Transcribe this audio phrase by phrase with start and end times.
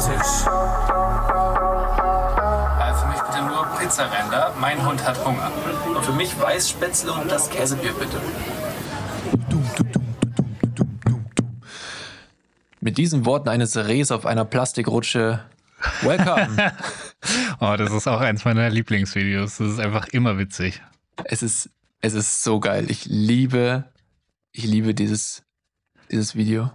[0.00, 0.46] Tisch.
[2.78, 4.54] Äh, für mich bitte nur Pizzaränder.
[4.58, 5.52] Mein Hund hat Hunger.
[5.94, 8.18] Und für mich Weißspätzle und das Käsebier bitte.
[12.80, 15.44] Mit diesen Worten eines Rehs auf einer Plastikrutsche.
[16.02, 16.72] Welcome!
[17.62, 19.58] Oh, das ist auch eins meiner Lieblingsvideos.
[19.58, 20.80] Das ist einfach immer witzig.
[21.24, 21.68] es ist,
[22.00, 22.86] es ist so geil.
[22.90, 23.84] Ich liebe,
[24.52, 25.42] ich liebe dieses,
[26.10, 26.70] dieses Video.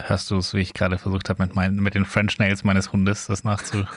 [0.00, 2.92] Hörst du es, wie ich gerade versucht habe, mit, meinen, mit den French Nails meines
[2.92, 3.84] Hundes das nachzu.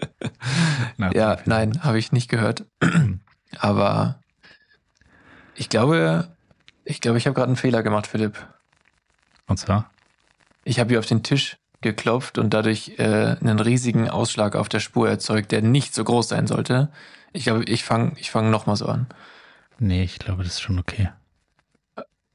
[0.00, 1.42] Ja, nachzuempfinden?
[1.46, 2.64] nein, habe ich nicht gehört.
[3.58, 4.20] Aber
[5.56, 6.28] ich glaube,
[6.84, 8.46] ich glaube, ich habe gerade einen Fehler gemacht, Philipp.
[9.48, 9.90] Und zwar?
[10.62, 14.80] Ich habe hier auf den Tisch geklopft und dadurch äh, einen riesigen Ausschlag auf der
[14.80, 16.90] Spur erzeugt, der nicht so groß sein sollte.
[17.32, 19.06] Ich glaube, ich fange ich fang nochmal so an.
[19.78, 21.10] Nee, ich glaube, das ist schon okay.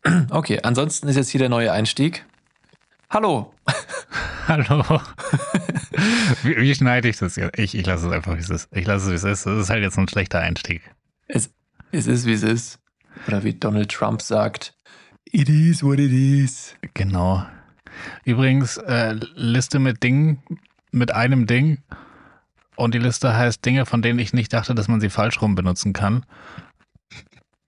[0.32, 2.26] Okay, ansonsten ist jetzt hier der neue Einstieg.
[3.14, 3.54] Hallo.
[4.48, 5.00] Hallo.
[6.42, 7.60] wie, wie schneide ich das jetzt?
[7.60, 8.70] Ich, ich lasse es einfach, wie es ist.
[8.72, 9.46] Ich lasse es, wie es ist.
[9.46, 10.82] Das ist halt jetzt ein schlechter Einstieg.
[11.28, 11.54] Es,
[11.92, 12.80] es ist, wie es ist.
[13.28, 14.76] Oder wie Donald Trump sagt,
[15.26, 16.76] it is what it is.
[16.96, 17.46] Genau.
[18.26, 20.42] Übrigens, äh, Liste mit Dingen,
[20.92, 21.84] mit einem Ding.
[22.76, 25.54] Und die Liste heißt Dinge, von denen ich nicht dachte, dass man sie falsch rum
[25.54, 26.26] benutzen kann.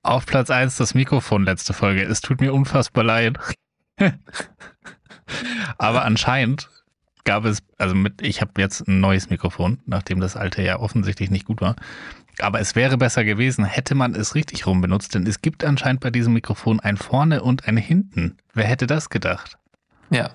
[0.02, 2.02] Auf Platz 1 das Mikrofon letzte Folge.
[2.02, 3.38] Es tut mir unfassbar leid.
[5.78, 6.70] Aber anscheinend
[7.24, 11.32] gab es, also mit, ich habe jetzt ein neues Mikrofon, nachdem das alte ja offensichtlich
[11.32, 11.76] nicht gut war.
[12.40, 16.02] Aber es wäre besser gewesen, hätte man es richtig rum benutzt, denn es gibt anscheinend
[16.02, 18.38] bei diesem Mikrofon ein vorne und ein hinten.
[18.54, 19.58] Wer hätte das gedacht?
[20.10, 20.32] Ja.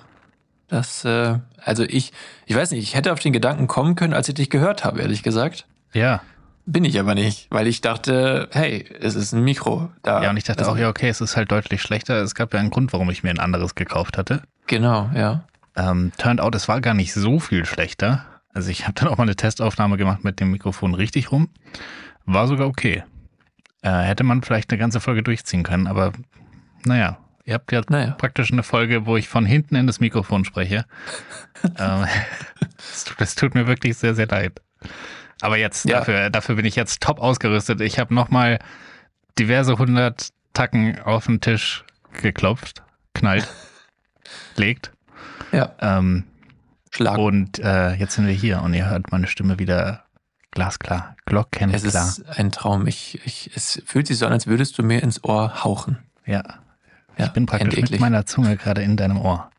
[0.68, 2.12] Das, äh, also ich,
[2.46, 5.00] ich weiß nicht, ich hätte auf den Gedanken kommen können, als ich dich gehört habe,
[5.00, 5.66] ehrlich gesagt.
[5.92, 6.22] Ja.
[6.64, 9.90] Bin ich aber nicht, weil ich dachte, hey, es ist ein Mikro.
[10.02, 12.22] Da, Ja, und ich dachte also, auch, ja, okay, es ist halt deutlich schlechter.
[12.22, 14.42] Es gab ja einen Grund, warum ich mir ein anderes gekauft hatte.
[14.70, 15.42] Genau, ja.
[15.74, 18.24] Ähm, turned out, es war gar nicht so viel schlechter.
[18.54, 21.48] Also ich habe dann auch mal eine Testaufnahme gemacht mit dem Mikrofon richtig rum.
[22.24, 23.02] War sogar okay.
[23.82, 26.12] Äh, hätte man vielleicht eine ganze Folge durchziehen können, aber
[26.84, 28.12] naja, ihr habt ja Naja.
[28.12, 30.84] praktisch eine Folge, wo ich von hinten in das Mikrofon spreche.
[31.76, 32.06] ähm,
[33.18, 34.60] das, tut, mir wirklich sehr, sehr leid.
[35.40, 35.98] Aber jetzt, Ja.
[35.98, 37.80] dafür, dafür bin ich jetzt top ausgerüstet.
[37.80, 38.60] Ich habe nochmal
[39.36, 41.84] diverse hundert Tacken auf den Tisch
[42.22, 42.82] geklopft,
[43.14, 43.48] knallt,
[44.56, 44.92] legt.
[45.52, 46.24] Ja, Ähm,
[46.90, 47.18] Schlag.
[47.18, 50.04] und äh, jetzt sind wir hier und ihr hört meine Stimme wieder
[50.52, 51.80] glasklar, es glockenklar.
[52.08, 52.86] ist ein Traum.
[52.88, 55.98] Ich, ich, es fühlt sich so an, als würdest du mir ins Ohr hauchen.
[56.26, 56.42] Ja,
[57.18, 59.50] Ja, ich bin praktisch mit meiner Zunge gerade in deinem Ohr,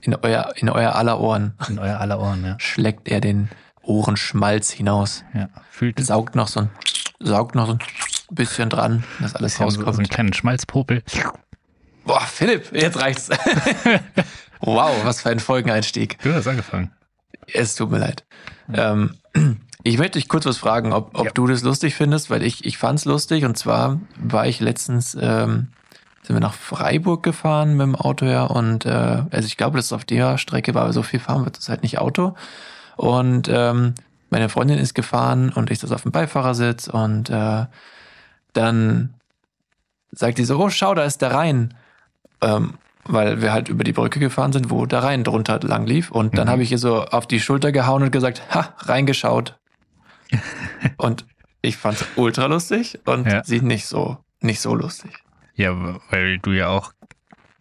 [0.00, 2.44] In euer, in euer aller Ohren in euer aller Ohren.
[2.44, 3.48] Ja, schlägt er den
[3.82, 5.24] Ohrenschmalz hinaus.
[5.34, 5.48] ja.
[5.70, 6.70] fühlt es Saugt noch so ein,
[7.20, 7.78] saugt noch so ein
[8.30, 10.10] bisschen dran, dass alles bisschen so, so einen rauskommt.
[10.10, 11.02] kleinen Schmalzpopel.
[12.06, 13.28] Boah, Philipp, jetzt reicht's.
[14.60, 16.18] wow, was für ein Folgeneinstieg.
[16.22, 16.92] Du hast angefangen.
[17.52, 18.24] Es tut mir leid.
[18.72, 19.14] Ähm,
[19.82, 21.32] ich möchte dich kurz was fragen, ob, ob Ja.
[21.32, 23.44] du das lustig findest, weil ich, ich fand's lustig.
[23.44, 25.68] Und zwar war ich letztens, ähm,
[26.22, 28.44] sind wir nach Freiburg gefahren mit dem Auto ja.
[28.44, 31.44] Und äh, also ich glaube, dass es auf der Strecke war, aber so viel fahren
[31.44, 32.34] wird es halt nicht Auto.
[32.96, 33.94] Und ähm,
[34.30, 37.66] meine Freundin ist gefahren und ich saß auf dem Beifahrersitz und äh,
[38.52, 39.14] dann
[40.10, 41.74] sagt die so, oh, schau, da ist der Rhein.
[42.40, 42.74] Ähm,
[43.08, 46.10] weil wir halt über die Brücke gefahren sind, wo der Rhein drunter lang lief.
[46.10, 46.50] Und dann Mhm.
[46.50, 49.56] habe ich ihr so auf die Schulter gehauen und gesagt, ha, reingeschaut.
[50.96, 51.24] und
[51.62, 53.44] ich fand's ultra lustig und Ja.
[53.44, 55.12] sie nicht so, nicht so lustig.
[55.54, 55.72] Ja,
[56.10, 56.92] weil du ja auch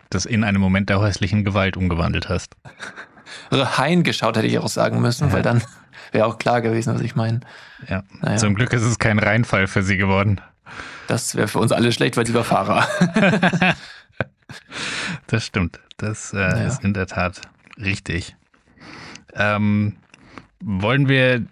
[0.09, 2.55] das in einem Moment der häuslichen Gewalt umgewandelt hast.
[3.51, 5.33] Reingeschaut hätte ich auch sagen müssen, Ja.
[5.33, 5.61] weil dann
[6.11, 7.41] wäre auch klar gewesen, was ich meine.
[7.87, 8.03] Ja.
[8.21, 8.37] Naja.
[8.37, 10.41] Zum Glück ist es kein Reinfall für sie geworden.
[11.07, 12.87] Das wäre für uns alle schlecht, weil sie war Fahrer.
[15.27, 15.79] Das stimmt.
[15.97, 16.67] Das äh, Naja.
[16.67, 17.41] ist in der Tat
[17.77, 18.35] richtig.
[19.33, 19.97] Ähm,
[20.63, 21.45] wollen wir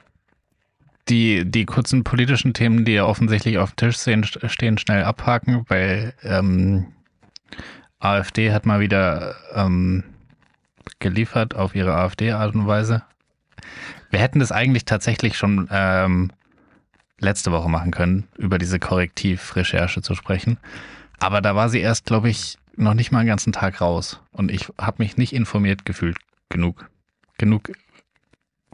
[1.10, 5.66] die, die kurzen politischen Themen, die ja offensichtlich auf dem Tisch stehen, stehen schnell abhaken,
[5.68, 6.88] weil ähm,
[8.00, 10.04] AfD hat mal wieder ähm,
[11.00, 13.04] geliefert auf ihre AfD-Art und Weise.
[14.12, 16.32] Wir hätten das eigentlich tatsächlich schon ähm,
[17.20, 20.58] letzte Woche machen können, über diese Korrektivrecherche zu sprechen.
[21.20, 24.20] Aber da war sie erst, glaube ich, noch nicht mal einen ganzen Tag raus.
[24.32, 26.18] Und ich habe mich nicht informiert gefühlt
[26.50, 26.90] genug.
[27.38, 27.72] Genug,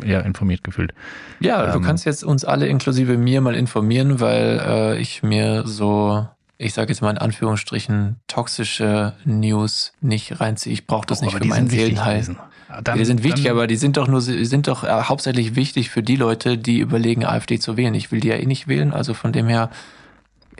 [0.03, 0.93] ja, informiert gefühlt.
[1.39, 1.83] Ja, du Ähm.
[1.83, 6.89] kannst jetzt uns alle inklusive mir mal informieren, weil äh, ich mir so, ich sage
[6.91, 10.73] jetzt mal in Anführungsstrichen, toxische News nicht reinziehe.
[10.73, 12.35] Ich brauche das Oh, nicht für meinen Seelenheil.
[12.83, 15.89] Dann- die sind wichtig, dann- aber die sind doch nur, sind doch äh, hauptsächlich wichtig
[15.89, 17.95] für die Leute, die überlegen, AfD zu wählen.
[17.95, 19.69] Ich will die ja eh nicht wählen, also von dem her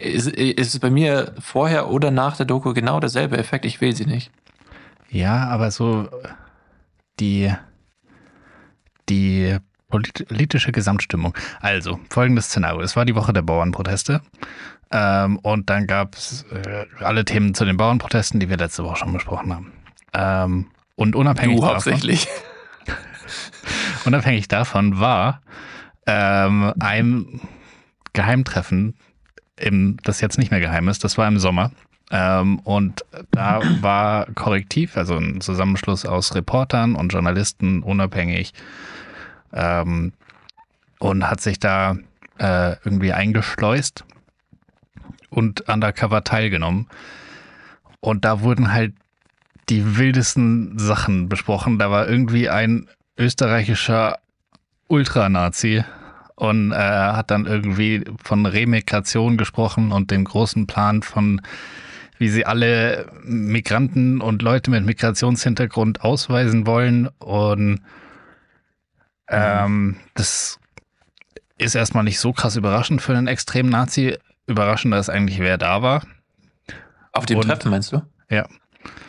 [0.02, 3.66] ist, ist es bei mir vorher oder nach der Doku genau derselbe Effekt.
[3.66, 4.32] Ich will sie nicht.
[5.10, 6.10] Ja, aber so
[7.20, 7.52] die,
[9.90, 11.36] politische Gesamtstimmung.
[11.62, 12.82] Also, folgendes Szenario.
[12.82, 14.22] Es war die Woche der Bauernproteste.
[14.92, 18.98] Ähm, und dann gab es äh, alle Themen zu den Bauernprotesten, die wir letzte Woche
[18.98, 19.72] schon besprochen haben.
[20.14, 22.28] Ähm, und unabhängig Du davon, hauptsächlich.
[24.06, 25.42] unabhängig davon war
[26.08, 27.42] ähm, ein
[28.14, 28.96] Geheimtreffen,
[29.60, 31.72] im, das jetzt nicht mehr geheim ist, das war im Sommer.
[32.12, 38.54] Ähm, und da war Korrektiv, also ein Zusammenschluss aus Reportern und Journalisten, unabhängig,
[39.54, 40.14] ähm,
[41.00, 41.98] und hat sich da
[42.40, 44.06] äh, irgendwie eingeschleust
[45.30, 46.88] und undercover teilgenommen.
[48.00, 48.94] Und da wurden halt
[49.70, 51.78] die wildesten Sachen besprochen.
[51.78, 54.18] Da war irgendwie ein österreichischer
[54.88, 55.84] Ultranazi
[56.40, 61.42] und äh, hat dann irgendwie von Remigration gesprochen und dem großen Plan von,
[62.18, 67.10] wie sie alle Migranten und Leute mit Migrationshintergrund ausweisen wollen.
[67.20, 67.82] Und
[69.28, 70.60] ähm, das
[71.58, 74.18] ist erstmal nicht so krass überraschend für einen extremen Nazi.
[74.48, 76.04] Überraschender ist eigentlich, wer da war.
[77.12, 78.02] Auf dem Und- Treffen meinst du?
[78.30, 78.48] Ja.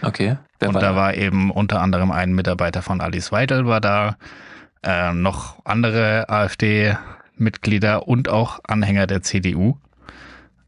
[0.03, 0.37] Okay.
[0.59, 4.17] Wer und war da war eben unter anderem ein Mitarbeiter von Alice Weidel war da,
[4.83, 6.29] äh, noch andere
[7.41, 9.77] AfD-Mitglieder und auch Anhänger der CDU.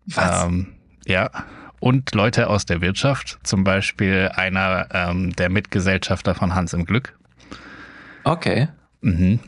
[0.07, 0.45] Was?
[0.45, 0.69] Ähm,
[1.07, 1.31] ja.
[1.79, 7.17] Und Leute aus der Wirtschaft, zum Beispiel einer ähm, der Mitgesellschafter von Hans im Glück.
[8.25, 8.69] okay.
[9.01, 9.41] Mhm.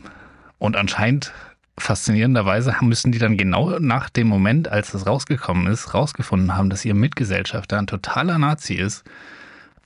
[0.59, 1.33] Und anscheinend
[1.79, 6.85] faszinierenderweise müssen die dann genau nach dem Moment, als das rausgekommen ist, rausgefunden haben, dass
[6.85, 9.05] ihr Mitgesellschafter ein totaler Nazi ist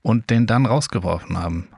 [0.02, 1.69] und den dann rausgeworfen haben.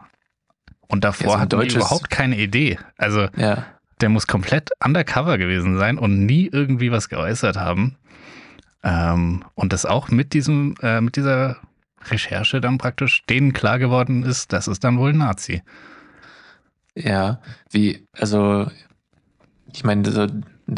[0.86, 2.78] Und Ja, davor so ein hatten die überhaupt keine Idee.
[2.96, 3.64] Also Ja.
[4.00, 7.96] Der muss komplett undercover gewesen sein und nie irgendwie was geäußert haben.
[8.82, 11.56] Ähm, und das auch mit diesem, äh, mit dieser
[12.08, 15.62] Recherche dann praktisch denen klar geworden ist, das ist dann wohl ein Nazi.
[16.94, 17.40] Ja.
[17.70, 18.70] Wie, also,
[19.72, 20.16] ich meine, das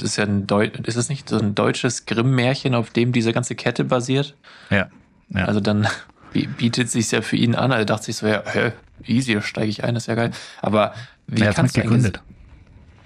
[0.02, 3.54] ist ja ein Deu ist es nicht so ein deutsches Grimm-Märchen, auf dem diese ganze
[3.54, 4.36] Kette basiert?
[4.70, 4.88] Ja.
[5.28, 5.44] ja.
[5.44, 5.86] Also dann
[6.32, 7.70] bi- bietet sich ja für ihn an.
[7.70, 8.72] Er dachte sich so, ja, hä,
[9.04, 10.32] easy, da steige ich ein, das ist ja geil.
[10.60, 10.94] Aber
[11.26, 12.22] wie hat kannst du mitgegründet.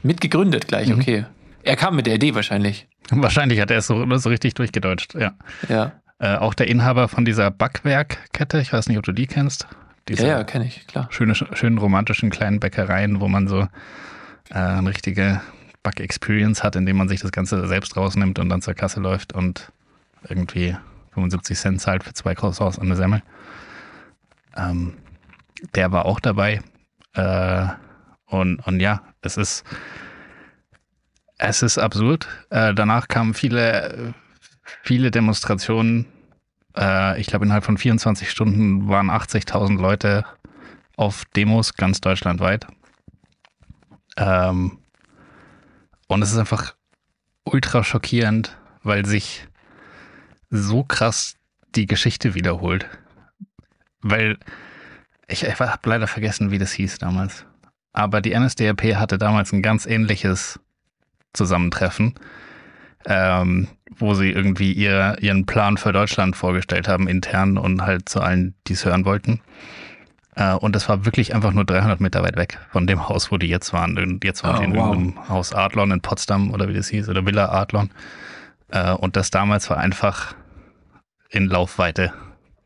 [0.07, 1.01] Mitgegründet gleich, Mhm.
[1.01, 1.25] okay.
[1.63, 2.87] Er kam mit der Idee wahrscheinlich.
[3.11, 5.33] Wahrscheinlich hat er es so, so richtig durchgedeutscht, ja.
[5.69, 5.93] Ja.
[6.19, 9.67] Äh, auch der Inhaber von dieser Backwerkkette, ich weiß nicht, ob du die kennst.
[10.09, 11.09] Diese Ja, ja, kenne ich, klar.
[11.11, 13.63] schöne, schönen romantischen kleinen Bäckereien, wo man so
[14.51, 15.41] äh, eine richtige
[15.83, 19.71] Back-Experience hat, indem man sich das Ganze selbst rausnimmt und dann zur Kasse läuft und
[20.29, 20.77] irgendwie
[21.15, 23.23] 75 Cent zahlt für zwei Croissants und eine Semmel.
[24.57, 24.95] Ähm,
[25.75, 26.61] der war auch dabei.
[27.15, 27.67] Äh,
[28.27, 29.65] und, und ja, es ist,
[31.39, 32.27] es ist absurd.
[32.51, 34.15] Äh, danach kamen viele,
[34.83, 36.07] viele Demonstrationen.
[36.77, 40.25] Äh, ich glaube, innerhalb von 24 Stunden waren 80.000 Leute
[40.97, 42.67] auf Demos ganz deutschlandweit.
[44.17, 44.79] Ähm,
[46.09, 46.75] und es ist einfach
[47.45, 49.47] ultra schockierend, weil sich
[50.51, 51.37] so krass
[51.75, 52.87] die Geschichte wiederholt.
[54.01, 54.39] Weil
[55.29, 57.45] ich, ich habe leider vergessen, wie das hieß damals.
[57.97, 60.61] Aber die NSDAP hatte damals ein ganz ähnliches
[61.33, 62.15] Zusammentreffen,
[63.07, 68.21] ähm, wo sie irgendwie ihr, ihren Plan für Deutschland vorgestellt haben, intern und halt zu
[68.21, 69.41] allen, die es hören wollten.
[70.35, 73.39] Äh, und das war wirklich einfach nur 300 Meter weit weg von dem Haus, wo
[73.39, 73.97] die jetzt waren.
[73.99, 74.95] Und jetzt waren Oh, sie in wow.
[74.95, 77.91] irgendeinem Haus Adlon in Potsdam oder wie das hieß, oder Villa Adlon.
[78.69, 80.35] Äh, und das damals war einfach
[81.31, 82.13] in Laufweite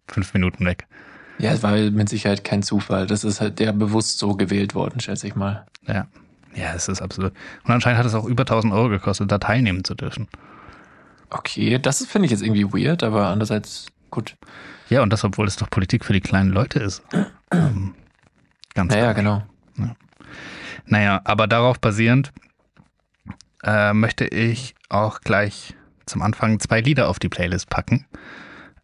[0.09, 0.89] fünf Minuten weg.
[1.41, 3.07] Ja, es war mit Sicherheit kein Zufall.
[3.07, 5.67] Das ist halt der bewusst so gewählt worden, schätze ich mal.
[5.87, 6.07] Ja.
[6.55, 7.33] Ja, es ist absolut.
[7.65, 10.29] Und anscheinend hat es auch über 1000 Euro gekostet, da teilnehmen zu dürfen.
[11.31, 14.37] Okay, das finde ich jetzt irgendwie weird, aber andererseits gut.
[14.89, 17.03] Ja, und das, obwohl es doch Politik für die kleinen Leute ist.
[17.53, 17.95] ähm,
[18.75, 19.43] ganz Naja, genau.
[20.87, 22.33] Naja, aber darauf basierend
[23.63, 28.07] äh, möchte ich auch gleich zum Anfang zwei Lieder auf die Playlist packen.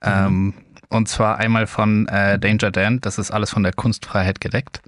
[0.03, 0.55] Ähm,
[0.89, 4.83] und zwar einmal von äh, Danger Dan, das ist alles von der Kunstfreiheit gedeckt.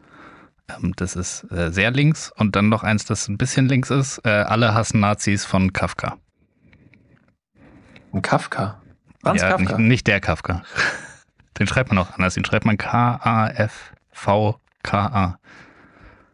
[0.69, 2.31] Ähm, das ist äh, sehr links.
[2.37, 4.19] Und dann noch eins, das ein bisschen links ist.
[4.25, 6.17] Äh, Alle hassen Nazis von Kafka.
[8.12, 8.81] Ein Kafka.
[9.23, 9.78] Franz ja, Kafka.
[9.78, 10.62] Nicht, nicht der Kafka.
[11.59, 12.35] Den schreibt man auch anders.
[12.35, 13.78] Den schreibt man K-A-F-V-K-A.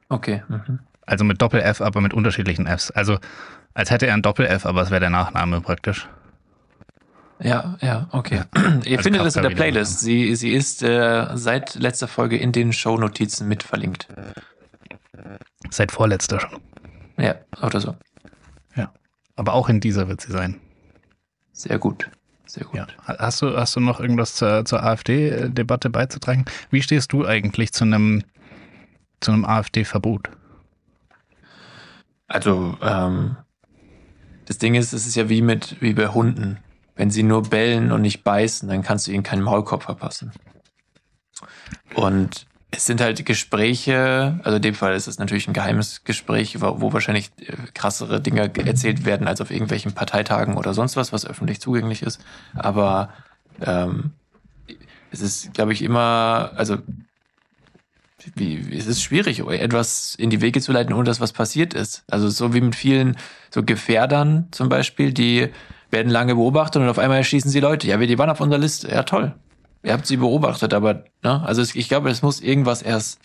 [0.09, 0.42] Okay.
[0.49, 0.80] Mhm.
[1.06, 2.90] Also mit Doppel-F, aber mit unterschiedlichen Fs.
[2.90, 3.18] Also
[3.75, 6.09] als hätte er ein Doppel-F, aber es wäre der Nachname praktisch.
[7.44, 8.42] Ja, ja, okay.
[8.56, 9.56] Ihr Also findet das in Kafka der wieder.
[9.56, 10.00] Playlist.
[10.00, 14.08] Sie, sie ist äh, seit letzter Folge in den Shownotizen mit verlinkt.
[15.70, 16.60] Seit vorletzter schon.
[17.16, 17.94] Ja, oder so.
[19.36, 20.60] Aber auch in dieser wird sie sein.
[21.52, 22.10] Sehr gut.
[22.46, 22.76] Sehr gut.
[22.76, 22.86] Ja.
[23.04, 26.44] Hast du, hast du noch irgendwas zur, zur AfD-Debatte beizutragen?
[26.70, 28.22] Wie stehst du eigentlich zu einem,
[29.20, 30.30] zu einem AfD-Verbot?
[32.28, 33.36] Also, ähm,
[34.46, 36.58] das Ding ist, es ist ja wie mit, wie bei Hunden.
[36.96, 40.32] Wenn sie nur bellen und nicht beißen, dann kannst du ihnen keinen Maulkorb verpassen.
[41.94, 46.60] Und es sind halt Gespräche, also in dem Fall ist es natürlich ein geheimes Gespräch,
[46.60, 51.26] wo, wahrscheinlich äh, krassere Dinge erzählt werden als auf irgendwelchen Parteitagen oder sonst was, was
[51.26, 52.20] öffentlich zugänglich ist.
[52.54, 53.10] Aber
[53.60, 54.12] ähm,
[55.10, 56.78] es ist, glaube ich, immer, also
[58.34, 62.04] wie, es ist schwierig, etwas in die Wege zu leiten, ohne dass was passiert ist.
[62.08, 63.16] Also so wie mit vielen
[63.50, 65.50] so Gefährdern zum Beispiel, die
[65.94, 67.86] werden lange beobachtet und auf einmal erschießen sie Leute.
[67.88, 68.88] Ja, die waren auf unserer Liste.
[68.88, 69.34] Ja, toll.
[69.82, 71.42] Ihr habt sie beobachtet, aber, ne?
[71.44, 73.18] Also ich glaube, es muss irgendwas erst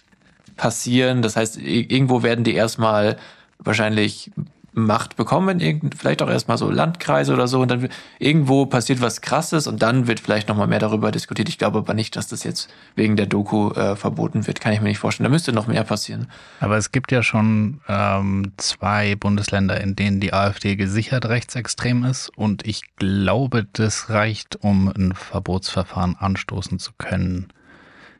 [0.55, 1.21] passieren.
[1.21, 3.17] Das heißt, irgendwo werden die erstmal
[3.59, 4.31] wahrscheinlich
[4.73, 9.67] Macht bekommen, vielleicht auch erstmal so Landkreise oder so und dann irgendwo passiert was krasses
[9.67, 11.49] und dann wird vielleicht nochmal mehr darüber diskutiert.
[11.49, 14.81] Ich glaube aber nicht, dass das jetzt wegen der Doku äh, verboten wird, kann ich
[14.81, 15.25] mir nicht vorstellen.
[15.25, 16.27] Da müsste noch mehr passieren.
[16.59, 22.29] Aber es gibt ja schon ähm, zwei Bundesländer, in denen die AfD gesichert rechtsextrem ist
[22.35, 27.47] und ich glaube, das reicht, um ein Verbotsverfahren anstoßen zu können.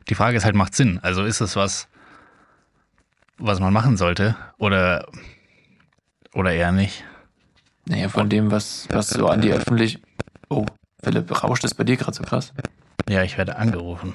[0.08, 0.98] Die Frage ist halt, macht Sinn?
[1.02, 1.88] Also ist es was,
[3.38, 5.06] was man machen sollte oder
[6.34, 7.04] oder eher nicht?
[7.86, 10.00] Naja, von dem, was, was so an die öffentlich.
[10.48, 10.66] Oh,
[11.02, 12.52] Philipp, rauscht es bei dir gerade so krass?
[13.08, 14.14] Ja, ich werde angerufen.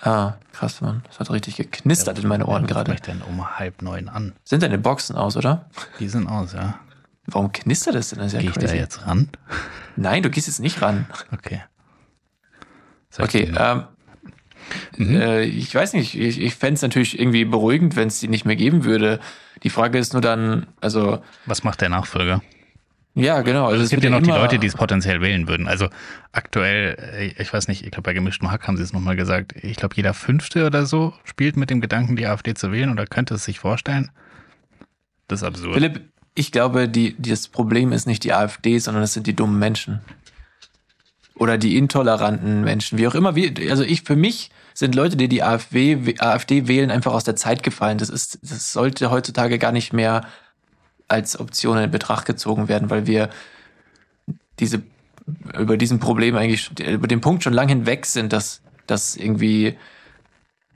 [0.00, 1.02] Ah, krass, Mann.
[1.06, 2.92] Das hat richtig geknistert ja, in meine Ohren gerade.
[2.92, 4.34] Ich denn um halb neun an?
[4.44, 5.68] Sind deine Boxen aus, oder?
[5.98, 6.78] Die sind aus, ja.
[7.26, 8.18] Warum knistert das denn?
[8.18, 8.66] Das ist ja Geh crazy.
[8.66, 9.30] ich da jetzt ran?
[9.96, 11.06] Nein, du gehst jetzt nicht ran.
[11.32, 11.62] Okay.
[13.10, 13.84] Sag okay, ähm,
[14.96, 15.16] mhm.
[15.16, 18.44] äh, ich weiß nicht, ich, ich fände es natürlich irgendwie beruhigend, wenn es die nicht
[18.44, 19.20] mehr geben würde.
[19.66, 21.20] Die Frage ist nur dann, also.
[21.44, 22.40] Was macht der Nachfolger?
[23.14, 23.66] Ja, genau.
[23.66, 25.66] Also es gibt ja noch die Leute, die es potenziell wählen würden.
[25.66, 25.88] Also
[26.30, 29.56] aktuell, äh, ich weiß nicht, ich glaube bei gemischtem Hack haben sie es nochmal gesagt,
[29.60, 33.06] ich glaube jeder Fünfte oder so spielt mit dem Gedanken, die AfD zu wählen oder
[33.06, 34.12] könnte es sich vorstellen.
[35.26, 35.74] Das ist absurd.
[35.74, 39.58] Philipp, ich glaube, die, das Problem ist nicht die AfD, sondern es sind die dummen
[39.58, 39.98] Menschen.
[41.34, 43.34] Oder die intoleranten Menschen, wie auch immer.
[43.34, 47.34] Wie, also ich, für mich sind Leute, die die AfD, AfD wählen, einfach aus der
[47.34, 47.96] Zeit gefallen.
[47.96, 50.26] Das ist, das sollte heutzutage gar nicht mehr
[51.08, 53.30] als Option in Betracht gezogen werden, weil wir
[54.58, 54.82] diese,
[55.58, 59.78] über diesen Problem eigentlich, über den Punkt schon lang hinweg sind, dass, dass irgendwie,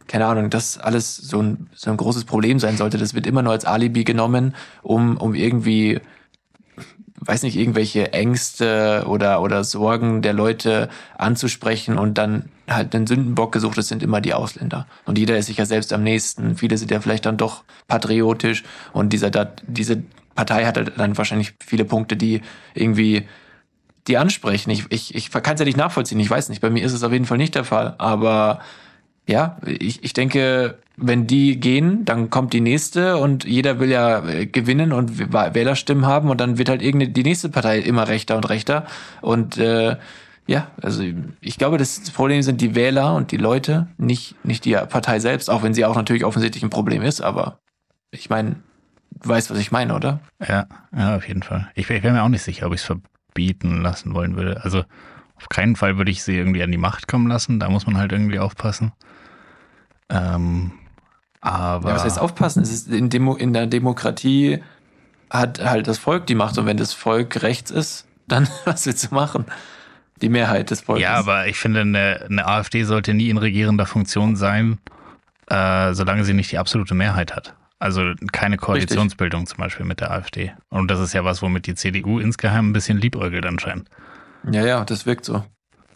[0.06, 2.96] keine Ahnung, das alles so ein, so ein großes Problem sein sollte.
[2.96, 6.00] Das wird immer nur als Alibi genommen, um, um irgendwie
[7.20, 13.52] weiß nicht, irgendwelche Ängste oder, oder Sorgen der Leute anzusprechen und dann halt einen Sündenbock
[13.52, 14.86] gesucht, das sind immer die Ausländer.
[15.04, 16.56] Und jeder ist sich ja selbst am nächsten.
[16.56, 19.30] Viele sind ja vielleicht dann doch patriotisch und dieser,
[19.66, 20.02] diese
[20.34, 22.40] Partei hat halt dann wahrscheinlich viele Punkte, die
[22.74, 23.28] irgendwie
[24.08, 24.70] die ansprechen.
[24.70, 26.60] Ich, ich, ich kann es ja nicht nachvollziehen, ich weiß nicht.
[26.60, 27.94] Bei mir ist es auf jeden Fall nicht der Fall.
[27.98, 28.60] Aber
[29.30, 34.26] ja, ich, ich denke, wenn die gehen, dann kommt die nächste und jeder will ja
[34.26, 38.36] äh, gewinnen und Wählerstimmen haben und dann wird halt irgendeine die nächste Partei immer rechter
[38.36, 38.86] und rechter
[39.22, 39.96] und äh,
[40.46, 41.04] ja, also
[41.40, 45.48] ich glaube, das Problem sind die Wähler und die Leute, nicht nicht die Partei selbst,
[45.48, 47.60] auch wenn sie auch natürlich offensichtlich ein Problem ist, aber
[48.10, 48.56] ich meine,
[49.22, 50.18] du weißt, was ich meine, oder?
[50.46, 51.70] Ja, ja, auf jeden Fall.
[51.74, 54.64] Ich, ich wäre mir auch nicht sicher, ob ich es verbieten lassen wollen würde.
[54.64, 54.82] Also
[55.36, 57.60] auf keinen Fall würde ich sie irgendwie an die Macht kommen lassen.
[57.60, 58.92] Da muss man halt irgendwie aufpassen.
[60.10, 60.72] Ähm,
[61.40, 61.88] aber.
[61.88, 62.62] Ja, was heißt aufpassen?
[62.62, 64.62] Es ist in, Demo, in der Demokratie
[65.30, 69.10] hat halt das Volk die Macht und wenn das Volk rechts ist, dann was willst
[69.10, 69.46] du machen?
[70.20, 71.02] Die Mehrheit des Volkes.
[71.02, 74.78] Ja, aber ich finde, eine, eine AfD sollte nie in regierender Funktion sein,
[75.46, 77.54] äh, solange sie nicht die absolute Mehrheit hat.
[77.78, 79.56] Also keine Koalitionsbildung Richtig.
[79.56, 80.52] zum Beispiel mit der AfD.
[80.68, 83.88] Und das ist ja was, womit die CDU insgeheim ein bisschen liebäugelt anscheinend.
[84.52, 85.42] Ja, ja, das wirkt so.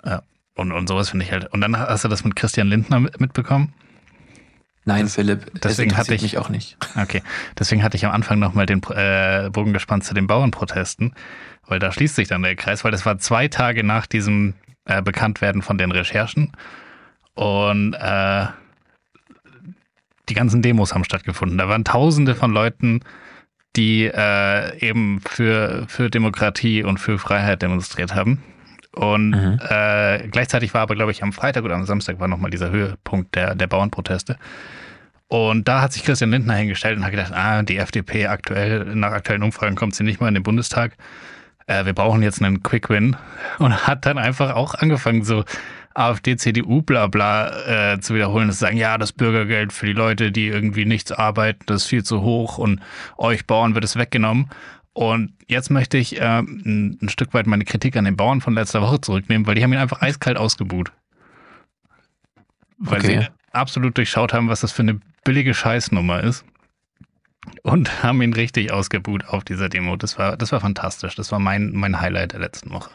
[0.02, 0.22] Ja.
[0.54, 1.52] Und, und sowas finde ich halt.
[1.52, 3.74] Und dann hast du das mit Christian Lindner mitbekommen?
[4.84, 6.76] Nein, das, Philipp, deswegen hatte ich mich auch nicht.
[6.96, 7.22] Okay,
[7.58, 11.14] deswegen hatte ich am Anfang nochmal den äh, Bogen gespannt zu den Bauernprotesten,
[11.66, 15.00] weil da schließt sich dann der Kreis, weil das war zwei Tage nach diesem äh,
[15.00, 16.52] Bekanntwerden von den Recherchen
[17.34, 18.46] und äh,
[20.28, 21.58] die ganzen Demos haben stattgefunden.
[21.58, 23.00] Da waren Tausende von Leuten,
[23.76, 28.42] die äh, eben für, für Demokratie und für Freiheit demonstriert haben.
[28.94, 29.58] Und mhm.
[29.68, 33.34] äh, gleichzeitig war aber, glaube ich, am Freitag oder am Samstag war nochmal dieser Höhepunkt
[33.34, 34.36] der, der Bauernproteste.
[35.28, 39.12] Und da hat sich Christian Lindner hingestellt und hat gedacht, ah, die FDP aktuell, nach
[39.12, 40.96] aktuellen Umfragen kommt sie nicht mal in den Bundestag.
[41.66, 43.16] Äh, wir brauchen jetzt einen Quick Win.
[43.58, 45.44] Und hat dann einfach auch angefangen, so
[45.94, 50.32] AfD, CDU, bla bla äh, zu wiederholen, dass sagen, ja, das Bürgergeld für die Leute,
[50.32, 52.80] die irgendwie nichts arbeiten, das ist viel zu hoch und
[53.16, 54.50] euch Bauern wird es weggenommen.
[54.94, 58.54] Und jetzt möchte ich äh, ein, ein, Stück weit meine Kritik an den Bauern von
[58.54, 60.92] letzter Woche zurücknehmen, weil die haben ihn einfach eiskalt ausgebuht.
[62.78, 63.20] Weil okay.
[63.22, 66.44] sie absolut durchschaut haben, was das für eine billige Scheißnummer ist.
[67.62, 69.96] und haben ihn richtig ausgebuht auf dieser Demo.
[69.96, 71.16] Das war, das war fantastisch.
[71.16, 72.90] Das war mein, mein Highlight der letzten Woche.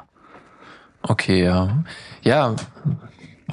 [1.02, 1.84] Okay, ja.
[2.22, 2.56] Ja,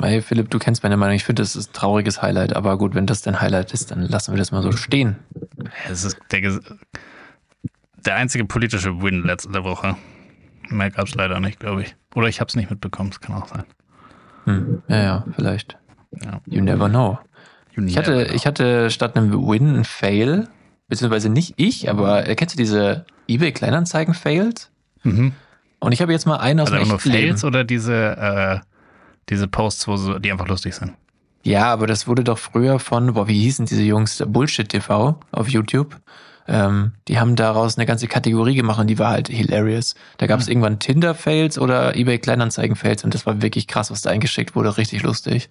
[0.01, 1.17] hey Philipp, du kennst meine Meinung.
[1.17, 2.55] Ich finde, das ist ein trauriges Highlight.
[2.55, 5.17] Aber gut, wenn das dein Highlight ist, dann lassen wir das mal so stehen.
[5.91, 6.61] Es ist der,
[8.07, 9.97] der einzige politische Win letzte Woche.
[10.69, 11.97] Mehr gab es leider nicht, glaube ich.
[12.15, 13.11] Oder ich habe es nicht mitbekommen.
[13.11, 13.65] Das kann auch sein.
[14.45, 15.77] Hm, ja, ja, vielleicht.
[16.25, 16.41] Ja.
[16.47, 17.19] You never know.
[17.75, 18.35] You Ich hatte, know.
[18.35, 20.49] ich hatte statt einem Win ein Fail,
[20.89, 24.71] beziehungsweise nicht ich, aber äh, kennst du diese eBay Kleinanzeigen Fails?
[25.03, 25.33] Mhm.
[25.79, 27.29] Und ich habe jetzt mal einen aus Also dem nur echten Leben.
[27.29, 28.59] Fails oder diese, äh,
[29.29, 30.93] diese Posts, wo so, die einfach lustig sind?
[31.43, 35.49] Ja, aber das wurde doch früher von, boah, wie hießen diese Jungs, Bullshit TV auf
[35.49, 35.97] YouTube.
[36.49, 39.95] Ähm, die haben daraus eine ganze Kategorie gemacht und die war halt hilarious.
[40.19, 44.11] Da gab es irgendwann Tinder-Fails oder eBay Kleinanzeigen-Fails und das war wirklich krass, was da
[44.11, 45.51] eingeschickt wurde, richtig lustig.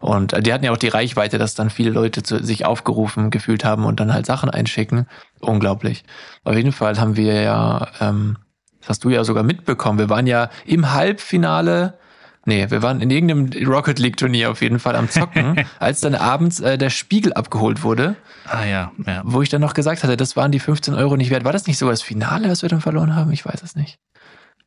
[0.00, 3.30] Und äh, die hatten ja auch die Reichweite, dass dann viele Leute zu, sich aufgerufen
[3.30, 5.06] gefühlt haben und dann halt Sachen einschicken.
[5.40, 6.04] Unglaublich.
[6.42, 8.38] Auf jeden Fall haben wir ja, ähm,
[8.80, 11.99] das hast du ja sogar mitbekommen, wir waren ja im Halbfinale
[12.46, 16.14] Nee, wir waren in irgendeinem Rocket League Turnier auf jeden Fall am Zocken, als dann
[16.14, 18.16] abends äh, der Spiegel abgeholt wurde,
[18.46, 19.22] Ah ja, ja.
[19.24, 21.44] wo ich dann noch gesagt hatte, das waren die 15 Euro nicht wert.
[21.44, 23.30] War das nicht sogar das Finale, was wir dann verloren haben?
[23.32, 23.98] Ich weiß es nicht.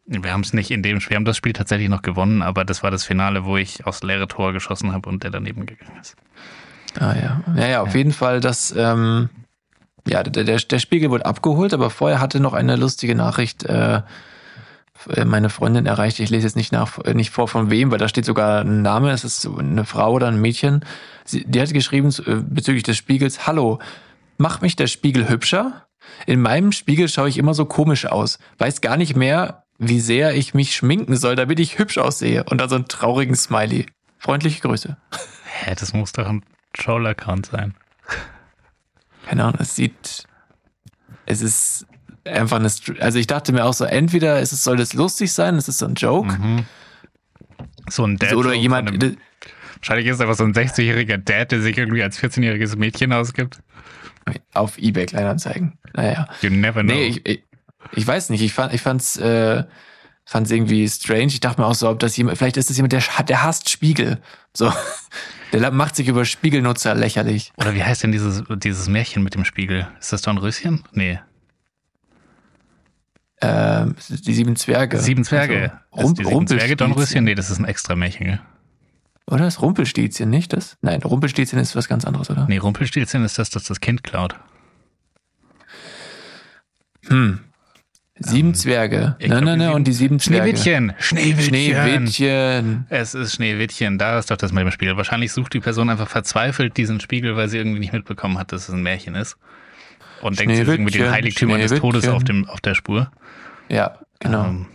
[0.06, 2.84] Wir haben es nicht in dem, wir haben das Spiel tatsächlich noch gewonnen, aber das
[2.84, 6.16] war das Finale, wo ich aufs leere Tor geschossen habe und der daneben gegangen ist.
[7.00, 7.42] Ah ja.
[7.56, 9.30] Ja, ja, auf jeden Fall, dass ähm,
[10.06, 14.02] ja, der, der, der Spiegel wurde abgeholt, aber vorher hatte noch eine lustige Nachricht äh,
[15.26, 16.20] meine Freundin erreicht.
[16.20, 18.82] Ich lese jetzt nicht nach, äh, nicht vor von wem, weil da steht sogar ein
[18.82, 19.12] Name.
[19.12, 20.86] Es ist so eine Frau oder ein Mädchen.
[21.26, 23.80] Sie, die hat geschrieben äh, bezüglich des Spiegels: Hallo,
[24.38, 25.88] macht mich der Spiegel hübscher?
[26.26, 28.40] In meinem Spiegel schaue ich immer so komisch aus.
[28.58, 32.44] Weiß gar nicht mehr, wie sehr ich mich schminken soll, damit ich hübsch aussehe.
[32.44, 33.86] Und dann so einen traurigen Smiley.
[34.18, 34.98] Freundliche Grüße.
[35.46, 37.76] Hä, das muss doch ein Troll-Account sein.
[39.26, 40.28] keine Ahnung, es sieht,
[41.26, 41.88] es ist
[42.26, 45.56] einfach eine, also ich dachte mir auch so, entweder ist es, soll das lustig sein,
[45.56, 46.66] es ist so ein Joke, Mhm.
[47.90, 48.30] So ein Dad.
[48.30, 48.92] so, oder jemand,
[49.78, 53.60] wahrscheinlich ist es einfach so ein 60-jähriger Dad, der sich irgendwie als 14-jähriges Mädchen ausgibt.
[54.54, 55.78] auf Ebay Kleinanzeigen.
[55.94, 56.30] Naja.
[56.42, 56.94] You never know.
[56.94, 57.44] Nee, ich, ich,
[57.92, 59.66] ich weiß nicht, ich fand, ich fand's, äh,
[60.24, 61.26] fand's irgendwie strange.
[61.26, 63.70] Ich dachte mir auch so, ob das jemand, vielleicht ist das jemand, der, der hasst
[63.70, 64.20] Spiegel.
[64.54, 64.72] So.
[65.52, 67.54] Der macht sich über Spiegelnutzer lächerlich.
[67.58, 69.88] Oder wie heißt denn dieses, dieses Märchen mit dem Spiegel?
[70.00, 70.84] Ist das Dornröschen?
[70.94, 71.20] Nee.
[73.44, 75.00] Ähm, die sieben Zwerge.
[75.00, 75.74] Sieben Zwerge.
[75.92, 77.26] Also, Ist die sieben Zwerge Dornröschen?
[77.26, 78.40] Nee, das ist ein extra Märchen.
[79.28, 80.78] Oder das Rumpelstilzchen, nicht das?
[80.82, 82.46] Nein, Rumpelstilzchen ist was ganz anderes, oder?
[82.48, 84.36] Nee, Rumpelstilzchen ist das, das das Kind klaut.
[87.08, 87.40] Hm.
[88.20, 89.16] Sieben Zwerge.
[89.20, 90.56] ich Nein, nein, nein, und die sieben Zwerge.
[90.56, 90.94] Schneewittchen!
[91.00, 92.08] Schneewittchen!
[92.08, 92.86] Schneewittchen.
[92.90, 94.96] Es ist Schneewittchen, da ist doch das mit dem Spiegel.
[94.96, 98.70] Wahrscheinlich sucht die Person einfach verzweifelt diesen Spiegel, weil sie irgendwie nicht mitbekommen hat, dass
[98.70, 99.38] es ein Märchen ist.
[100.22, 103.12] Und denkt, sie ist irgendwie den Heiligtümern des Todes auf, dem, auf der Spur.
[103.70, 104.46] Ja, genau.
[104.46, 104.66] Ähm,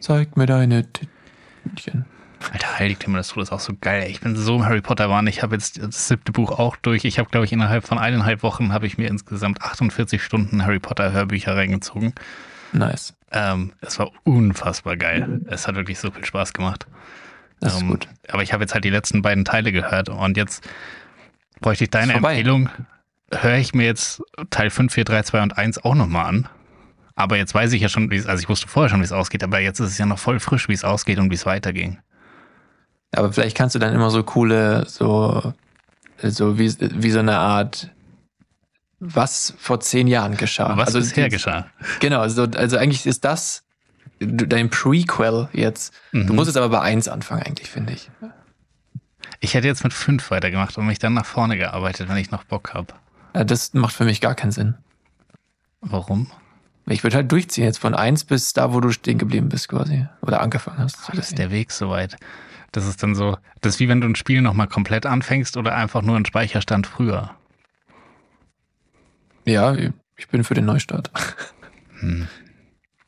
[0.00, 2.04] Zeig mir deine Tittchen.
[2.52, 4.10] Alter, Heiligtümer des Todes, auch so geil.
[4.10, 5.26] Ich bin so im Harry Potter Wahn.
[5.26, 7.04] Ich habe jetzt das siebte Buch auch durch.
[7.06, 10.78] Ich habe, glaube ich, innerhalb von eineinhalb Wochen habe ich mir insgesamt 48 Stunden Harry
[10.78, 12.12] Potter Hörbücher reingezogen.
[12.72, 13.14] Nice.
[13.32, 15.40] Ähm, es war unfassbar geil.
[15.46, 16.86] Es hat wirklich so viel Spaß gemacht.
[17.60, 18.08] Das ist Ähm, gut.
[18.28, 20.68] Aber ich habe jetzt halt die letzten beiden Teile gehört und jetzt
[21.60, 22.18] bräuchte ich deine Ist.
[22.18, 22.68] Empfehlung.
[23.32, 26.48] Höre ich mir jetzt Teil 5, 4, 3, 2 und 1 auch nochmal an.
[27.16, 29.12] Aber jetzt weiß ich ja schon, wie es, also ich wusste vorher schon, wie es
[29.12, 31.46] ausgeht, aber jetzt ist es ja noch voll frisch, wie es ausgeht und wie es
[31.46, 31.98] weiterging.
[33.12, 35.54] Aber vielleicht kannst du dann immer so coole, so,
[36.22, 37.90] so wie, wie so eine Art,
[38.98, 40.76] was vor zehn Jahren geschah.
[40.76, 41.66] Was bisher die- geschah.
[42.00, 43.62] Genau, also, also eigentlich ist das
[44.18, 45.92] dein Prequel jetzt.
[46.12, 46.34] Du Mhm.
[46.34, 48.10] musst jetzt aber bei eins anfangen, eigentlich, finde ich.
[49.40, 52.44] Ich hätte jetzt mit 5 weitergemacht und mich dann nach vorne gearbeitet, wenn ich noch
[52.44, 52.94] Bock habe.
[53.34, 54.74] Ja, Das macht für mich gar keinen Sinn.
[55.80, 56.30] Warum?
[56.86, 60.06] Ich würde halt durchziehen jetzt von eins bis da, wo du stehen geblieben bist, quasi.
[60.20, 61.02] Oder angefangen hast.
[61.04, 62.16] zu Das ist der Weg soweit.
[62.72, 65.74] Das ist dann so, das ist wie wenn du ein Spiel nochmal komplett anfängst oder
[65.76, 67.30] einfach nur einen Speicherstand früher.
[69.46, 69.74] Ja,
[70.16, 71.10] ich bin für den Neustart.
[72.00, 72.26] Hm.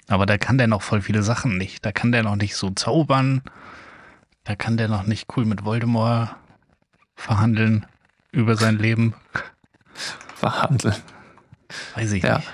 [0.06, 1.84] Aber da kann der noch voll viele Sachen nicht.
[1.84, 3.42] Da kann der noch nicht so zaubern.
[4.44, 6.36] Da kann der noch nicht cool mit Voldemort
[7.16, 7.84] verhandeln
[8.30, 9.14] über sein Leben.
[10.36, 10.94] Verhandeln.
[11.96, 12.36] Weiß ich Ja.
[12.38, 12.48] nicht.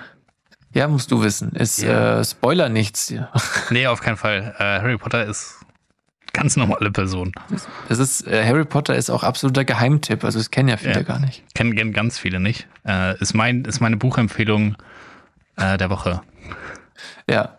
[0.74, 1.52] Ja, musst du wissen.
[1.52, 2.20] Ist Ja.
[2.20, 3.08] äh, Spoiler nichts.
[3.10, 3.30] Ja.
[3.70, 4.54] Nee, auf keinen Fall.
[4.58, 5.56] Äh, Harry Potter ist
[6.32, 7.32] ganz normale Person.
[7.88, 10.24] Das ist, äh, Harry Potter ist auch absoluter Geheimtipp.
[10.24, 11.02] Also das kennen ja viele Ja.
[11.02, 11.44] gar nicht.
[11.54, 12.66] Kennen kennen ganz viele nicht.
[12.86, 14.76] Äh, ist, mein, ist meine Buchempfehlung
[15.56, 16.22] äh, der Woche.
[17.28, 17.58] Ja.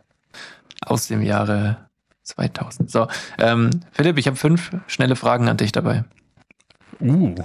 [0.86, 1.78] Aus dem Jahre
[2.24, 2.90] 2000.
[2.90, 6.04] So, ähm, Philipp, ich habe fünf schnelle Fragen an dich dabei.
[7.00, 7.36] Uh,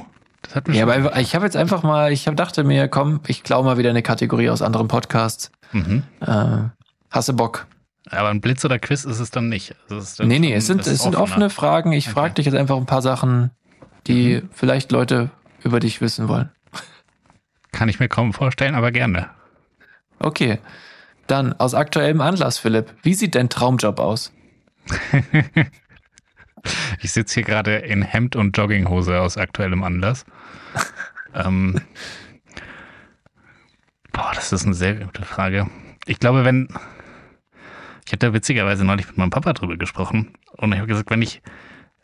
[0.43, 3.21] Das hat mir Ja, aber ich habe jetzt einfach mal, ich hab, dachte mir, komm,
[3.27, 5.51] ich klaue mal wieder eine Kategorie aus anderen Podcasts.
[5.73, 6.03] Mhm.
[6.21, 6.69] Äh,
[7.11, 7.67] hast du Bock?
[8.11, 9.75] Aber ein Blitz oder Quiz ist es dann nicht.
[9.85, 11.93] Also es ist dann Nee, nee, es sind, es sind offene Fragen.
[11.93, 12.15] Ich Okay.
[12.15, 13.51] frage dich jetzt einfach ein paar Sachen,
[14.07, 15.31] die vielleicht Leute
[15.63, 16.51] über dich wissen wollen.
[17.73, 19.29] Kann ich mir kaum vorstellen, aber gerne.
[20.19, 20.59] Okay.
[21.27, 22.95] Dann aus aktuellem Anlass, Philipp.
[23.03, 24.33] Wie sieht dein Traumjob aus?
[27.01, 30.25] Ich sitze hier gerade in Hemd und Jogginghose aus aktuellem Anlass.
[31.35, 31.81] ähm,
[34.19, 35.69] boah, das ist eine sehr gute Frage.
[36.07, 36.69] Ich glaube, wenn.
[38.07, 41.21] Ich habe da witzigerweise neulich mit meinem Papa drüber gesprochen und ich habe gesagt, wenn
[41.21, 41.43] ich,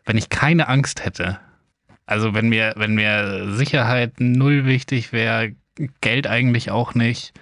[0.05, 1.39] wenn ich keine Angst hätte,
[2.05, 5.55] also wenn mir, wenn mir Sicherheit null wichtig wäre,
[6.01, 7.33] Geld eigentlich auch nicht,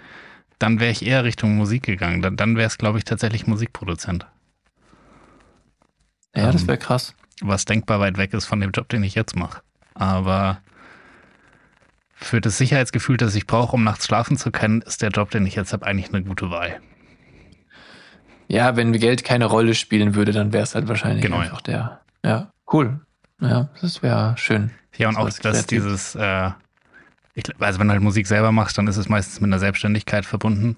[0.59, 2.21] dann wäre ich eher Richtung Musik gegangen.
[2.21, 4.25] Dann, dann wäre es, glaube ich, tatsächlich Musikproduzent.
[6.35, 7.13] Ja, das Ähm, wäre krass.
[7.41, 9.61] was denkbar weit weg ist von dem Job, den ich jetzt mache.
[9.93, 10.61] Aber
[12.23, 15.45] für das Sicherheitsgefühl, das ich brauche, um nachts schlafen zu können, ist der Job, den
[15.45, 16.79] ich jetzt habe, eigentlich eine gute Wahl.
[18.47, 22.01] Ja, wenn Geld keine Rolle spielen würde, dann wäre es halt wahrscheinlich Genau, einfach der.
[22.23, 23.01] Ja, cool.
[23.39, 24.71] Ja, das wäre schön.
[24.95, 25.83] Ja, und So auch was dass kreativ.
[25.83, 26.51] dieses, äh,
[27.33, 30.25] ich, also wenn du halt Musik selber machst, dann ist es meistens mit einer Selbstständigkeit
[30.25, 30.75] verbunden.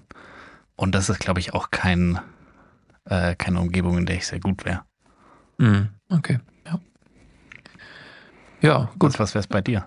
[0.74, 2.18] Und das ist, glaube ich, auch kein,
[3.04, 4.82] äh, keine Umgebung, in der ich sehr gut wäre.
[5.58, 6.78] Mhm, okay, ja.
[8.62, 8.98] Ja, gut.
[9.12, 9.84] Gut, was wäre es bei dir?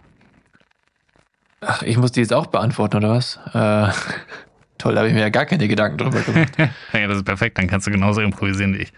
[1.62, 3.38] Ach, ich muss die jetzt auch beantworten, oder was?
[3.54, 3.92] Äh,
[4.78, 6.54] toll, da habe ich mir ja gar keine Gedanken drüber gemacht.
[6.94, 8.94] ja, das ist perfekt, dann kannst du genauso improvisieren wie ich.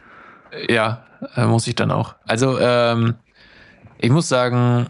[0.70, 1.04] ja,
[1.36, 2.16] äh, muss ich dann auch.
[2.28, 3.16] Also, ähm,
[3.98, 4.88] ich muss sagen,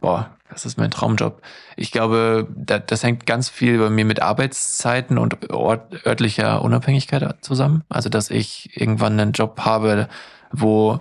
[0.00, 1.40] boah, das ist mein Traumjob.
[1.76, 7.36] Ich glaube, da, das hängt ganz viel bei mir mit Arbeitszeiten und ort, örtlicher Unabhängigkeit
[7.40, 7.84] zusammen.
[7.88, 10.08] Also, dass ich irgendwann einen Job habe,
[10.50, 11.00] wo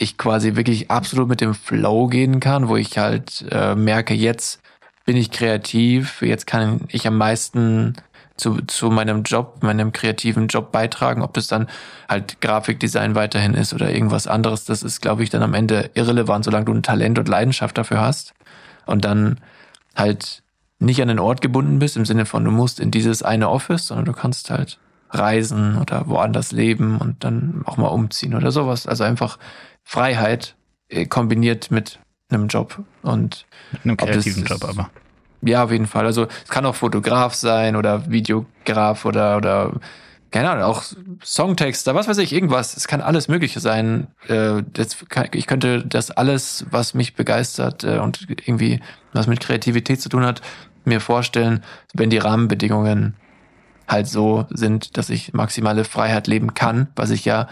[0.00, 4.60] ich quasi wirklich absolut mit dem Flow gehen kann, wo ich halt äh, merke, jetzt
[5.04, 7.94] bin ich kreativ, jetzt kann ich am meisten
[8.36, 11.68] zu, zu meinem Job, meinem kreativen Job beitragen, ob das dann
[12.08, 16.46] halt Grafikdesign weiterhin ist oder irgendwas anderes, das ist, glaube ich, dann am Ende irrelevant,
[16.46, 18.32] solange du ein Talent und Leidenschaft dafür hast
[18.86, 19.38] und dann
[19.94, 20.42] halt
[20.78, 23.88] nicht an den Ort gebunden bist, im Sinne von, du musst in dieses eine Office,
[23.88, 24.78] sondern du kannst halt
[25.10, 28.86] reisen oder woanders leben und dann auch mal umziehen oder sowas.
[28.86, 29.38] Also einfach
[29.82, 30.54] Freiheit
[30.88, 31.98] äh, kombiniert mit
[32.30, 34.90] einem Job und Mit einem kreativen Job aber.
[35.42, 36.06] ja, auf jeden Fall.
[36.06, 39.72] Also es kann auch Fotograf sein oder Videograf oder oder
[40.30, 40.84] keine Ahnung, auch
[41.24, 42.76] Songtexter, was weiß ich, irgendwas.
[42.76, 44.06] Es kann alles Mögliche sein.
[44.28, 44.62] Äh,
[45.32, 48.80] ich könnte das alles, was mich begeistert äh, und irgendwie
[49.12, 50.40] was mit Kreativität zu tun hat,
[50.84, 53.16] mir vorstellen, wenn die Rahmenbedingungen
[53.90, 57.48] halt so sind, dass ich maximale Freiheit leben kann, was ich ja,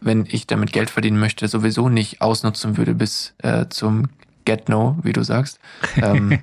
[0.00, 4.08] wenn ich damit Geld verdienen möchte, sowieso nicht ausnutzen würde bis äh, zum
[4.44, 5.58] Get-No, wie du sagst.
[5.96, 6.40] Ähm,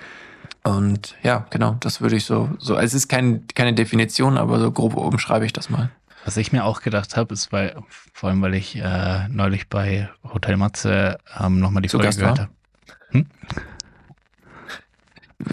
[0.64, 4.70] und ja, genau, das würde ich so, so, es ist kein, keine Definition, aber so
[4.72, 5.90] grob umschreibe ich das mal.
[6.24, 7.76] Was ich mir auch gedacht habe, ist, weil,
[8.12, 12.18] vor allem, weil ich äh, neulich bei Hotel Matze ähm, nochmal die Zu Folge Gast
[12.18, 12.50] gehört habe.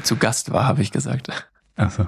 [0.04, 1.30] Zu Gast war, habe ich gesagt.
[1.76, 2.08] Achso.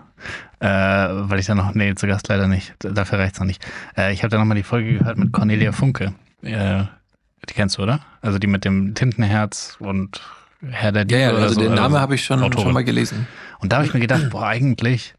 [0.60, 2.74] Äh, weil ich da noch, nee, zu Gast leider nicht.
[2.80, 3.66] Dafür reicht's noch nicht.
[3.98, 6.14] Äh, ich habe da nochmal die Folge gehört mit Cornelia Funke.
[6.42, 6.84] Äh,
[7.48, 8.00] die kennst du, oder?
[8.22, 10.22] Also die mit dem Tintenherz und
[10.70, 11.62] Herr der Diebe oder also so.
[11.62, 12.64] den oder Namen habe ich schon, Autorin.
[12.64, 13.28] schon mal gelesen.
[13.60, 15.14] Und da habe ich mir gedacht, boah, eigentlich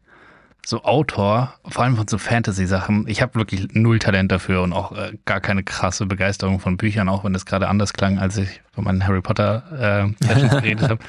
[0.65, 4.91] so Autor, vor allem von so Fantasy-Sachen, ich habe wirklich null Talent dafür und auch
[4.91, 8.61] äh, gar keine krasse Begeisterung von Büchern, auch wenn das gerade anders klang, als ich
[8.71, 10.99] von meinen Harry Potter äh, geredet habe.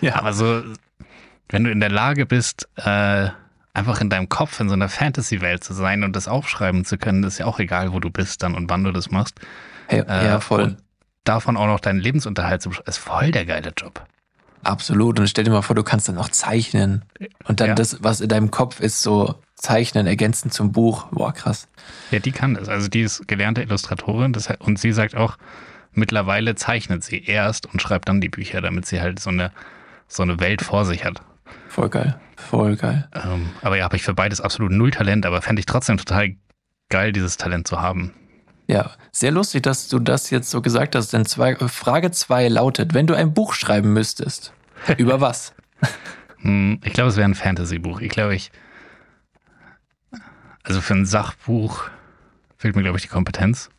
[0.00, 0.16] Ja.
[0.16, 0.62] Aber so,
[1.50, 3.28] wenn du in der Lage bist, äh,
[3.74, 7.22] einfach in deinem Kopf in so einer Fantasy-Welt zu sein und das aufschreiben zu können,
[7.24, 9.38] ist ja auch egal, wo du bist dann und wann du das machst.
[9.88, 10.62] Hey, Äh, ja, voll.
[10.62, 10.76] Und
[11.24, 14.04] davon auch noch deinen Lebensunterhalt zu besch- ist voll der geile Job.
[14.62, 15.18] Absolut.
[15.18, 17.02] Und stell dir mal vor, du kannst dann auch zeichnen.
[17.44, 17.74] Und dann Ja.
[17.74, 21.06] das, was in deinem Kopf ist, so zeichnen, ergänzen zum Buch.
[21.10, 21.66] Boah, krass.
[22.10, 22.68] Ja, die kann das.
[22.68, 25.36] Also die ist gelernte Illustratorin das, und sie sagt auch,
[25.92, 29.50] mittlerweile zeichnet sie erst und schreibt dann die Bücher, damit sie halt so eine,
[30.08, 31.22] so eine Welt vor sich hat.
[31.70, 32.18] Voll geil.
[32.36, 33.08] Voll geil.
[33.14, 36.34] Ähm, aber ja, habe ich für beides absolut null Talent, aber fände ich trotzdem total
[36.88, 38.12] geil, dieses Talent zu haben.
[38.66, 42.92] Ja, sehr lustig, dass du das jetzt so gesagt hast, denn zwei, Frage zwei lautet,
[42.92, 44.52] wenn du ein Buch schreiben müsstest,
[44.96, 45.54] über was?
[46.38, 48.00] Hm, ich glaube, es wäre ein Fantasy-Buch.
[48.00, 48.50] Ich glaube, ich.
[50.64, 51.88] Also für ein Sachbuch
[52.56, 53.70] fehlt mir, glaube ich, die Kompetenz.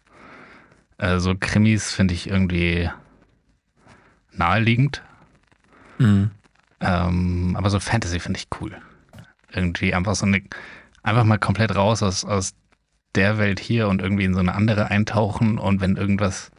[0.97, 2.89] Also Krimis finde ich irgendwie
[4.32, 5.04] naheliegend.
[5.97, 6.32] Hm.
[6.82, 8.76] Ähm, aber so Fantasy finde ich cool.
[9.54, 10.41] Irgendwie einfach so eine,
[11.04, 12.54] einfach mal komplett raus aus, aus
[13.15, 16.52] der Welt hier und irgendwie in so eine andere eintauchen und wenn irgendwas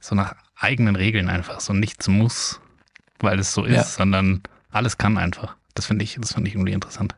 [0.00, 2.60] so nach eigenen Regeln einfach so nichts muss,
[3.20, 3.82] weil es so ist, Ja.
[3.84, 5.56] sondern alles kann einfach.
[5.74, 7.14] Das finde ich, das finde ich irgendwie interessant.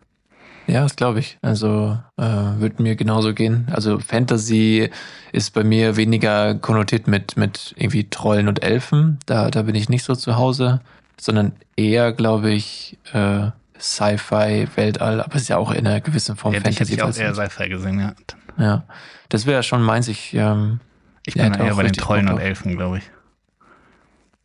[0.66, 1.38] Ja, das glaube ich.
[1.42, 3.66] Also äh, wird mir genauso gehen.
[3.72, 4.90] Also Fantasy
[5.33, 9.18] ist bei mir weniger konnotiert mit, mit irgendwie Trollen und Elfen.
[9.26, 10.81] Da, da bin ich nicht so zu Hause,
[11.24, 16.37] sondern eher, glaube ich, äh, Sci-Fi, Weltall, aber es ist ja auch in einer gewissen
[16.37, 16.94] Form Ja, dich hätte Fantasy.
[16.94, 18.12] ich auch eher Sci-Fi gesehen, ja.
[18.59, 18.85] ja,
[19.30, 20.09] das wäre schon meins.
[20.09, 20.80] Ich, ähm,
[21.26, 22.38] Ich Ja, bin eher bei den Trollen und.
[22.38, 23.04] Elfen, glaube ich.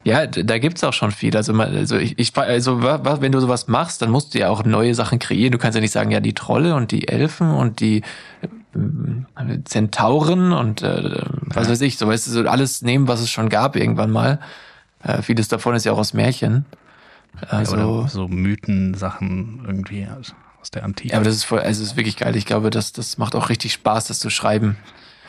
[0.03, 1.35] Ja, da gibt's auch schon viel.
[1.35, 4.49] Also, also ich, ich also wa- wa- wenn du sowas machst, dann musst du ja
[4.49, 5.51] auch neue Sachen kreieren.
[5.51, 8.03] Du kannst ja nicht sagen, ja, die Trolle und die Elfen und die
[8.75, 11.71] äh, Zentauren und äh, was Ja.
[11.71, 14.39] weiß ich, so weißt du, so alles nehmen, was es schon gab irgendwann mal.
[15.05, 16.65] Äh, vieles davon ist ja auch aus Märchen.
[17.49, 20.33] Also, Oder so Mythen-Sachen irgendwie aus,
[20.71, 21.09] der Antike.
[21.11, 22.35] ja, aber das ist voll, also es ist wirklich geil.
[22.35, 24.77] Ich glaube, das, das macht auch richtig Spaß, das zu schreiben.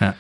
[0.01, 0.15] Ja.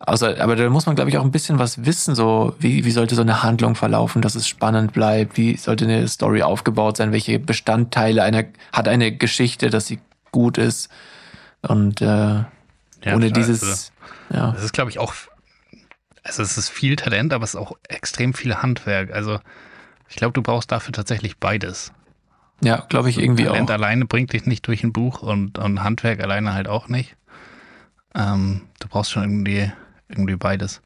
[0.00, 2.90] Außer, aber da muss man, glaube ich, auch ein bisschen was wissen, so wie, wie
[2.90, 7.12] sollte so eine Handlung verlaufen, dass es spannend bleibt, wie sollte eine Story aufgebaut sein,
[7.12, 10.00] welche Bestandteile einer hat eine Geschichte, dass sie
[10.32, 10.88] gut ist.
[11.60, 12.46] Und äh, Ja,
[13.14, 13.92] ohne klar, dieses, also-
[14.34, 15.14] ja, Das ist, glaube ich, auch,
[16.22, 19.12] also es ist viel Talent, aber es ist auch extrem viel Handwerk.
[19.12, 19.40] Also
[20.08, 21.92] ich glaube, du brauchst dafür tatsächlich beides.
[22.62, 23.74] ja, glaube ich irgendwie Talent auch.
[23.74, 27.16] alleine bringt dich nicht durch ein Buch und, und Handwerk alleine halt auch nicht.
[28.14, 29.72] Ähm, du brauchst schon irgendwie,
[30.08, 30.82] irgendwie beides.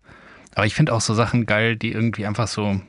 [0.55, 2.81] Aber ich finde auch so Sachen geil, die irgendwie einfach so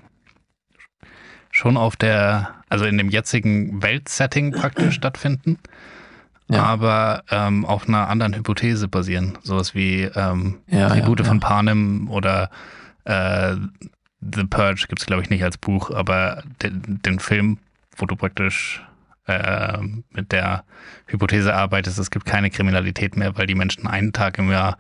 [1.51, 5.57] schon auf der, also in dem jetzigen Weltsetting praktisch stattfinden,
[6.49, 6.63] Ja.
[6.63, 9.38] aber ähm, auf einer anderen Hypothese basieren.
[9.43, 11.39] Sowas wie ähm, Ja, Tribute ja, von.
[11.41, 12.49] Panem oder
[13.03, 13.55] äh,
[14.21, 17.57] The Purge gibt es, glaube ich, nicht als Buch, aber den, den Film,
[17.97, 18.81] wo du praktisch
[19.27, 19.77] äh,
[20.12, 20.63] mit der
[21.07, 24.77] Hypothese arbeitest, es gibt keine Kriminalität mehr, weil die Menschen einen Tag im Jahr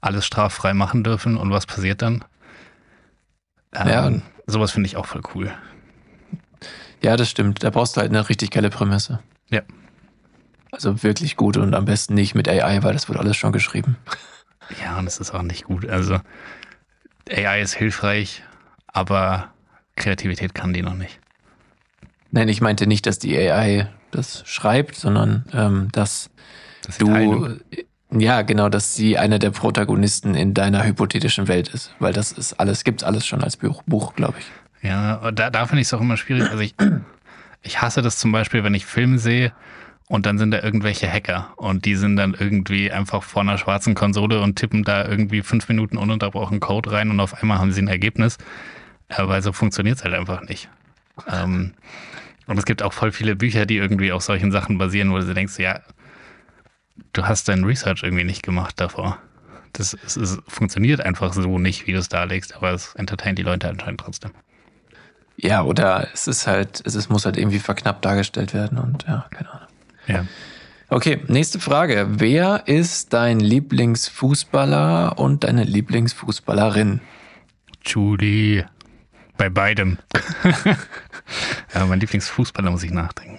[0.00, 2.24] alles straffrei machen dürfen und was passiert dann?
[3.74, 4.12] Ähm, Ja.
[4.46, 5.50] Sowas finde ich auch voll cool.
[7.02, 7.62] Ja, das stimmt.
[7.64, 9.18] Da brauchst du halt eine richtig geile Prämisse.
[9.50, 9.60] Ja.
[10.70, 13.96] Also wirklich gut und am besten nicht mit AI, weil das wird alles schon geschrieben.
[14.84, 15.88] Ja, und es ist auch nicht gut.
[15.88, 16.20] Also
[17.30, 18.42] AI ist hilfreich,
[18.86, 19.50] aber
[19.96, 21.20] Kreativität kann die noch nicht.
[22.32, 26.28] Nein, ich meinte nicht, dass die AI das schreibt, sondern ähm, dass
[26.84, 27.56] Das du,
[28.10, 32.60] ja, genau, dass sie einer der Protagonisten in deiner hypothetischen Welt ist, weil das ist
[32.60, 34.46] alles, gibt's alles schon als Buch, Buch glaube ich.
[34.86, 36.50] Ja, da, da finde ich es auch immer schwierig.
[36.50, 36.74] Also ich,
[37.62, 39.52] ich hasse das zum Beispiel, wenn ich Filme sehe
[40.08, 43.94] und dann sind da irgendwelche Hacker und die sind dann irgendwie einfach vor einer schwarzen
[43.94, 47.82] Konsole und tippen da irgendwie fünf Minuten ununterbrochen Code rein und auf einmal haben sie
[47.82, 48.38] ein Ergebnis.
[49.08, 50.68] Aber so funktioniert es halt einfach nicht.
[51.30, 51.74] Ähm,
[52.46, 55.34] und es gibt auch voll viele Bücher, die irgendwie auf solchen Sachen basieren, wo du
[55.34, 55.80] denkst, ja,
[57.12, 59.18] du hast dein Research irgendwie nicht gemacht davor.
[59.74, 63.42] Das es, es funktioniert einfach so nicht, wie du es darlegst, aber es entertaint die
[63.42, 64.30] Leute anscheinend trotzdem.
[65.36, 69.26] Ja, oder es ist halt, es ist, muss halt irgendwie verknappt dargestellt werden und ja,
[69.30, 69.67] keine Ahnung.
[70.08, 70.26] Ja.
[70.90, 72.06] Okay, nächste Frage.
[72.08, 77.00] Wer ist dein Lieblingsfußballer und deine Lieblingsfußballerin?
[77.84, 78.64] Judy.
[79.36, 79.98] Bei beidem.
[81.74, 83.38] ja, mein Lieblingsfußballer muss ich nachdenken.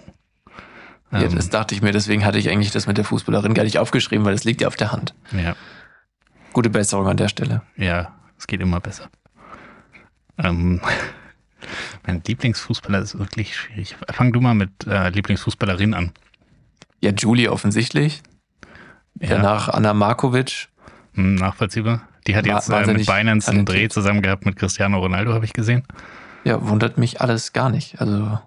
[1.12, 3.63] Ja, Ähm, das dachte ich mir, deswegen hatte ich eigentlich das mit der Fußballerin gar
[3.63, 5.13] nicht aufgeschrieben, weil das liegt ja auf der Hand.
[5.32, 5.55] ja,
[6.53, 7.63] Gute Besserung an der Stelle.
[7.77, 9.10] ja, es geht immer besser.
[10.38, 10.82] Ähm,
[12.05, 13.95] mein Lieblingsfußballer ist wirklich schwierig.
[14.12, 16.12] Fang du mal mit äh, Lieblingsfußballerin an.
[17.01, 18.21] Ja, Julie offensichtlich.
[19.19, 20.67] Ja, Danach Anna Markovic.
[21.13, 22.01] hm, nachvollziehbar.
[22.27, 25.53] Die hat jetzt äh, mit Binance einen Dreh zusammen gehabt mit Cristiano Ronaldo, habe ich
[25.53, 25.83] gesehen.
[26.43, 27.99] Ja, wundert mich alles gar nicht.
[28.01, 28.39] Also,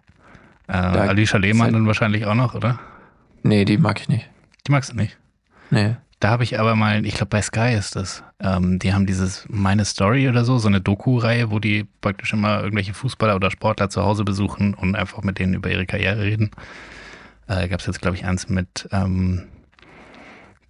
[0.69, 2.79] Äh, Alicia Lehmann dann wahrscheinlich auch noch, oder?
[3.43, 4.29] nee, die mag ich nicht.
[4.67, 5.19] Die magst du nicht.
[5.71, 5.97] Nee.
[6.21, 9.45] Da habe ich aber mal, ich glaube bei Sky ist das, ähm, die haben dieses
[9.49, 13.91] Meine Story oder so, so eine Doku-Reihe, wo die praktisch immer irgendwelche Fußballer oder Sportler
[13.91, 16.53] zu Hause besuchen und einfach mit denen über ihre Karriere reden.
[17.61, 19.45] Äh, Gab es jetzt, glaube ich, eins mit ähm,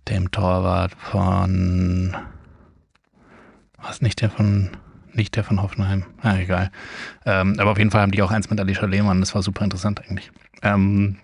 [0.08, 2.16] dem Torwart von,
[3.78, 4.70] was nicht der von,
[5.12, 6.70] nicht der von Hoffenheim, ah, egal.
[7.24, 9.64] Ähm, aber auf jeden Fall haben die auch eins mit Alicia Lehmann, das war super
[9.64, 10.32] interessant eigentlich.
[10.62, 11.18] Ähm,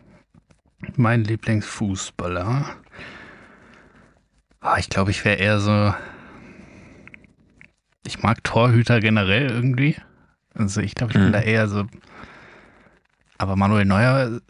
[0.96, 2.66] mein Lieblingsfußballer.
[4.60, 5.92] Ah, ich glaube, ich wäre eher so.
[8.06, 9.96] Ich mag Torhüter generell irgendwie.
[10.54, 11.32] Also ich glaube, ich bin Mhm.
[11.32, 11.86] da eher so.
[13.38, 14.40] Aber Manuel Neuer.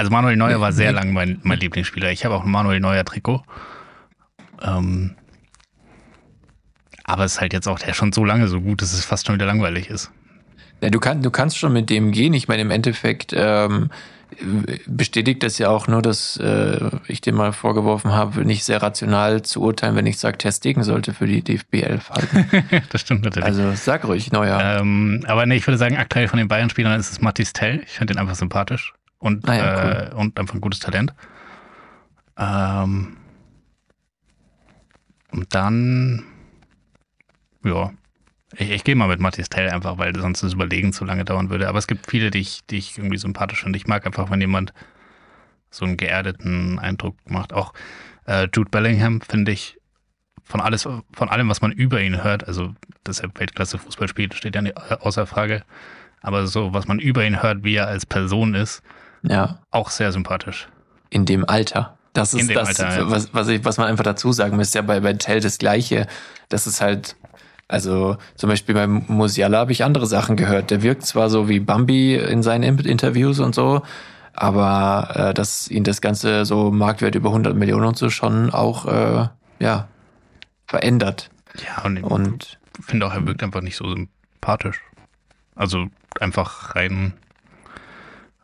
[0.00, 0.98] Also Manuel Neuer war sehr Nee.
[0.98, 2.10] lang mein, mein Lieblingsspieler.
[2.10, 3.42] Ich habe auch ein Manuel Neuer Trikot.
[4.62, 5.14] Ähm,
[7.04, 9.26] aber es ist halt jetzt auch der schon so lange so gut, dass es fast
[9.26, 10.10] schon wieder langweilig ist.
[10.80, 12.32] Ja, du, kann, du kannst schon mit dem gehen.
[12.32, 13.90] Ich meine, im Endeffekt ähm,
[14.86, 19.42] bestätigt das ja auch nur, dass äh, ich dir mal vorgeworfen habe, nicht sehr rational
[19.42, 22.64] zu urteilen, wenn ich sage, Ter Stegen sollte für die DFB 11 halten.
[22.88, 23.44] das stimmt natürlich.
[23.44, 24.78] Also sag ruhig, neuer.
[24.80, 27.82] Ähm, aber nee, ich würde sagen, aktuell von den Bayern-Spielern ist es Mathis Tell.
[27.84, 30.10] Ich finde den einfach sympathisch und, Ah ja, cool.
[30.10, 31.14] äh, und einfach ein gutes Talent.
[32.36, 33.16] Ähm,
[35.30, 36.24] und dann,
[37.64, 37.92] ja,
[38.56, 41.50] ich, ich gehe mal mit Mathis Tell einfach, weil sonst das Überlegen zu lange dauern
[41.50, 41.68] würde.
[41.68, 43.76] Aber es gibt viele, die ich, die ich irgendwie sympathisch finde.
[43.76, 44.72] Ich mag einfach, wenn jemand
[45.70, 47.52] so einen geerdeten Eindruck macht.
[47.52, 47.72] Auch
[48.26, 49.78] äh, Jude Bellingham finde ich
[50.42, 54.34] von alles, von allem, was man über ihn hört, also dass er Weltklasse Fußball spielt,
[54.34, 55.62] steht ja nicht außer Frage.
[56.22, 58.82] Aber so, was man über ihn hört, wie er als Person ist,
[59.22, 60.68] ja, auch sehr sympathisch.
[61.10, 61.96] in dem Alter.
[62.12, 63.10] Das ist das, Alter, ja.
[63.10, 66.08] was, was, ich, was man einfach dazu sagen muss, ja bei, bei Tell das Gleiche.
[66.48, 67.14] Das ist halt,
[67.68, 70.70] also zum Beispiel beim Musiala habe ich andere Sachen gehört.
[70.72, 73.82] Der wirkt zwar so wie Bambi in seinen In- Interviews und so,
[74.34, 78.86] aber äh, dass ihn das Ganze so Marktwert über 100 Millionen und so schon auch,
[78.86, 79.28] äh,
[79.60, 79.86] ja,
[80.66, 81.30] verändert.
[81.64, 84.80] Ja, und, Und ich finde auch, er wirkt einfach nicht so sympathisch.
[85.54, 85.86] Also
[86.20, 87.12] einfach rein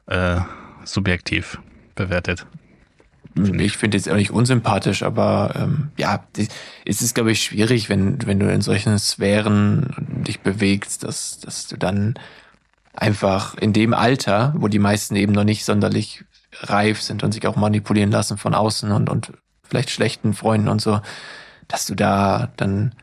[0.07, 0.39] äh,
[0.87, 1.59] subjektiv
[1.95, 2.47] bewertet.
[3.61, 6.25] Ich finde auch nicht unsympathisch, aber ähm, ja,
[6.87, 11.67] es ist, glaube ich, schwierig, wenn, wenn du in solchen Sphären dich bewegst, dass, dass
[11.67, 12.15] du dann
[12.95, 16.25] einfach in dem Alter, wo die meisten eben noch nicht sonderlich
[16.61, 20.81] reif sind und sich auch manipulieren lassen von außen und, und vielleicht schlechten Freunden und
[20.81, 21.01] so,
[21.69, 22.95] dass du da dann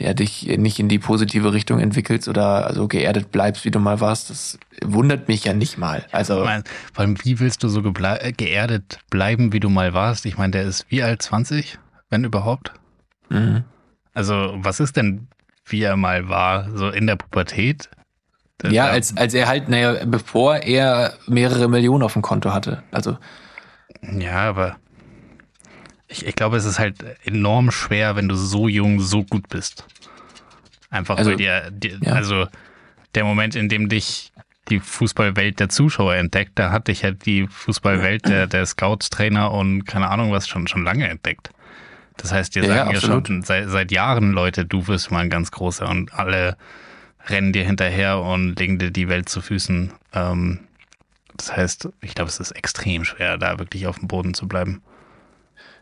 [0.00, 4.00] ja dich nicht in die positive Richtung entwickelst oder so geerdet bleibst, wie du mal
[4.00, 6.04] warst, das wundert mich ja nicht mal.
[6.10, 9.68] Also Ich meine, vor allem, wie willst du so geble äh, geerdet bleiben, wie du
[9.68, 10.24] mal warst?
[10.26, 11.20] Ich meine, der ist wie alt?
[11.22, 11.78] 20?
[12.08, 12.72] Wenn überhaupt?
[13.28, 13.62] mh.
[14.12, 15.28] Also, was ist denn,
[15.66, 17.88] wie er mal war, so in der Pubertät?
[18.58, 22.82] Da- Ja, als, als er halt, naja, bevor er mehrere Millionen auf dem Konto hatte.
[22.90, 23.16] Also,
[24.02, 24.76] Ja, aber
[26.10, 29.84] ich, ich glaube, es ist halt enorm schwer, wenn du so jung so gut bist.
[30.90, 32.12] Einfach Also, weil dir, dir ja.
[32.12, 32.46] also
[33.14, 34.32] der Moment, in dem dich
[34.68, 39.52] die Fußballwelt der Zuschauer entdeckt, da hat dich halt die Fußballwelt der, der Scouts, Trainer
[39.52, 41.50] und keine Ahnung was schon, schon lange entdeckt.
[42.16, 43.26] Das heißt, dir Ja, ja, sagen ja absolut.
[43.28, 46.56] schon seit, seit Jahren Leute, du wirst mal ein ganz großer und alle
[47.26, 49.92] rennen dir hinterher und legen dir die Welt zu Füßen.
[50.12, 50.60] Ähm,
[51.36, 54.82] das heißt, ich glaube, es ist extrem schwer, da wirklich auf dem Boden zu bleiben.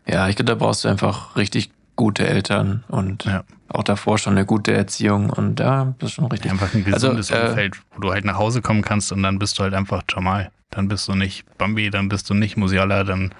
[0.09, 3.43] Ja, ich glaube, da brauchst du einfach richtig gute Eltern und Ja.
[3.67, 6.49] auch davor schon eine gute Erziehung und ja, das ist schon richtig.
[6.51, 9.37] Einfach ein Also, gesundes äh, Umfeld, wo du halt nach Hause kommen kannst und dann
[9.39, 10.51] bist du halt einfach Jamal.
[10.71, 13.33] Dann bist du nicht Bambi, dann bist du nicht Musiala, dann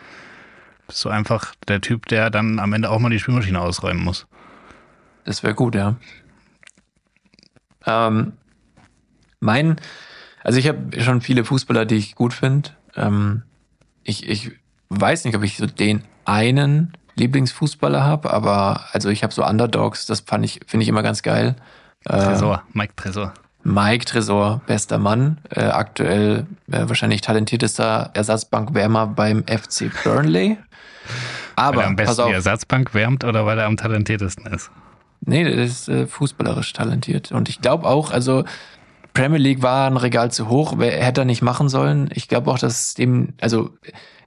[0.87, 4.27] bist du einfach der Typ, der dann am Ende auch mal die Spülmaschine ausräumen muss.
[5.25, 5.95] Das wäre gut, ja.
[7.85, 8.33] Ähm,
[9.39, 9.77] mein,
[10.43, 12.71] also ich habe schon viele Fußballer, die ich gut finde.
[12.95, 13.43] Ähm,
[14.03, 14.51] ich, ich
[14.89, 20.05] weiß nicht, ob ich so den einen Lieblingsfußballer habe, aber also ich habe so Underdogs,
[20.05, 21.55] das fand ich, finde ich immer ganz geil.
[22.05, 23.33] Äh, Tresor, Mike Tresor.
[23.63, 30.57] Mike Tresor, bester Mann, äh, aktuell äh, wahrscheinlich talentiertester Ersatzbankwärmer beim FC Burnley.
[31.55, 34.45] Weil Aber er am pass besten auf, die Ersatzbank wärmt oder weil er am talentiertesten
[34.47, 34.71] ist.
[35.21, 37.33] Nee, der ist äh, fußballerisch talentiert.
[37.33, 38.45] Und ich glaube auch, also
[39.13, 42.09] Premier League war ein Regal zu hoch, wer hätte er nicht machen sollen.
[42.13, 43.71] Ich glaube auch, dass dem, also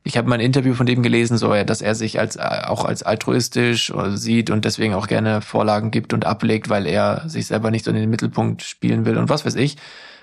[0.05, 2.85] ich habe mal ein Interview von dem gelesen, so dass er sich als äh, auch
[2.85, 7.47] als altruistisch äh, sieht und deswegen auch gerne Vorlagen gibt und ablegt, weil er sich
[7.47, 9.77] selber nicht so in den Mittelpunkt spielen will und was weiß ich.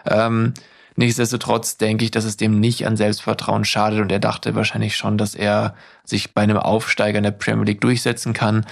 [0.06, 0.54] Ähm,
[0.96, 5.18] nichtsdestotrotz denke ich, dass es dem nicht an Selbstvertrauen schadet und er dachte wahrscheinlich schon,
[5.18, 8.66] dass er sich bei einem Aufsteiger in der Premier League durchsetzen kann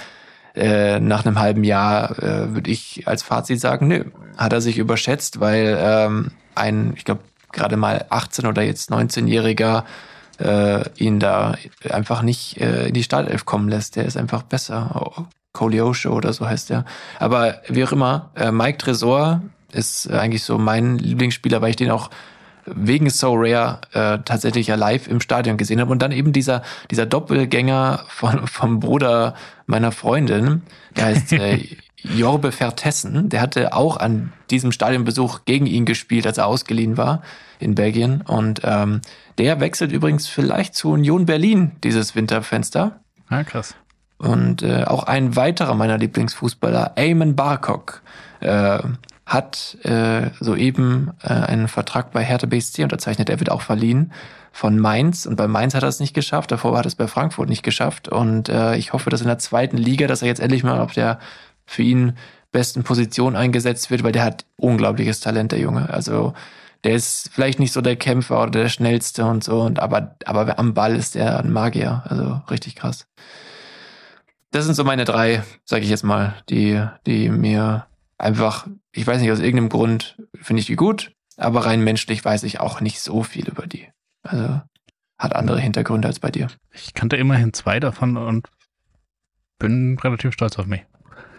[0.57, 4.05] äh, nach einem halben Jahr äh, würde ich als Fazit sagen, nö,
[4.37, 9.83] hat er sich überschätzt, weil ähm, ein, ich glaube, gerade mal 18 oder jetzt 19-Jähriger
[10.39, 11.55] äh, ihn da
[11.89, 13.95] einfach nicht äh, in die Startelf kommen lässt.
[13.95, 15.13] Der ist einfach besser.
[15.17, 15.23] Oh,
[15.53, 16.85] Koleosho oder so heißt der.
[17.19, 21.91] Aber wie auch immer, äh, Mike Tresor ist eigentlich so mein Lieblingsspieler, weil ich den
[21.91, 22.09] auch
[22.65, 25.91] wegen So Rare äh, tatsächlich ja live im Stadion gesehen habe.
[25.91, 29.35] Und dann eben dieser, dieser Doppelgänger von, vom Bruder
[29.65, 30.63] meiner Freundin,
[30.95, 31.59] der heißt äh,
[32.03, 37.21] Jorbe Vertessen, der hatte auch an diesem Stadionbesuch gegen ihn gespielt, als er ausgeliehen war
[37.59, 38.21] in Belgien.
[38.21, 39.01] Und ähm,
[39.37, 42.99] der wechselt übrigens vielleicht zu Union Berlin dieses Winterfenster.
[43.29, 43.75] Ah, krass.
[44.17, 48.01] Und äh, auch ein weiterer meiner Lieblingsfußballer, Eamon Barcock,
[48.39, 48.79] äh,
[49.25, 53.29] hat äh, soeben äh, einen Vertrag bei Hertha BSC unterzeichnet.
[53.29, 54.13] Er wird auch verliehen
[54.53, 55.25] von Mainz.
[55.25, 56.51] Und bei Mainz hat er es nicht geschafft.
[56.51, 58.07] Davor hat er es bei Frankfurt nicht geschafft.
[58.07, 60.93] Und äh, ich hoffe, dass in der zweiten Liga, dass er jetzt endlich mal auf
[60.93, 61.19] der
[61.65, 62.13] für ihn
[62.53, 65.89] besten Position eingesetzt wird, weil der hat unglaubliches Talent, der Junge.
[65.89, 66.33] Also
[66.83, 70.59] der ist vielleicht nicht so der Kämpfer oder der schnellste und so, und aber, aber
[70.59, 72.03] am Ball ist der ein Magier.
[72.07, 73.07] Also richtig krass.
[74.51, 79.21] Das sind so meine drei, sage ich jetzt mal, die, die mir einfach, ich weiß
[79.21, 82.99] nicht, aus irgendeinem Grund finde ich die gut, aber rein menschlich weiß ich auch nicht
[82.99, 83.87] so viel über die.
[84.23, 84.61] Also
[85.17, 86.47] hat andere Hintergründe als bei dir.
[86.71, 88.47] Ich kannte immerhin zwei davon und
[89.59, 90.85] bin relativ stolz auf mich.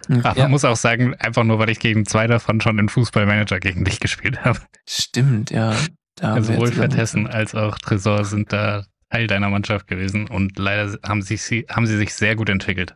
[0.23, 0.43] Aber ja.
[0.43, 3.85] man muss auch sagen, einfach nur, weil ich gegen zwei davon schon in Fußballmanager gegen
[3.85, 4.59] dich gespielt habe.
[4.87, 5.75] Stimmt, ja.
[6.19, 11.21] Also sowohl Vertessen als auch Tresor sind da Teil deiner Mannschaft gewesen und leider haben
[11.21, 12.95] sie, haben sie sich sehr gut entwickelt.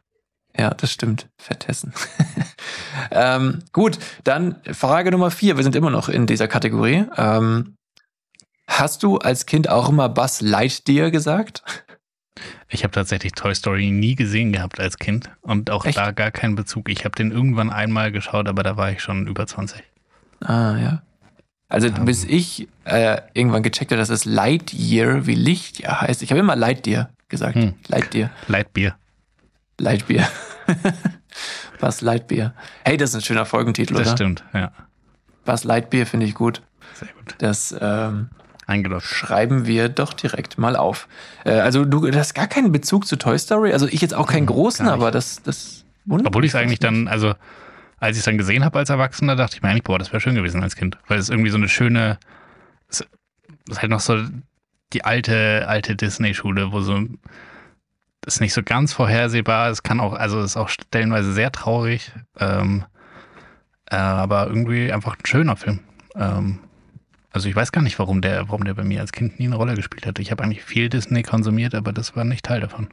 [0.57, 1.29] Ja, das stimmt.
[1.37, 1.93] Vertessen.
[3.11, 5.57] ähm, gut, dann Frage Nummer vier.
[5.57, 7.05] Wir sind immer noch in dieser Kategorie.
[7.17, 7.75] Ähm,
[8.67, 11.63] hast du als Kind auch immer Buzz Lightyear gesagt?
[12.67, 15.97] Ich habe tatsächlich Toy Story nie gesehen gehabt als Kind und auch Echt?
[15.97, 16.89] da gar keinen Bezug.
[16.89, 19.83] Ich habe den irgendwann einmal geschaut, aber da war ich schon über 20.
[20.41, 21.01] Ah, ja.
[21.69, 21.95] Also um.
[21.97, 22.05] Ähm.
[22.05, 26.21] bis ich äh, irgendwann gecheckt habe, dass es Lightyear wie Lichtjahr heißt.
[26.21, 27.55] Ich habe immer Lightyear gesagt.
[27.55, 27.73] Hm.
[27.87, 28.31] Lightyear.
[28.47, 28.95] Lightbier.
[29.79, 30.27] Lightbier.
[31.79, 32.53] Was Lightbier.
[32.85, 34.11] Hey, das ist ein schöner Folgentitel, das oder?
[34.11, 34.71] Das stimmt, ja.
[35.45, 36.61] Was Lightbier finde ich gut.
[36.93, 37.35] Sehr gut.
[37.39, 38.29] Das ähm,
[38.67, 39.03] Eingeloggt.
[39.03, 41.07] Schreiben wir doch direkt mal auf.
[41.45, 43.73] Äh, also du, du hast gar keinen Bezug zu Toy Story.
[43.73, 47.07] Also ich jetzt auch keinen großen, aber das, das wundert Obwohl ich es eigentlich dann,
[47.07, 47.33] also
[47.99, 50.21] als ich es dann gesehen habe als Erwachsener, dachte ich mir eigentlich, boah, das wäre
[50.21, 50.97] schön gewesen als Kind.
[51.07, 52.17] Weil es irgendwie so eine schöne,
[52.89, 53.05] es
[53.69, 54.17] ist halt noch so
[54.93, 56.99] die alte, alte Disney-Schule, wo so
[58.21, 59.69] das ist nicht so ganz vorhersehbar.
[59.69, 62.11] Es kann auch, also es ist auch stellenweise sehr traurig.
[62.39, 62.85] Ähm,
[63.91, 65.79] äh, aber irgendwie einfach ein schöner Film.
[66.15, 66.59] Ähm,
[67.33, 69.55] also ich weiß gar nicht, warum der, warum der bei mir als Kind nie eine
[69.55, 70.19] Rolle gespielt hat.
[70.19, 72.89] Ich habe eigentlich viel Disney konsumiert, aber das war nicht Teil davon.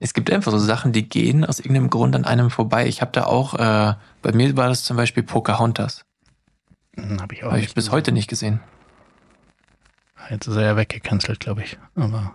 [0.00, 2.86] Es gibt einfach so Sachen, die gehen aus irgendeinem Grund an einem vorbei.
[2.86, 6.04] Ich habe da auch, äh, bei mir war das zum Beispiel Pocahontas.
[6.96, 7.48] Hm, habe ich auch.
[7.48, 7.92] Habe ich bis gesehen.
[7.92, 8.60] heute nicht gesehen.
[10.30, 11.78] Jetzt ist er ja weggecancelt, glaube ich.
[11.96, 12.34] Aber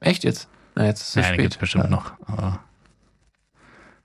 [0.00, 0.48] Echt jetzt?
[0.74, 1.40] Na, jetzt ist es ja, spät.
[1.40, 1.90] gibt bestimmt ja.
[1.90, 2.12] noch.
[2.26, 2.60] Aber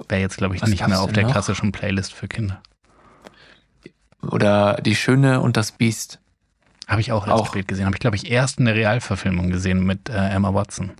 [0.07, 1.32] wäre jetzt, glaube ich, Was nicht mehr auf der noch?
[1.32, 2.61] klassischen Playlist für Kinder.
[4.21, 6.20] Oder Die Schöne und das Biest.
[6.92, 7.48] Habe ich auch erst auch.
[7.48, 7.86] spät gesehen.
[7.86, 10.92] Habe ich, glaube ich, erst eine Realverfilmung gesehen mit äh, Emma Watson.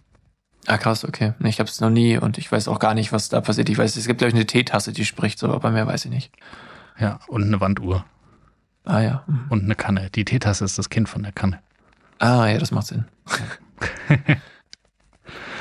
[0.66, 1.34] Ah, krass, okay.
[1.44, 3.68] Ich habe es noch nie und ich weiß auch gar nicht, was da passiert.
[3.68, 6.12] Ich weiß, es gibt, glaube ich, eine Teetasse, die spricht so, aber mehr weiß ich
[6.12, 6.32] nicht.
[6.98, 8.06] Ja, und eine Wanduhr.
[8.86, 9.24] Ah, ja.
[9.28, 9.46] Mhm.
[9.50, 10.10] Und eine Kanne.
[10.12, 11.60] Die Teetasse ist das Kind von der Kanne.
[12.20, 13.06] Ah, ja, das macht Sinn.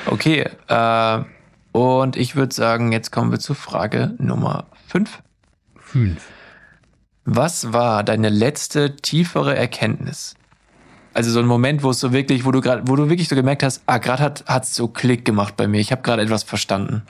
[0.05, 1.23] okay, äh,
[1.73, 5.21] und ich würde sagen, jetzt kommen wir zu Frage Nummer 5.
[5.77, 6.25] 5.
[7.25, 10.35] Was war deine letzte tiefere Erkenntnis?
[11.13, 13.35] Also so ein Moment, wo es so wirklich, wo du gerade, wo du wirklich so
[13.35, 15.79] gemerkt hast, ah, gerade hat hat's so Klick gemacht bei mir.
[15.79, 17.03] Ich habe gerade etwas verstanden.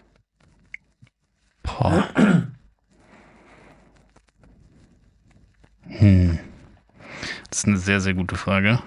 [1.63, 2.07] Boah.
[5.93, 6.39] Hm.
[7.49, 8.79] Das ist eine sehr, sehr gute Frage.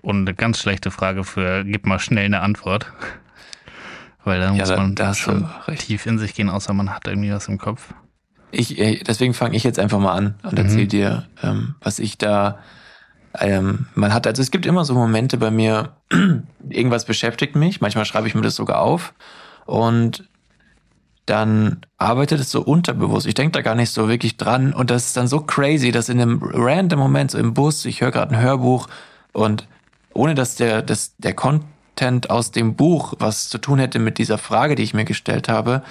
[0.00, 2.90] Und eine ganz schlechte Frage für gib mal schnell eine Antwort.
[4.24, 7.30] Weil da ja, muss man da, schon tief in sich gehen, außer man hat irgendwie
[7.30, 7.92] was im Kopf.
[8.54, 10.88] Ich, äh, deswegen fange ich jetzt einfach mal an und erzähle mhm.
[10.88, 12.58] dir, ähm, was ich da
[13.38, 14.26] ähm, man hat.
[14.26, 15.92] Also es gibt immer so Momente bei mir,
[16.68, 19.14] irgendwas beschäftigt mich, manchmal schreibe ich mir das sogar auf
[19.66, 20.28] und
[21.26, 23.26] dann arbeitet es so unterbewusst.
[23.26, 26.08] Ich denke da gar nicht so wirklich dran und das ist dann so crazy, dass
[26.08, 28.88] in einem random Moment so im Bus, ich höre gerade ein Hörbuch
[29.32, 29.66] und
[30.12, 34.38] ohne dass der, dass der Content aus dem Buch was zu tun hätte mit dieser
[34.38, 35.82] Frage, die ich mir gestellt habe,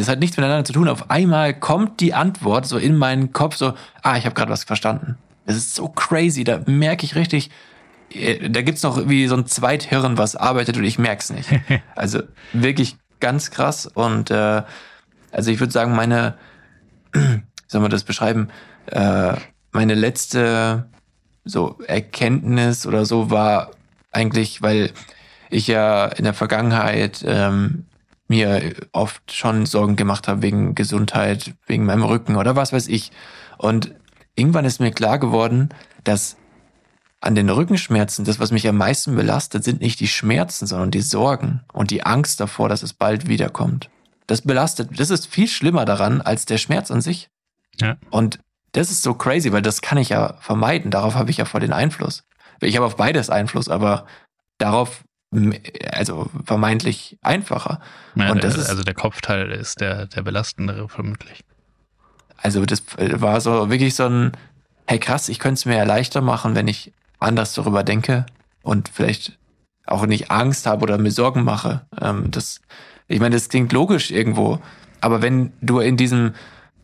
[0.00, 0.88] das hat nichts miteinander zu tun.
[0.88, 4.64] Auf einmal kommt die Antwort so in meinen Kopf so, ah, ich habe gerade was
[4.64, 5.16] verstanden.
[5.46, 7.50] Das ist so crazy, da merke ich richtig,
[8.10, 11.48] äh, da gibt's noch wie so ein Zweithirn, was arbeitet und ich merk's nicht.
[11.94, 12.22] Also
[12.52, 14.62] wirklich ganz krass und äh,
[15.32, 16.34] also ich würde sagen, meine,
[17.12, 18.48] wie soll man das beschreiben,
[18.86, 19.34] äh,
[19.72, 20.86] meine letzte
[21.44, 23.70] so Erkenntnis oder so war
[24.12, 24.92] eigentlich, weil
[25.50, 27.84] ich ja in der Vergangenheit ähm,
[28.34, 33.12] mir oft schon Sorgen gemacht habe wegen Gesundheit, wegen meinem Rücken oder was weiß ich.
[33.58, 33.94] Und
[34.34, 35.68] irgendwann ist mir klar geworden,
[36.02, 36.36] dass
[37.20, 41.00] an den Rückenschmerzen, das, was mich am meisten belastet, sind nicht die Schmerzen, sondern die
[41.00, 43.88] Sorgen und die Angst davor, dass es bald wiederkommt.
[44.26, 47.30] Das belastet, das ist viel schlimmer daran als der Schmerz an sich.
[47.80, 47.96] Ja.
[48.10, 48.40] Und
[48.72, 50.90] das ist so crazy, weil das kann ich ja vermeiden.
[50.90, 52.24] Darauf habe ich ja voll den Einfluss.
[52.60, 54.06] Ich habe auf beides Einfluss, aber
[54.58, 55.04] darauf
[55.92, 57.80] also vermeintlich einfacher.
[58.14, 61.44] Ja, und das ist, also der Kopfteil ist der, der belastendere vermutlich.
[62.36, 64.32] Also das war so wirklich so ein,
[64.86, 68.26] hey krass, ich könnte es mir ja leichter machen, wenn ich anders darüber denke
[68.62, 69.38] und vielleicht
[69.86, 71.86] auch nicht Angst habe oder mir Sorgen mache.
[72.00, 72.60] Ähm, das,
[73.08, 74.60] ich meine, das klingt logisch irgendwo,
[75.00, 76.34] aber wenn du in diesem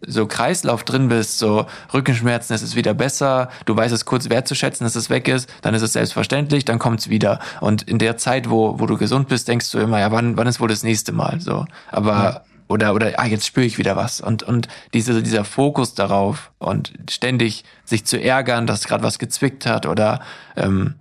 [0.07, 4.85] so Kreislauf drin bist, so Rückenschmerzen, es ist wieder besser, du weißt es kurz wertzuschätzen,
[4.85, 7.41] dass es weg ist, dann ist es selbstverständlich, dann kommt es wieder.
[7.61, 10.47] Und in der Zeit, wo, wo du gesund bist, denkst du immer, ja, wann, wann
[10.47, 11.41] ist wohl das nächste Mal?
[11.41, 11.67] So.
[11.91, 12.41] Aber ja.
[12.69, 14.21] oder, oder ah, jetzt spüre ich wieder was.
[14.21, 19.67] Und, und diese, dieser Fokus darauf und ständig sich zu ärgern, dass gerade was gezwickt
[19.67, 20.21] hat oder
[20.57, 20.95] ähm,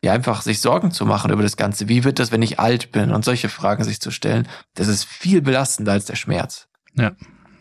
[0.00, 1.88] ja, einfach sich Sorgen zu machen über das Ganze.
[1.88, 3.10] Wie wird das, wenn ich alt bin?
[3.10, 6.68] Und solche Fragen sich zu stellen, das ist viel belastender als der Schmerz.
[6.94, 7.12] Ja,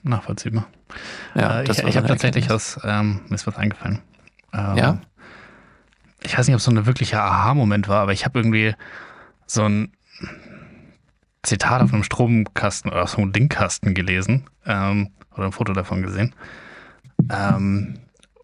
[0.07, 0.67] nachvollziehbar.
[1.35, 3.99] Ja, äh, ich ich habe tatsächlich aus, ähm, mir ist was eingefallen.
[4.53, 5.01] Ähm, ja.
[6.23, 8.75] Ich weiß nicht, ob es so ein wirklicher Aha-Moment war, aber ich habe irgendwie
[9.45, 9.91] so ein
[11.43, 16.01] Zitat auf einem Stromkasten oder auf so einem Dingkasten gelesen ähm, oder ein Foto davon
[16.01, 16.33] gesehen.
[17.29, 17.99] Ähm,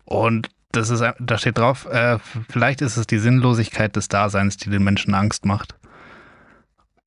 [0.05, 2.17] und das ist, da steht drauf, äh,
[2.49, 5.75] vielleicht ist es die Sinnlosigkeit des Daseins, die den Menschen Angst macht.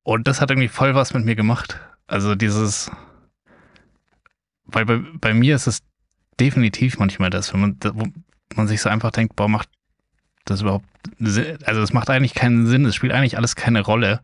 [0.03, 1.79] Und das hat irgendwie voll was mit mir gemacht.
[2.07, 2.89] Also dieses,
[4.67, 5.81] weil bei, bei mir ist es
[6.39, 8.07] definitiv manchmal das, wenn man, wo
[8.55, 9.69] man sich so einfach denkt, boah, macht
[10.45, 10.85] das überhaupt
[11.19, 11.57] Sinn?
[11.65, 14.21] Also es macht eigentlich keinen Sinn, es spielt eigentlich alles keine Rolle.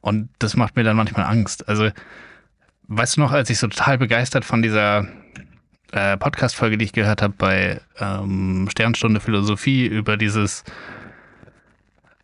[0.00, 1.68] Und das macht mir dann manchmal Angst.
[1.68, 1.90] Also,
[2.88, 5.06] weißt du noch, als ich so total begeistert von dieser
[5.92, 10.64] äh, Podcast-Folge, die ich gehört habe bei ähm, Sternstunde Philosophie über dieses,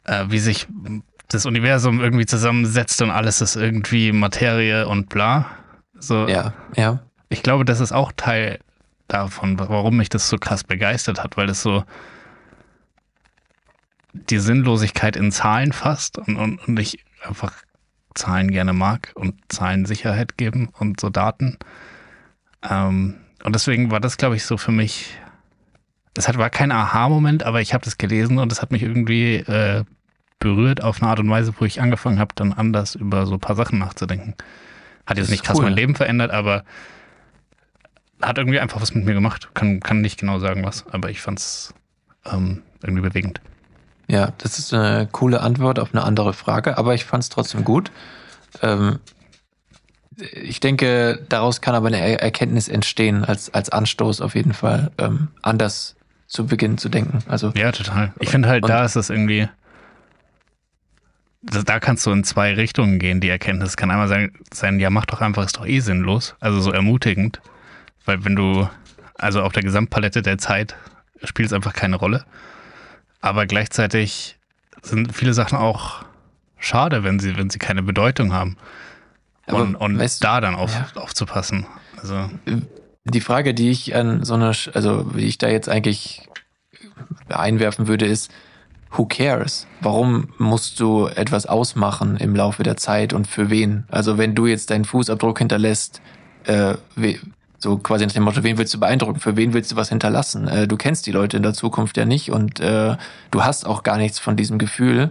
[0.05, 0.67] äh, wie sich
[1.29, 5.47] das Universum irgendwie zusammensetzt und alles ist irgendwie Materie und bla.
[5.99, 7.01] So, ja, ja.
[7.37, 8.61] Ich glaube, das ist auch Teil
[9.09, 11.85] davon, warum mich das so krass begeistert hat, weil es so
[14.15, 17.53] die Sinnlosigkeit in Zahlen fasst und, und, und ich einfach
[18.15, 21.59] Zahlen gerne mag und Zahlen Sicherheit geben und so Daten.
[22.69, 25.19] Ähm, und deswegen war das, glaube ich, so für mich.
[26.17, 29.85] Es war kein Aha-Moment, aber ich habe das gelesen und es hat mich irgendwie äh,
[30.39, 33.41] berührt auf eine Art und Weise, wo ich angefangen habe, dann anders über so ein
[33.41, 34.35] paar Sachen nachzudenken.
[35.05, 35.65] Hat jetzt nicht krass cool.
[35.65, 36.65] mein Leben verändert, aber
[38.23, 39.51] hat irgendwie einfach was mit mir gemacht.
[39.55, 41.75] Kann, kann nicht genau sagen was, aber ich fand es
[42.25, 43.41] ähm, irgendwie bewegend.
[44.09, 47.65] Ja, das ist eine coole Antwort auf eine andere Frage, aber ich fand es trotzdem
[47.65, 47.91] gut.
[48.63, 49.01] Ähm,
[50.33, 55.29] ich denke, daraus kann aber eine Erkenntnis entstehen, als, als Anstoß auf jeden Fall, ähm,
[55.43, 55.97] anders
[56.27, 57.19] zu beginnen zu denken.
[57.29, 58.13] Also, ja, total.
[58.21, 59.49] Ich finde halt, da ist es irgendwie,
[61.43, 63.77] da kannst du in zwei Richtungen gehen, die Erkenntnis.
[63.77, 66.35] Kann einmal sein, sein, ja, mach doch einfach, ist doch eh sinnlos.
[66.41, 67.41] Also so ermutigend.
[68.07, 68.69] Weil wenn du,
[69.15, 70.75] also auf der Gesamtpalette der Zeit
[71.23, 72.25] spielt es einfach keine Rolle.
[73.21, 74.39] Aber gleichzeitig
[74.83, 76.05] sind viele Sachen auch
[76.59, 78.57] schade, wenn sie, wenn sie keine Bedeutung haben.
[79.47, 81.01] Und, und weißt, da dann auf, ja.
[81.01, 81.67] aufzupassen.
[82.01, 82.31] Also.
[83.05, 86.29] Die Frage, die ich an so einer, also wie ich da jetzt eigentlich
[87.29, 88.31] einwerfen würde, ist,
[88.91, 89.67] who cares?
[89.81, 93.85] Warum musst du etwas ausmachen im Laufe der Zeit und für wen?
[93.89, 96.01] Also wenn du jetzt deinen Fußabdruck hinterlässt,
[96.45, 96.75] äh,
[97.67, 99.19] so quasi nach dem Motto, wen willst du beeindrucken?
[99.19, 100.47] Für wen willst du was hinterlassen?
[100.47, 102.97] Äh, du kennst die Leute in der Zukunft ja nicht und äh,
[103.33, 105.11] du hast auch gar nichts von diesem Gefühl.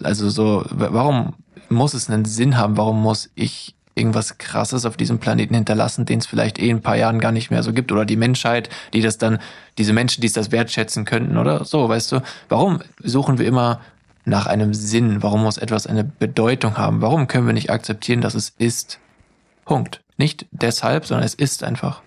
[0.00, 1.34] Also so, warum
[1.68, 2.76] muss es einen Sinn haben?
[2.76, 6.82] Warum muss ich irgendwas Krasses auf diesem Planeten hinterlassen, den es vielleicht eh in ein
[6.82, 7.90] paar Jahren gar nicht mehr so gibt?
[7.90, 9.40] Oder die Menschheit, die das dann,
[9.76, 12.22] diese Menschen, die es das wertschätzen könnten oder so, weißt du?
[12.48, 13.80] Warum suchen wir immer
[14.24, 15.20] nach einem Sinn?
[15.24, 17.02] Warum muss etwas eine Bedeutung haben?
[17.02, 19.00] Warum können wir nicht akzeptieren, dass es ist?
[19.64, 20.00] Punkt.
[20.18, 22.02] Nicht deshalb, sondern es ist einfach.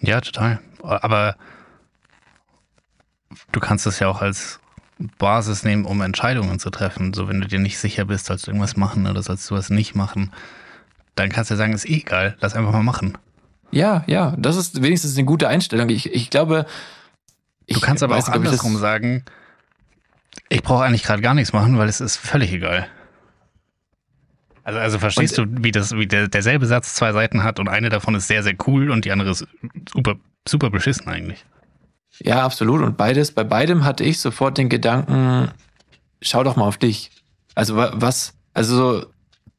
[0.00, 0.60] Ja, total.
[0.82, 1.36] Aber
[3.50, 4.60] du kannst es ja auch als
[5.18, 7.14] Basis nehmen, um Entscheidungen zu treffen.
[7.14, 9.70] So, wenn du dir nicht sicher bist, sollst du irgendwas machen oder sollst du was
[9.70, 10.32] nicht machen,
[11.14, 13.16] dann kannst du sagen, ist eh egal, lass einfach mal machen.
[13.70, 15.88] Ja, ja, das ist wenigstens eine gute Einstellung.
[15.88, 16.66] Ich, ich glaube.
[17.66, 19.24] Ich du kannst aber auch andersrum sagen,
[20.48, 22.86] ich brauche eigentlich gerade gar nichts machen, weil es ist völlig egal.
[24.68, 27.70] Also, also verstehst und, du, wie das, wie der, derselbe Satz zwei Seiten hat und
[27.70, 29.46] eine davon ist sehr, sehr cool und die andere ist
[29.90, 30.16] super,
[30.46, 31.46] super beschissen eigentlich.
[32.22, 32.82] Ja, absolut.
[32.82, 35.50] Und beides, bei beidem hatte ich sofort den Gedanken,
[36.20, 37.10] schau doch mal auf dich.
[37.54, 39.06] Also was, also so,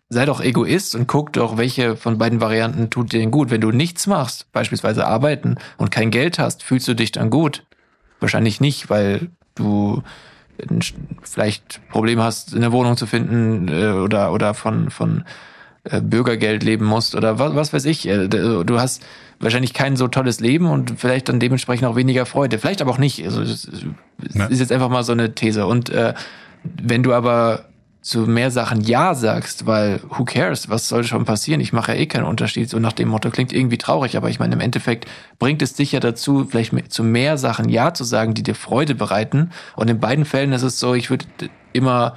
[0.10, 3.50] sei doch Egoist und guck doch, welche von beiden Varianten tut dir denn gut.
[3.50, 7.66] Wenn du nichts machst, beispielsweise arbeiten und kein Geld hast, fühlst du dich dann gut?
[8.20, 10.04] Wahrscheinlich nicht, weil du
[11.24, 15.24] vielleicht Probleme hast, eine Wohnung zu finden äh, oder, oder von, von
[15.84, 18.08] äh, Bürgergeld leben musst oder was, was weiß ich.
[18.08, 19.04] Äh, du hast
[19.40, 22.60] wahrscheinlich kein so tolles Leben und vielleicht dann dementsprechend auch weniger Freude.
[22.60, 23.24] Vielleicht aber auch nicht.
[23.26, 23.66] Also das
[24.50, 25.66] ist jetzt einfach mal so eine These.
[25.66, 26.14] Und äh,
[26.64, 27.69] wenn du aber
[28.02, 31.60] zu mehr Sachen Ja sagst, weil who cares, was soll schon passieren?
[31.60, 32.70] Ich mache ja eh keinen Unterschied.
[32.70, 35.06] So nach dem Motto klingt irgendwie traurig, aber ich meine, im Endeffekt
[35.38, 38.96] bringt es dich ja dazu, vielleicht zu mehr Sachen Ja zu sagen, die dir Freude
[38.96, 39.52] bereiten.
[39.76, 41.26] Und in beiden Fällen ist es so, ich würde
[41.74, 42.16] immer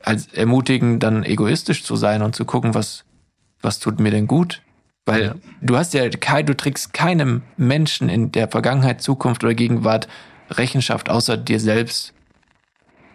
[0.00, 3.04] als ermutigen, dann egoistisch zu sein und zu gucken, was,
[3.62, 4.60] was tut mir denn gut?
[5.06, 5.34] Weil Ja.
[5.62, 10.06] du hast ja kein, du trägst keinem Menschen in der Vergangenheit, Zukunft oder Gegenwart
[10.50, 12.12] Rechenschaft außer dir selbst.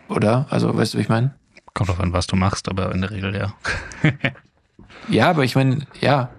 [0.10, 0.48] Oder?
[0.50, 1.36] Also, weißt du, wie ich meine?
[1.78, 3.54] Kommt drauf an, was du machst, aber in der Regel ja.
[5.10, 6.32] Ja, aber ich meine, ja.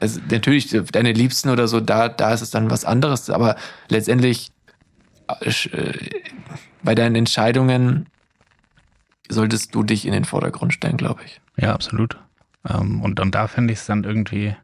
[0.00, 3.56] Also natürlich, deine Liebsten oder so, da, da ist es dann was anderes, aber
[3.88, 4.52] letztendlich
[5.40, 6.10] äh, äh,
[6.82, 8.06] bei deinen Entscheidungen
[9.28, 11.42] solltest du dich in den Vordergrund stellen, glaube ich.
[11.58, 12.18] Ja, absolut.
[12.66, 14.56] Ähm, und, und da finde ich es dann irgendwie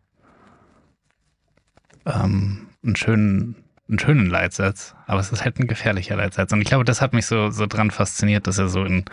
[2.07, 3.57] ähm, einen, schönen,
[3.87, 4.95] einen schönen Leitsatz.
[5.07, 6.55] Aber es ist halt ein gefährlicher Leitsatz.
[6.55, 9.05] Und ich glaube, das hat mich so, so dran fasziniert, dass er so in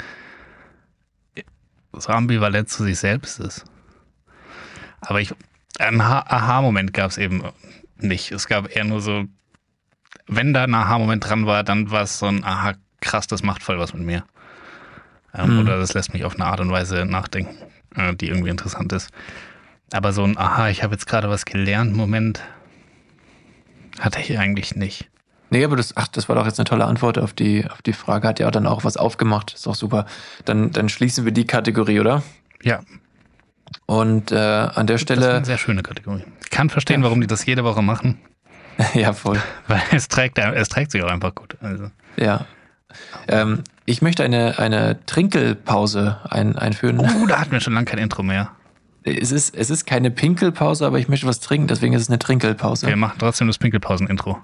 [1.94, 3.66] so ambivalent zu sich selbst ist.
[5.02, 5.34] Aber ich,
[5.80, 7.44] einen Ha- Aha-Moment gab es eben
[7.98, 8.32] nicht.
[8.32, 9.26] Es gab eher nur so,
[10.28, 13.64] wenn da ein Aha-Moment dran war, dann war es so ein Aha, krass, das macht
[13.64, 14.24] voll was mit mir.
[15.34, 15.60] Ähm, Mhm.
[15.60, 17.56] Oder das lässt mich auf eine Art und Weise nachdenken,
[17.96, 19.10] äh, die irgendwie interessant ist.
[19.92, 22.42] Aber so ein Aha, ich habe jetzt gerade was gelernt, Moment,
[24.00, 25.09] hatte ich eigentlich nicht.
[25.50, 27.93] Nee, aber das, ach, das war doch jetzt eine tolle Antwort auf die, auf die
[27.93, 28.28] Frage.
[28.28, 29.54] Hat ja auch dann auch was aufgemacht.
[29.54, 30.06] Ist doch super.
[30.45, 32.22] Dann, dann schließen wir die Kategorie, oder?
[32.62, 32.82] Ja,
[33.86, 36.24] Und äh, an der das ist Stelle, eine sehr schöne Kategorie.
[36.43, 37.06] Ich kann verstehen, Ja.
[37.06, 38.20] warum die das jede Woche machen,
[38.93, 39.39] ja, voll.
[39.68, 41.58] weil es trägt, es trägt sich auch einfach gut.
[41.62, 42.45] Also, Ja.
[43.28, 47.00] Ähm, ich möchte eine, eine Trinkelpause ein, einführen.
[47.00, 48.52] oh, da hatten wir schon lange kein Intro mehr.
[49.04, 52.20] Es ist, es ist keine Pinkelpause, aber ich möchte was trinken, deswegen ist es eine
[52.20, 52.88] Trinkelpause.
[52.88, 54.39] Wir machen trotzdem das Pinkelpausen-Intro.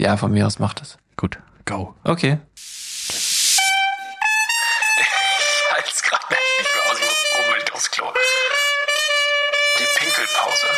[0.00, 0.96] Ja, von mir aus macht es.
[1.16, 1.92] Gut, go.
[2.04, 2.38] Okay.
[2.54, 3.58] Ich
[5.72, 8.06] halte es gerade nicht mehr aus, ich muss unbedingt aufs Klo.
[9.76, 10.68] Die Pinkelpause.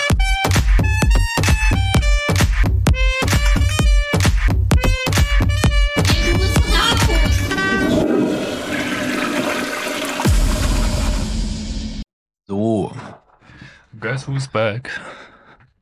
[12.47, 12.97] So.
[14.01, 14.91] Guess who's back?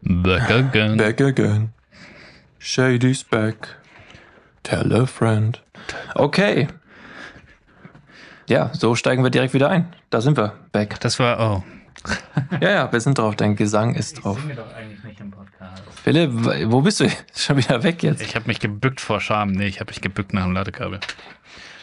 [0.02, 0.96] Back again.
[0.96, 1.72] Back again.
[2.72, 3.76] Shady's back.
[4.62, 5.58] Tell a friend.
[6.14, 6.68] Okay.
[8.46, 9.94] Ja, so steigen wir direkt wieder ein.
[10.10, 10.52] Da sind wir.
[10.70, 11.00] Back.
[11.00, 11.64] Das war, oh.
[12.60, 13.36] Ja, ja, wir sind drauf.
[13.36, 14.46] Dein Gesang ist drauf.
[14.46, 15.82] wir doch eigentlich nicht im Podcast.
[16.04, 16.30] Philipp,
[16.70, 17.08] wo bist du?
[17.34, 18.20] Schon wieder weg jetzt.
[18.20, 19.52] Ich habe mich gebückt vor Scham.
[19.52, 21.00] Nee, ich habe mich gebückt nach dem Ladekabel.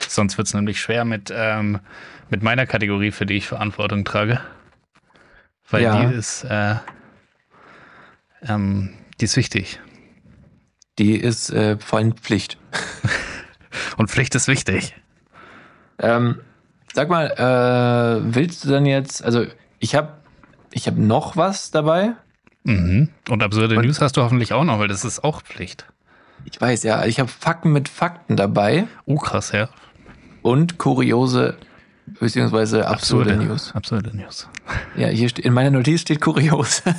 [0.07, 1.79] Sonst wird es nämlich schwer mit, ähm,
[2.29, 4.39] mit meiner Kategorie, für die ich Verantwortung trage.
[5.67, 6.05] Weil Ja.
[6.05, 6.75] die ist, äh,
[8.43, 9.79] ähm, die ist wichtig.
[10.99, 12.57] Die ist äh, voll Pflicht.
[13.97, 14.95] Und Pflicht ist wichtig.
[15.99, 16.39] Ähm,
[16.93, 19.45] sag mal, äh, willst du denn jetzt, also
[19.79, 20.13] ich habe
[20.71, 22.13] ich hab noch was dabei.
[22.63, 23.09] Mhm.
[23.29, 25.85] Und absurde Und- News hast du hoffentlich auch noch, weil das ist auch Pflicht.
[26.45, 29.69] Ich weiß, ja, ich habe Fakten mit Fakten dabei Oh, krass, ja.
[30.41, 31.55] und kuriose
[32.19, 33.73] beziehungsweise absurde, News.
[33.73, 34.47] Absurde News.
[34.95, 36.83] Ja, hier steht, in meiner Notiz steht kurios.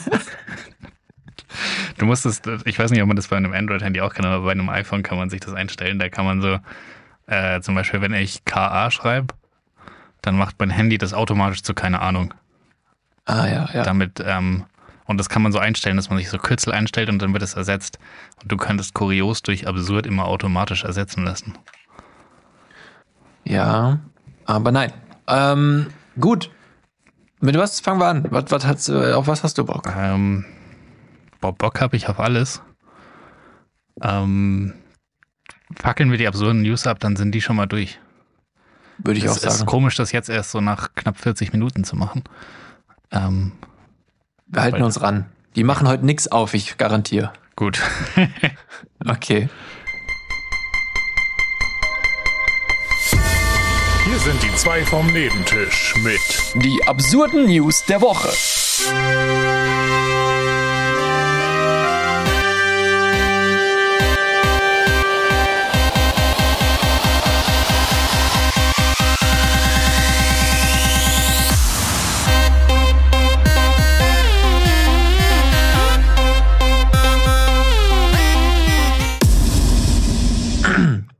[1.98, 4.52] Du musstest, ich weiß nicht, ob man das bei einem Android-Handy auch kann, aber bei
[4.52, 5.98] einem iPhone kann man sich das einstellen.
[5.98, 6.58] Da kann man so,
[7.26, 9.34] äh, zum Beispiel, wenn ich KA schreibe,
[10.22, 12.34] dann macht mein Handy das automatisch zu keine Ahnung.
[13.26, 13.82] ah ja, ja.
[13.82, 14.64] Damit, ähm,
[15.06, 17.42] und das kann man so einstellen, dass man sich so Kürzel einstellt und dann wird
[17.42, 17.98] es ersetzt.
[18.42, 21.54] Und du könntest kurios durch absurd immer automatisch ersetzen lassen.
[23.44, 23.98] Ja,
[24.44, 24.92] aber nein.
[25.28, 25.86] Ähm,
[26.18, 26.50] gut.
[27.40, 28.24] Mit was fangen wir an?
[28.30, 29.92] Was, was hast, du- auf was hast du Bock?
[29.96, 30.44] Ähm,
[31.40, 32.62] boah, Bock habe ich auf alles.
[34.02, 34.74] Ähm,
[35.74, 37.98] fackeln wir die absurden News ab, dann sind die schon mal durch.
[38.98, 39.66] Würde ich auch es ist sagen.
[39.66, 42.24] komisch, das jetzt erst so nach knapp 40 Minuten zu machen.
[43.10, 43.52] Ähm,
[44.46, 45.26] Wir halten uns ran.
[45.54, 47.32] Die machen heute nichts auf, ich garantiere.
[47.56, 47.80] gut.
[49.08, 49.48] Okay.
[54.04, 56.20] Hier sind die zwei vom Nebentisch mit
[56.64, 58.28] Die absurden News der Woche.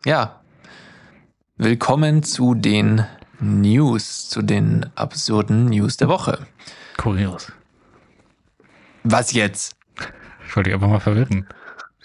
[0.06, 0.38] Ja.
[1.56, 3.04] Willkommen zu den
[3.40, 6.46] News, zu den absurden News der Woche.
[6.96, 7.50] Kurios.
[9.02, 9.74] Was jetzt?
[10.46, 11.48] Ich wollte dich einfach mal verwirren.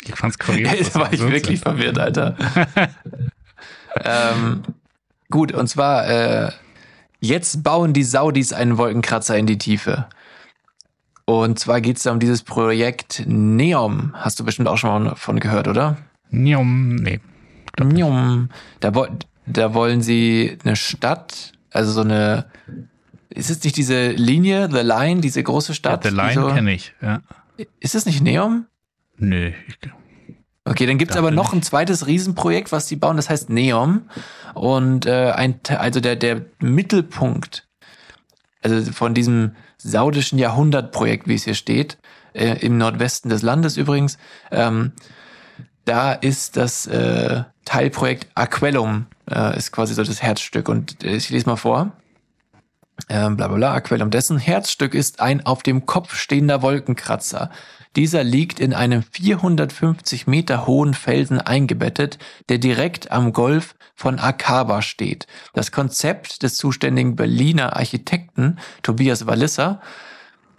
[0.01, 0.71] Ich fand's kurios.
[0.79, 1.61] Jetzt dass war ich wirklich sind.
[1.61, 2.35] verwirrt, Alter.
[4.03, 4.63] ähm,
[5.29, 6.51] gut, und zwar, äh,
[7.19, 10.07] jetzt bauen die Saudis einen Wolkenkratzer in die Tiefe.
[11.25, 14.15] Und zwar geht es da um dieses Projekt Neom.
[14.15, 15.97] Hast du bestimmt auch schon mal davon gehört, oder?
[16.31, 17.19] Njom, nee.
[18.79, 19.07] Da, wo,
[19.45, 22.45] da wollen sie eine Stadt, also so eine.
[23.29, 26.03] Ist es nicht diese Linie, The Line, diese große Stadt?
[26.03, 26.93] The die Line so, kenne ich.
[27.01, 27.21] Ja.
[27.79, 28.65] Ist es nicht Neom?
[29.17, 29.51] Nö.
[30.65, 34.09] Okay, dann gibt's Dachte aber noch ein zweites Riesenprojekt, was die bauen, das heißt Neom.
[34.53, 37.67] Und äh, ein, also der, der Mittelpunkt,
[38.61, 41.97] also von diesem saudischen Jahrhundertprojekt, wie es hier steht,
[42.33, 44.17] äh, im Nordwesten des Landes übrigens,
[44.51, 44.91] ähm,
[45.85, 50.69] da ist das äh, Teilprojekt Aquellum, äh, ist quasi so das Herzstück.
[50.69, 51.91] Und äh, ich lese mal vor.
[53.09, 54.11] Ähm, bla bla bla, Aquellum.
[54.11, 57.49] Dessen Herzstück ist ein auf dem Kopf stehender Wolkenkratzer.
[57.95, 64.81] Dieser liegt in einem 450 Meter hohen Felsen eingebettet, der direkt am Golf von Akaba
[64.81, 65.27] steht.
[65.53, 69.81] Das Konzept des zuständigen Berliner Architekten Tobias Walliser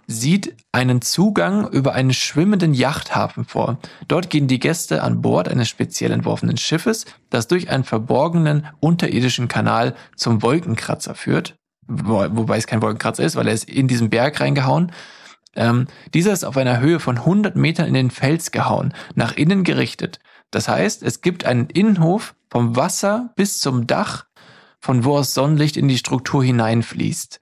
[0.07, 3.77] sieht einen Zugang über einen schwimmenden Yachthafen vor.
[4.07, 9.47] Dort gehen die Gäste an Bord eines speziell entworfenen Schiffes, das durch einen verborgenen unterirdischen
[9.47, 11.55] Kanal zum Wolkenkratzer führt.
[11.87, 14.91] Wo, wobei es kein Wolkenkratzer ist, weil er ist in diesen Berg reingehauen.
[15.55, 19.63] Ähm, dieser ist auf einer Höhe von 100 Metern in den Fels gehauen, nach innen
[19.63, 20.19] gerichtet.
[20.51, 24.25] Das heißt, es gibt einen Innenhof vom Wasser bis zum Dach,
[24.79, 27.41] von wo aus Sonnenlicht in die Struktur hineinfließt.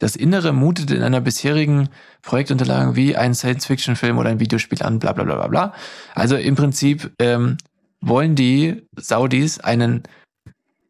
[0.00, 1.90] Das Innere mutet in einer bisherigen
[2.22, 5.74] Projektunterlagen wie ein Science-Fiction-Film oder ein Videospiel an, bla bla bla bla bla.
[6.14, 7.58] Also im Prinzip ähm,
[8.00, 10.02] wollen die Saudis einen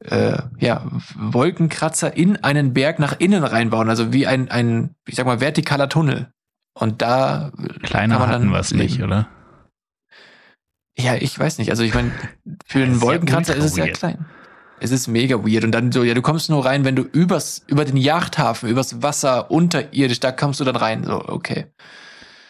[0.04, 0.86] äh, ja,
[1.16, 5.88] Wolkenkratzer in einen Berg nach innen reinbauen, also wie ein, ein ich sag mal, vertikaler
[5.88, 6.28] Tunnel.
[6.72, 7.50] Und da
[7.82, 9.28] kleiner kann man hatten dann wir es nicht, oder?
[10.96, 11.70] Ja, ich weiß nicht.
[11.70, 12.12] Also ich meine,
[12.64, 14.24] für einen ja Wolkenkratzer ist es ja klein.
[14.81, 15.64] Es ist mega weird.
[15.64, 19.03] Und dann so, ja, du kommst nur rein, wenn du übers, über den Yachthafen, übers
[19.03, 21.05] Wasser, unterirdisch, da kommst du dann rein.
[21.05, 21.66] So, okay.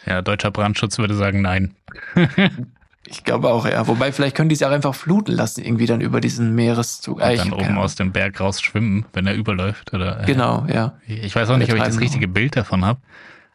[0.05, 1.75] Ja, deutscher Brandschutz würde sagen nein.
[3.07, 3.87] Ich glaube auch, ja.
[3.87, 7.17] Wobei, vielleicht können die es auch einfach fluten lassen, irgendwie dann über diesen Meereszug.
[7.17, 9.93] Und Ah, ich dann oben aus dem Berg raus schwimmen, wenn er überläuft.
[9.93, 10.97] Oder, äh, Genau, ja.
[11.07, 13.01] Ich weiß auch nicht, ob ich das richtige Bild davon habe.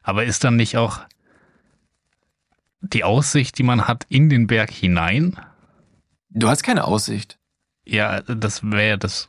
[0.03, 1.01] Aber ist dann nicht auch
[2.81, 5.37] die Aussicht, die man hat, in den Berg hinein?
[6.31, 7.36] Du hast keine Aussicht.
[7.87, 9.29] Ja, das wäre das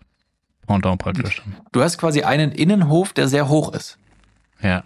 [0.66, 1.42] Pendant praktisch.
[1.72, 3.98] Du hast quasi einen Innenhof, der sehr hoch ist.
[4.62, 4.84] Ja.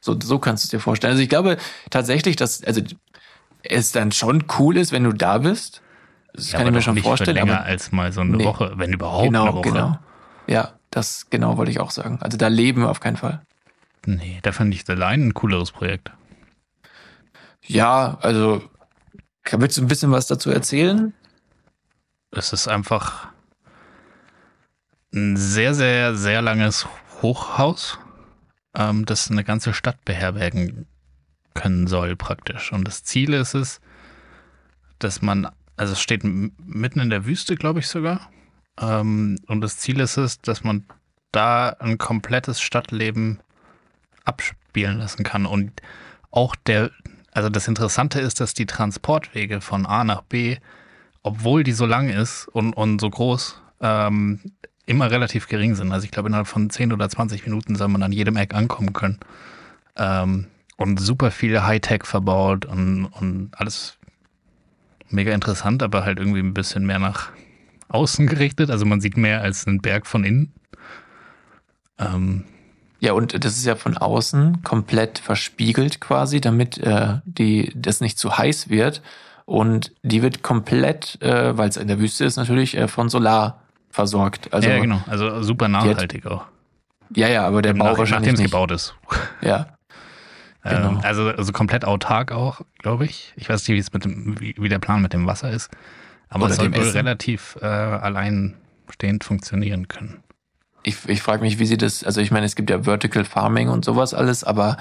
[0.00, 1.10] So, so kannst du es dir vorstellen.
[1.10, 1.58] Also ich glaube
[1.90, 2.80] tatsächlich, dass also
[3.64, 5.82] es dann schon cool ist, wenn du da bist.
[6.32, 7.34] Das ja, kann ich mir schon nicht für vorstellen.
[7.36, 8.44] länger Aber als mal so eine Nee.
[8.44, 9.62] Woche, wenn überhaupt genau, eine Woche.
[9.68, 9.98] genau.
[10.46, 12.18] Ja, das genau wollte ich auch sagen.
[12.22, 13.42] Also da leben wir auf keinen Fall.
[14.06, 16.12] Nee, da fand ich The Line ein cooleres Projekt.
[17.66, 18.62] Ja, also
[19.50, 21.12] willst du ein bisschen was dazu erzählen?
[22.30, 23.28] Es ist einfach
[25.14, 26.86] ein sehr, sehr, sehr langes
[27.22, 27.98] Hochhaus,
[28.74, 30.86] ähm, das eine ganze Stadt beherbergen
[31.54, 32.72] können soll praktisch.
[32.72, 33.80] Und das Ziel ist es,
[34.98, 38.30] dass man, also es steht mitten in der Wüste, glaube ich sogar.
[38.80, 40.84] Ähm, und das Ziel ist es, dass man
[41.32, 43.40] da ein komplettes Stadtleben
[44.24, 45.46] abspielen lassen kann.
[45.46, 45.82] Und
[46.30, 46.90] auch der,
[47.32, 50.58] also das Interessante ist, dass die Transportwege von A nach B
[51.28, 54.40] obwohl die so lang ist und, und so groß, ähm,
[54.86, 55.92] immer relativ gering sind.
[55.92, 58.94] Also ich glaube, innerhalb von 10 oder 20 Minuten soll man an jedem Eck ankommen
[58.94, 59.18] können.
[59.96, 60.46] Ähm,
[60.78, 63.98] und super viel Hightech verbaut und, und alles
[65.10, 67.30] mega interessant, aber halt irgendwie ein bisschen mehr nach
[67.88, 68.70] außen gerichtet.
[68.70, 70.52] Also man sieht mehr als einen Berg von innen.
[71.98, 72.44] Ähm,
[73.00, 78.18] Ja, und das ist ja von außen komplett verspiegelt quasi, damit äh, die das nicht
[78.18, 79.02] zu heiß wird.
[79.48, 83.62] Und die wird komplett, äh, weil es in der Wüste ist natürlich, äh, von Solar
[83.88, 84.52] versorgt.
[84.52, 85.00] Also ja, genau.
[85.06, 86.44] Also super nachhaltig auch.
[87.16, 88.94] ja, ja, aber der Bau Nach, wahrscheinlich nachdem es gebaut ist.
[89.40, 89.68] Ja,
[90.64, 91.00] Ähm, Genau.
[91.00, 93.32] also, also komplett autark auch, glaube ich.
[93.36, 95.70] Ich weiß nicht, wie es mit dem, wie, wie der Plan mit dem Wasser ist.
[96.28, 100.22] Aber Oder es soll wohl relativ äh, alleinstehend funktionieren können.
[100.82, 103.68] ich, ich frage mich, wie sie das, also ich meine, es gibt ja Vertical Farming
[103.68, 104.76] und sowas alles, aber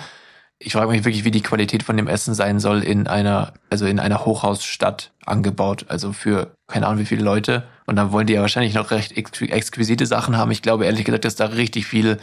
[0.59, 3.85] ich frage mich wirklich, wie die Qualität von dem Essen sein soll in einer, also
[3.85, 7.63] in einer Hochhausstadt angebaut, also für keine Ahnung wie viele Leute.
[7.85, 10.51] Und dann wollen die ja wahrscheinlich noch recht ex exquisite Sachen haben.
[10.51, 12.17] Ich glaube ehrlich gesagt, dass da richtig viel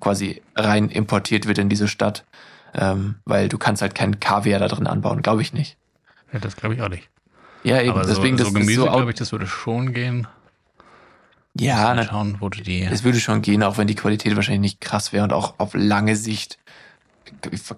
[0.00, 2.24] quasi rein importiert wird in diese Stadt,
[2.74, 5.76] ähm, weil du kannst halt keinen Kaviar da drin anbauen, glaube ich nicht.
[6.32, 7.08] Ja, das glaube ich auch nicht.
[7.62, 10.26] Ja, eben, Aber deswegen so, das so Gemüse, so glaube ich, das würde schon gehen.
[11.54, 12.82] Ja, na, schauen, wo du die.
[12.82, 15.74] Es würde schon gehen, auch wenn die Qualität wahrscheinlich nicht krass wäre und auch auf
[15.74, 16.58] lange Sicht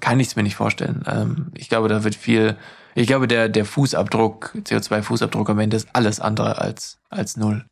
[0.00, 1.02] kann ich es mir nicht vorstellen.
[1.06, 2.56] Ähm, ich glaube, da wird viel,
[2.94, 7.64] ich glaube, der, der Fußabdruck, CO2-Fußabdruck am Ende ist alles andere als, als null.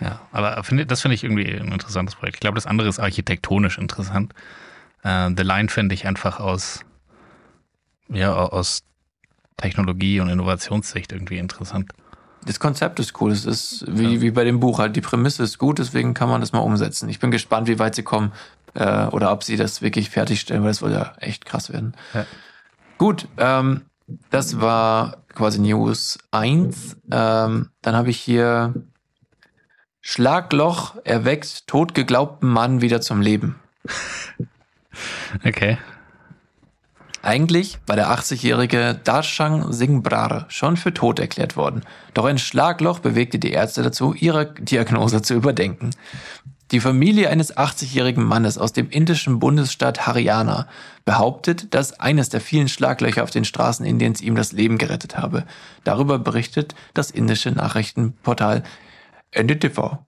[0.00, 2.36] Ja, aber finde, das finde ich irgendwie ein interessantes Projekt.
[2.36, 4.34] Ich glaube, das andere ist architektonisch interessant.
[5.04, 6.80] Äh, The Line finde ich einfach aus,
[8.08, 8.82] ja, aus
[9.56, 11.92] Technologie und Innovationssicht irgendwie interessant.
[12.44, 13.30] Das Konzept ist cool.
[13.30, 14.96] Es ist wie, wie bei dem Buch halt.
[14.96, 17.08] Die Prämisse ist gut, deswegen kann man das mal umsetzen.
[17.08, 18.32] Ich bin gespannt, wie weit sie kommen
[18.74, 21.94] äh, oder ob sie das wirklich fertigstellen, weil das soll ja echt krass werden.
[22.14, 22.26] Ja.
[22.98, 23.82] Gut, ähm,
[24.30, 26.96] das war quasi News 1.
[27.10, 28.74] Ähm, dann habe ich hier
[30.00, 33.60] Schlagloch erweckt totgeglaubten Mann wieder zum Leben.
[35.42, 35.78] Okay.
[37.22, 41.82] Eigentlich war der 80-jährige Darshang Singh Brar schon für tot erklärt worden.
[42.14, 45.90] Doch ein Schlagloch bewegte die Ärzte dazu, ihre Diagnose zu überdenken.
[46.72, 50.66] Die Familie eines 80-jährigen Mannes aus dem indischen Bundesstaat Haryana
[51.04, 55.44] behauptet, dass eines der vielen Schlaglöcher auf den Straßen Indiens ihm das Leben gerettet habe.
[55.84, 58.62] Darüber berichtet das indische Nachrichtenportal
[59.32, 59.98] NDTV.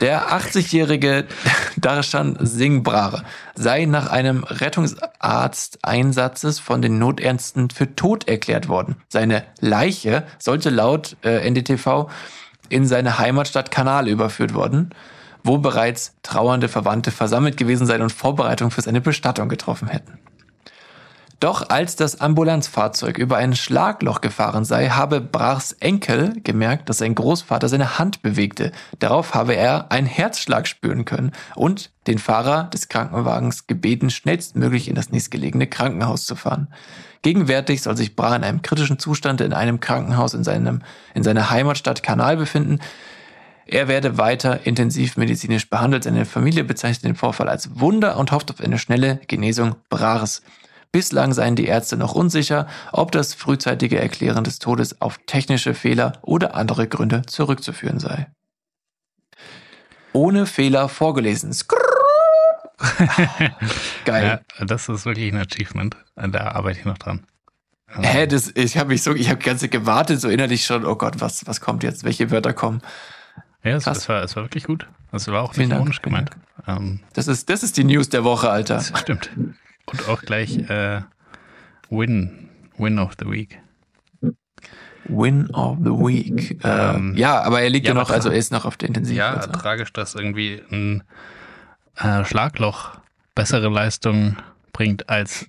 [0.00, 1.26] Der 80-jährige
[1.76, 3.24] Darshan Singh Brar
[3.56, 9.02] sei nach einem Rettungsarzteinsatzes von den Notärzten für tot erklärt worden.
[9.08, 12.08] Seine Leiche sollte laut äh, NDTV
[12.68, 14.94] in seine Heimatstadt Kanal überführt worden
[15.48, 20.18] wo bereits trauernde Verwandte versammelt gewesen seien und Vorbereitungen für seine Bestattung getroffen hätten.
[21.40, 27.14] Doch als das Ambulanzfahrzeug über ein Schlagloch gefahren sei, habe Brachs Enkel gemerkt, dass sein
[27.14, 28.72] Großvater seine Hand bewegte.
[28.98, 34.96] Darauf habe er einen Herzschlag spüren können und den Fahrer des Krankenwagens gebeten, schnellstmöglich in
[34.96, 36.68] das nächstgelegene Krankenhaus zu fahren.
[37.22, 40.82] Gegenwärtig soll sich Brach in einem kritischen Zustand in einem Krankenhaus in, seinem,
[41.14, 42.80] in seiner Heimatstadt Kanal befinden.
[43.70, 46.04] Er werde weiter intensiv medizinisch behandelt.
[46.04, 50.42] Seine Familie bezeichnet den Vorfall als Wunder und hofft auf eine schnelle Genesung Brares.
[50.90, 56.14] Bislang seien die Ärzte noch unsicher, ob das frühzeitige Erklären des Todes auf technische Fehler
[56.22, 58.28] oder andere Gründe zurückzuführen sei.
[60.14, 61.54] Ohne Fehler vorgelesen.
[64.06, 64.40] Geil.
[64.58, 65.94] Ja, das ist wirklich ein Achievement.
[66.16, 67.26] Da arbeite ich noch dran.
[67.88, 71.20] Hä, das, ich habe mich so, ich habe ganze gewartet, so innerlich schon, oh Gott,
[71.20, 72.04] was, was kommt jetzt?
[72.04, 72.80] Welche Wörter kommen?
[73.64, 74.88] Ja, es, es, war, es war wirklich gut.
[75.12, 76.30] Es war auch nicht ironisch gemeint.
[76.66, 78.76] Ähm, das, ist, das ist die News der Woche, Alter.
[78.76, 79.30] Das stimmt.
[79.86, 81.02] Und auch gleich äh,
[81.90, 83.58] Win, Win of the Week.
[85.04, 86.62] Win of the Week.
[86.62, 88.88] Äh, ähm, ja, aber er liegt ja, ja noch, also er ist noch auf der
[88.88, 89.16] Intensiv.
[89.16, 89.50] Ja, also.
[89.50, 91.02] tragisch, dass irgendwie ein
[91.96, 93.00] äh, Schlagloch
[93.34, 94.36] bessere Leistung
[94.72, 95.46] bringt als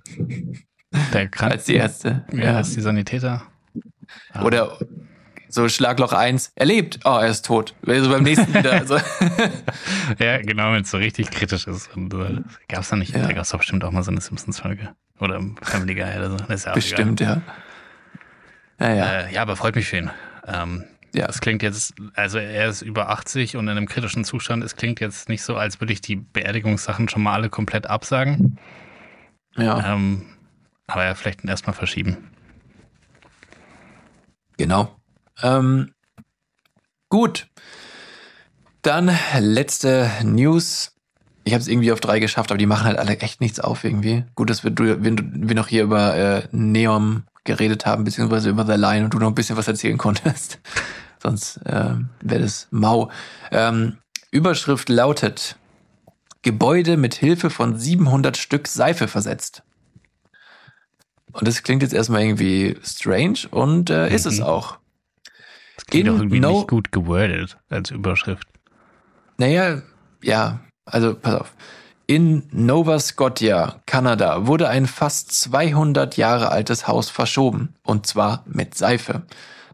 [1.13, 1.53] der Kranken.
[1.57, 2.25] Als die Ärzte.
[2.31, 2.55] Ja, ja.
[2.57, 3.43] als die Sanitäter.
[4.41, 4.77] Oder
[5.49, 7.75] so Schlagloch 1, er lebt, oh, er ist tot.
[7.85, 8.71] Also beim nächsten wieder.
[8.71, 8.97] Also.
[10.19, 11.95] ja, genau, wenn es so richtig kritisch ist.
[11.95, 13.25] Und äh, gab es da nicht, ja.
[13.25, 14.89] da gab es doch bestimmt auch mal so eine Simpsons-Folge.
[15.19, 16.37] Oder Family Guy oder so.
[16.37, 17.41] Das ist ja bestimmt, egal.
[18.79, 18.87] ja.
[18.87, 19.05] Ja, ja.
[19.05, 20.09] Äh, ja, aber freut mich für ihn.
[20.47, 21.25] Ähm, ja.
[21.27, 24.63] Es klingt jetzt, also er ist über 80 und in einem kritischen Zustand.
[24.63, 28.57] Es klingt jetzt nicht so, als würde ich die Beerdigungssachen schon mal alle komplett absagen.
[29.57, 29.93] Ja.
[29.93, 30.25] Ähm,
[30.87, 32.29] aber ja, vielleicht erstmal verschieben.
[34.57, 34.98] Genau.
[35.43, 35.93] Ähm,
[37.09, 37.47] gut.
[38.81, 40.95] Dann letzte News.
[41.43, 43.83] Ich habe es irgendwie auf drei geschafft, aber die machen halt alle echt nichts auf
[43.83, 44.23] irgendwie.
[44.35, 48.73] Gut, dass wir, du, wir noch hier über äh, Neon geredet haben, beziehungsweise über The
[48.73, 50.59] Line und du noch ein bisschen was erzählen konntest.
[51.21, 53.09] Sonst äh, wäre das mau.
[53.51, 53.97] Ähm,
[54.31, 55.57] Überschrift lautet
[56.41, 59.63] Gebäude mit Hilfe von 700 Stück Seife versetzt.
[61.31, 64.31] Und das klingt jetzt erstmal irgendwie strange und äh, ist mhm.
[64.31, 64.78] es auch.
[65.79, 68.45] Das klingt doch irgendwie no nicht gut gewordet als Überschrift.
[69.37, 69.81] Naja,
[70.21, 71.53] ja, also pass auf.
[72.05, 77.75] In Nova Scotia, Kanada, wurde ein fast 200 Jahre altes Haus verschoben.
[77.85, 79.21] Und zwar mit Seife.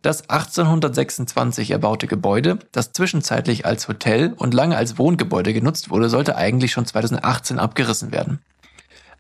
[0.04, 6.36] Das 1826 erbaute Gebäude, das zwischenzeitlich als Hotel und lange als Wohngebäude genutzt wurde, sollte
[6.36, 8.42] eigentlich schon 2018 abgerissen werden.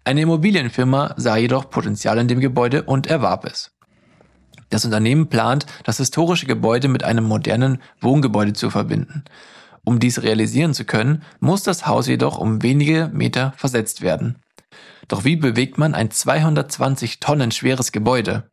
[0.03, 3.71] Eine Immobilienfirma sah jedoch Potenzial in dem Gebäude und erwarb es.
[4.69, 9.23] Das Unternehmen plant, das historische Gebäude mit einem modernen Wohngebäude zu verbinden.
[9.83, 14.37] Um dies realisieren zu können, muss das Haus jedoch um wenige Meter versetzt werden.
[15.07, 18.49] Doch wie bewegt man ein 220 Tonnen schweres Gebäude?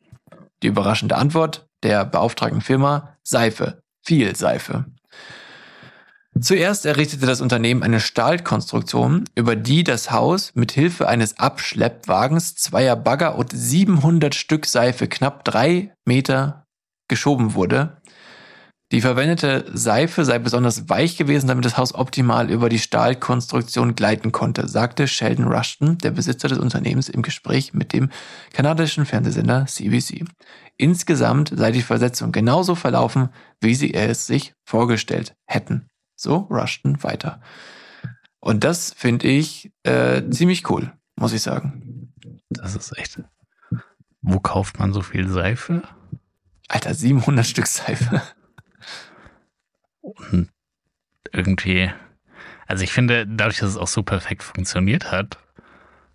[0.62, 3.82] Die überraschende Antwort der beauftragten Firma Seife.
[4.04, 4.84] Viel Seife.
[6.40, 12.96] Zuerst errichtete das Unternehmen eine Stahlkonstruktion, über die das Haus mit Hilfe eines Abschleppwagens, zweier
[12.96, 16.66] Bagger und 700 Stück Seife knapp drei Meter
[17.06, 18.00] geschoben wurde.
[18.92, 24.32] Die verwendete Seife sei besonders weich gewesen, damit das Haus optimal über die Stahlkonstruktion gleiten
[24.32, 28.10] konnte, sagte Sheldon Rushton, der Besitzer des Unternehmens, im Gespräch mit dem
[28.52, 30.24] kanadischen Fernsehsender CBC.
[30.76, 33.28] Insgesamt sei die Versetzung genauso verlaufen,
[33.60, 35.88] wie sie es sich vorgestellt hätten.
[36.22, 37.40] So Rushton weiter.
[38.38, 42.12] Und das finde ich äh, ziemlich cool, muss ich sagen.
[42.48, 43.20] Das ist echt.
[44.20, 45.82] Wo kauft man so viel Seife?
[46.68, 48.22] Alter, 700 Stück Seife.
[50.00, 50.48] Und
[51.32, 51.90] irgendwie,
[52.68, 55.38] also ich finde, dadurch, dass es auch so perfekt funktioniert hat,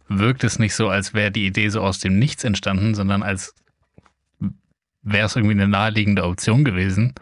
[0.08, 3.55] wirkt es nicht so, als wäre die Idee so aus dem Nichts entstanden, sondern als
[5.01, 7.14] wäre es irgendwie eine naheliegende Option gewesen.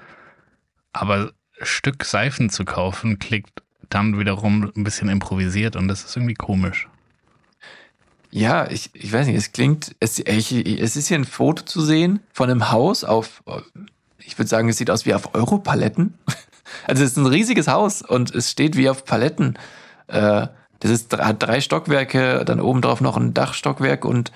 [0.93, 3.49] Aber Stück Seifen zu kaufen, klingt
[3.89, 6.87] dann wiederum ein bisschen improvisiert und das ist irgendwie komisch.
[8.31, 11.81] Ja, ich, ich weiß nicht, es klingt, es, ich, es ist hier ein Foto zu
[11.81, 13.43] sehen von einem Haus auf,
[14.17, 16.13] ich würde sagen, es sieht aus wie auf Europaletten.
[16.87, 19.57] Also es ist ein riesiges Haus und es steht wie auf Paletten.
[20.07, 20.47] Äh,
[20.79, 24.31] das ist, hat drei Stockwerke, dann oben drauf noch ein Dachstockwerk und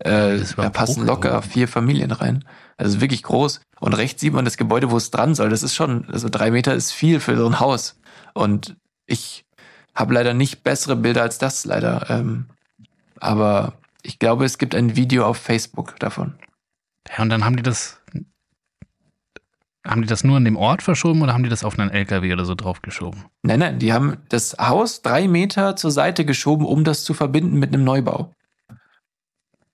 [0.00, 2.44] äh, da passen locker vier Familien rein.
[2.78, 3.60] Also wirklich groß.
[3.80, 5.50] Und rechts sieht man das Gebäude, wo es dran soll.
[5.50, 8.00] Das ist schon, also drei Meter ist viel für so ein Haus.
[8.34, 8.76] Und
[9.06, 9.44] ich
[9.94, 12.08] habe leider nicht bessere Bilder als das, leider.
[12.08, 12.46] Ähm,
[13.20, 16.34] aber ich glaube, es gibt ein Video auf Facebook davon.
[17.08, 18.00] Ja, und dann haben die das.
[19.86, 22.32] Haben die das nur an dem Ort verschoben oder haben die das auf einen LKW
[22.32, 23.24] oder so draufgeschoben?
[23.42, 27.58] Nein, nein, die haben das Haus drei Meter zur Seite geschoben, um das zu verbinden
[27.58, 28.34] mit einem Neubau.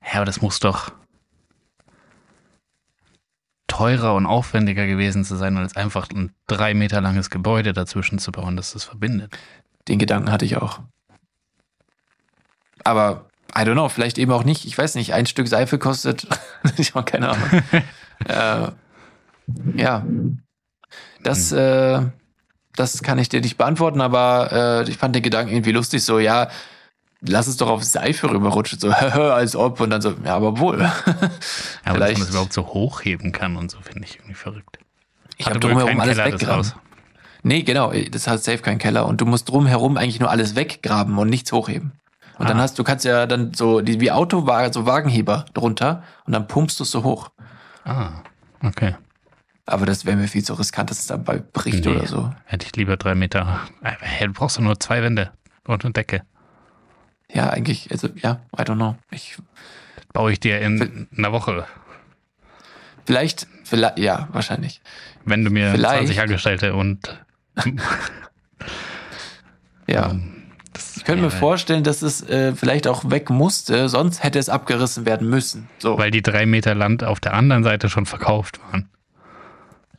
[0.04, 0.92] Ja, aber das muss doch
[3.74, 8.30] teurer und aufwendiger gewesen zu sein, als einfach ein drei Meter langes Gebäude dazwischen zu
[8.30, 9.36] bauen, das das verbindet.
[9.88, 10.78] Den Gedanken hatte ich auch.
[12.84, 14.64] Aber I don't know, vielleicht eben auch nicht.
[14.64, 16.28] Ich weiß nicht, ein Stück Seife kostet,
[16.76, 17.62] ich habe keine Ahnung.
[18.28, 18.68] äh,
[19.76, 20.06] ja,
[21.24, 22.00] das, äh,
[22.76, 26.20] das kann ich dir nicht beantworten, aber äh, ich fand den Gedanken irgendwie lustig, so,
[26.20, 26.48] ja,
[27.26, 30.78] lass es doch auf Seife rüberrutschen, so, als ob, und dann so, ja, aber wohl.
[31.84, 34.78] Ja, aber dass man das überhaupt so hochheben kann und so, finde ich irgendwie verrückt.
[35.36, 36.72] Ich habe drumherum alles Keller, weggraben.
[37.42, 41.18] Nee, genau, das hat safe keinen Keller und du musst drumherum eigentlich nur alles weggraben
[41.18, 41.92] und nichts hochheben.
[42.38, 42.62] Und dann Ah.
[42.62, 46.80] hast du kannst ja dann so die wie Autowagen, so Wagenheber drunter und dann pumpst
[46.80, 47.30] du es so hoch.
[47.84, 48.22] Ah,
[48.62, 48.94] okay.
[49.66, 51.92] Aber das wäre mir viel zu riskant, dass es dabei bricht Nee.
[51.96, 52.32] oder so.
[52.44, 53.60] Hätte ich lieber drei Meter.
[53.82, 55.30] Äh, Hey, du brauchst nur zwei Wände
[55.66, 56.22] und eine Decke.
[57.34, 58.96] Ja, eigentlich, also ja, I don't know.
[59.10, 59.36] Ich,
[60.12, 61.66] Baue ich dir in einer Woche,
[63.04, 64.80] vielleicht, vielleicht, ja, wahrscheinlich.
[65.24, 65.98] wenn du mir Vielleicht.
[65.98, 67.24] 20 Angestellte und
[69.86, 70.10] Ja.
[70.10, 70.32] ähm,
[70.96, 75.04] Ich könnte mir vorstellen, dass es äh, vielleicht auch weg musste, sonst hätte es abgerissen
[75.04, 75.68] werden müssen.
[75.78, 75.98] So.
[75.98, 78.88] Weil die drei Meter Land auf der anderen Seite schon verkauft waren.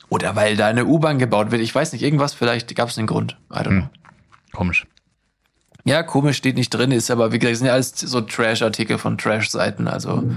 [0.08, 1.62] Oder weil da eine U-Bahn gebaut wird.
[1.62, 3.36] Ich weiß nicht, irgendwas, vielleicht gab es einen Grund.
[3.52, 3.70] I don't know.
[3.82, 3.88] Hm.
[4.52, 4.86] Komisch.
[5.86, 9.16] Ja, komisch steht nicht drin, ist aber, wie gesagt, sind ja alles so Trash-Artikel von
[9.16, 10.28] Trash-Seiten, also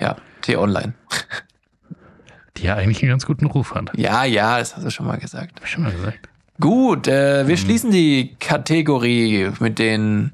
[0.00, 0.94] ja, T-Online.
[2.56, 3.90] Die ja eigentlich einen ganz guten Ruf hat.
[3.90, 5.60] Hab Ja, ja, das hast du schon mal gesagt.
[5.62, 6.28] ich schon mal gesagt.
[6.60, 10.32] Gut, äh, wir schließen die Kategorie mit den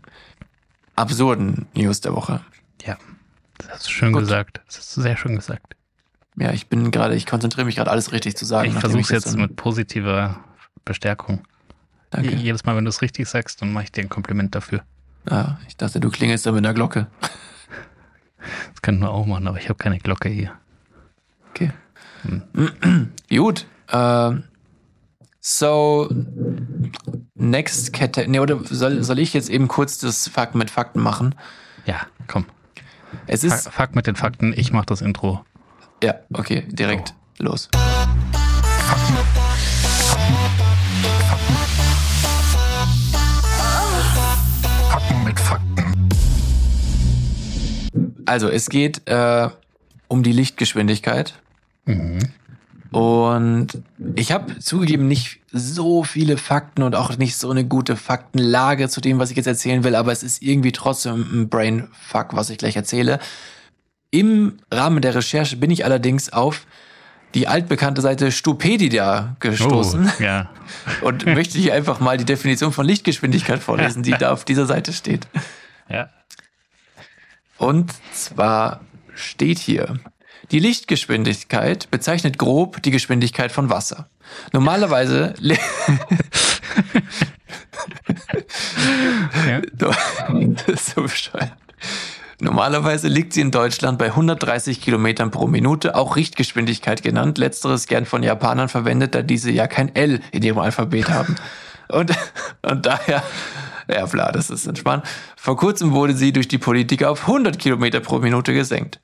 [0.97, 2.41] absurden News der Woche.
[2.87, 2.97] Ja.
[3.59, 4.23] Das hast du schön Gut.
[4.23, 4.61] gesagt.
[4.67, 5.75] Das hast du sehr schön gesagt.
[6.37, 8.69] Ja, ich bin gerade, ich konzentriere mich gerade alles richtig zu sagen.
[8.71, 10.39] Ich versuche es jetzt so- mit positiver
[10.85, 11.43] Bestärkung.
[12.15, 12.37] Danke.
[12.37, 14.83] Jedes Mal, wenn du es richtig sagst, dann mache ich dir ein Kompliment dafür.
[15.29, 17.07] Ah, ich dachte, du klingelst da mit einer Glocke.
[18.75, 20.53] Das könnten wir auch machen, aber ich habe keine Glocke hier.
[21.49, 21.73] Okay.
[23.31, 23.67] Gut.
[23.91, 24.45] ähm,
[25.41, 26.11] so,
[27.35, 28.29] next Kette.
[28.29, 31.35] Ne, oder soll, soll ich jetzt eben kurz das Fakt mit Fakten machen?
[31.87, 32.45] Ja, komm.
[33.27, 33.71] Es ist.
[33.71, 35.43] fuck mit den Fakten, ich mache das Intro.
[36.03, 37.71] Ja, okay, direkt los.
[37.75, 39.44] Hacken
[48.27, 49.49] Also, es geht äh,
[50.09, 51.35] um die Lichtgeschwindigkeit.
[52.95, 53.83] Und
[54.15, 59.01] ich habe zugegeben nicht so viele Fakten und auch nicht so eine gute Faktenlage zu
[59.01, 62.59] dem, was ich jetzt erzählen will, aber es ist irgendwie trotzdem ein Brainfuck, was ich
[62.59, 63.19] gleich erzähle.
[64.13, 66.67] Im Rahmen der Recherche bin ich allerdings auf
[67.35, 70.51] die altbekannte Seite Stupedia gestoßen Oh, ja.
[71.01, 74.93] und möchte hier einfach mal die Definition von Lichtgeschwindigkeit vorlesen, die da auf dieser Seite
[74.93, 75.27] steht.
[75.89, 76.11] Ja.
[77.59, 78.81] Und zwar
[79.15, 79.99] steht hier,
[80.51, 84.09] die Lichtgeschwindigkeit bezeichnet grob die Geschwindigkeit von Wasser.
[84.53, 85.57] Normalerweise, ja.
[90.77, 91.53] so bescheuert.
[92.41, 97.39] Normalerweise liegt sie in Deutschland bei 130 Kilometern pro Minute, auch Richtgeschwindigkeit genannt.
[97.39, 101.37] Letzteres gern von Japanern verwendet, da diese ja kein L in ihrem Alphabet haben.
[101.89, 102.13] Und,
[102.63, 103.23] und daher,
[103.89, 105.05] ja klar, das ist entspannt.
[105.45, 108.99] Vor kurzem wurde sie durch die Politiker auf 100 Kilometer pro Minute gesenkt.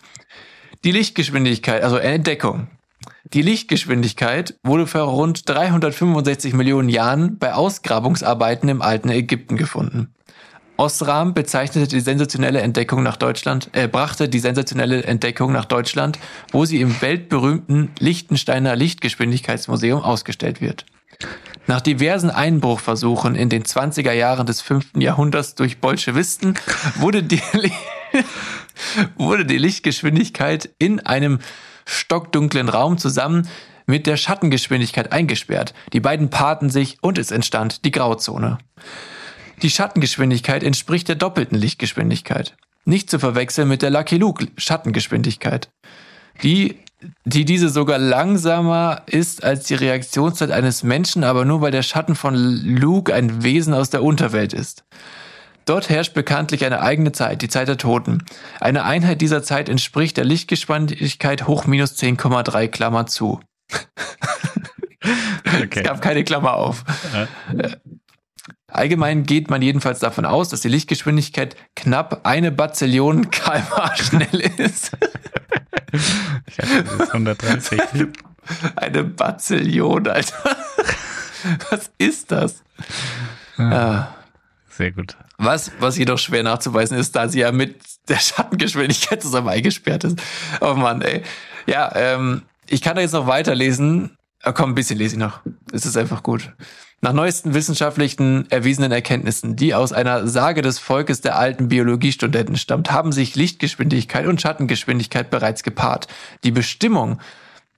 [0.84, 2.68] Die Lichtgeschwindigkeit, also Entdeckung.
[3.34, 10.14] Die Lichtgeschwindigkeit wurde vor rund 365 Millionen Jahren bei Ausgrabungsarbeiten im alten Ägypten gefunden.
[10.78, 16.18] Osram bezeichnete die sensationelle Entdeckung nach Deutschland, äh, brachte die sensationelle Entdeckung nach Deutschland,
[16.52, 20.86] wo sie im weltberühmten Liechtensteiner Lichtgeschwindigkeitsmuseum ausgestellt wird.
[21.66, 24.96] Nach diversen Einbruchversuchen in den 20er Jahren des 5.
[24.96, 26.58] Jahrhunderts durch Bolschewisten
[26.96, 27.40] wurde die,
[29.16, 31.38] wurde die Lichtgeschwindigkeit in einem
[31.86, 33.48] stockdunklen Raum zusammen
[33.86, 35.74] mit der Schattengeschwindigkeit eingesperrt.
[35.92, 38.58] Die beiden paarten sich und es entstand die Grauzone.
[39.62, 42.56] Die Schattengeschwindigkeit entspricht der doppelten Lichtgeschwindigkeit.
[42.84, 45.70] Nicht zu verwechseln mit der Lucky Luke Schattengeschwindigkeit.
[46.42, 46.78] Die,
[47.24, 52.14] die diese sogar langsamer ist als die Reaktionszeit eines Menschen, aber nur weil der Schatten
[52.14, 54.84] von Luke ein Wesen aus der Unterwelt ist.
[55.64, 58.24] Dort herrscht bekanntlich eine eigene Zeit, die Zeit der Toten.
[58.60, 63.40] Eine Einheit dieser Zeit entspricht der Lichtgeschwindigkeit hoch minus 10,3 Klammer zu.
[65.62, 65.80] Okay.
[65.80, 66.84] Es gab keine Klammer auf.
[67.56, 67.70] Äh,
[68.70, 74.96] Allgemein geht man jedenfalls davon aus, dass die Lichtgeschwindigkeit knapp eine Bazillion kmh schnell ist.
[76.46, 77.80] Ich dachte, das ist 130.
[78.76, 80.56] Eine Bazillion, Alter.
[81.70, 82.62] Was ist das?
[83.56, 84.08] Ah.
[84.70, 85.16] Sehr gut.
[85.36, 90.18] Was, was jedoch schwer nachzuweisen ist, da sie ja mit der Schattengeschwindigkeit zusammen eingesperrt ist.
[90.60, 91.22] Oh Mann, ey.
[91.66, 94.16] Ja, ähm, ich kann da jetzt noch weiterlesen.
[94.42, 95.40] Ah, komm, ein bisschen lese ich noch.
[95.72, 96.52] Es ist einfach gut.
[97.02, 102.92] Nach neuesten wissenschaftlichen erwiesenen Erkenntnissen, die aus einer Sage des Volkes der alten Biologiestudenten stammt,
[102.92, 106.08] haben sich Lichtgeschwindigkeit und Schattengeschwindigkeit bereits gepaart.
[106.44, 107.18] Die Bestimmung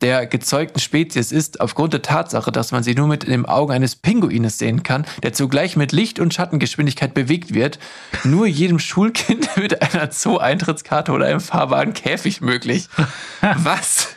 [0.01, 3.95] der gezeugten Spezies ist aufgrund der Tatsache, dass man sie nur mit dem Auge eines
[3.95, 7.79] Pinguines sehen kann, der zugleich mit Licht- und Schattengeschwindigkeit bewegt wird,
[8.25, 12.89] nur jedem Schulkind mit einer Zoo-Eintrittskarte oder einem fahrbaren Käfig möglich.
[13.41, 14.09] Was?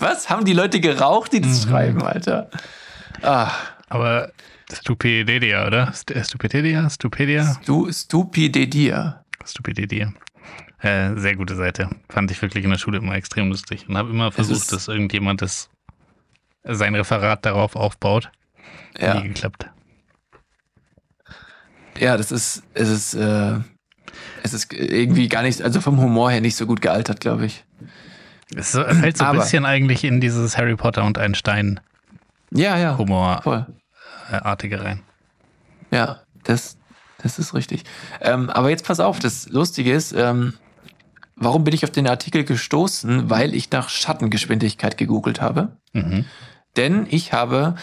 [0.00, 2.50] Was haben die Leute geraucht, die das schreiben, Alter?
[3.22, 3.52] Ah,
[3.88, 4.32] Aber
[4.72, 5.92] Stupidedia, oder?
[6.10, 6.88] Äh, Stupidedia?
[6.90, 7.60] Stupedia?
[7.64, 9.24] du Stupidedia.
[9.44, 10.12] Stupidedia.
[10.80, 11.88] Äh, sehr gute Seite.
[12.08, 15.42] Fand ich wirklich in der Schule immer extrem lustig und habe immer versucht, dass irgendjemand
[15.42, 15.70] das,
[16.62, 18.30] sein Referat darauf aufbaut.
[18.98, 19.66] Ja, Nie geklappt.
[21.98, 23.58] ja, das ist, es ist, äh,
[24.42, 27.64] es ist irgendwie gar nicht, also vom Humor her nicht so gut gealtert, glaube ich.
[28.54, 31.80] Es fällt so ein bisschen eigentlich in dieses Harry Potter und Einstein
[32.50, 33.66] Ja, ja, Humorartige voll.
[34.30, 35.02] Rein.
[35.90, 36.78] Ja, das,
[37.22, 37.84] das ist richtig.
[38.20, 40.54] Ähm, aber jetzt pass auf, das Lustige ist, ähm,
[41.36, 43.30] warum bin ich auf den Artikel gestoßen?
[43.30, 45.76] Weil ich nach Schattengeschwindigkeit gegoogelt habe.
[45.92, 46.24] Mhm.
[46.76, 47.74] Denn ich habe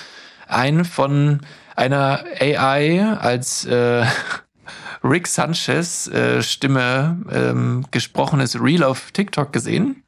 [0.47, 1.41] ein von
[1.75, 4.05] einer AI als äh,
[5.03, 10.03] Rick Sanchez äh, Stimme ähm, gesprochenes Reel auf TikTok gesehen,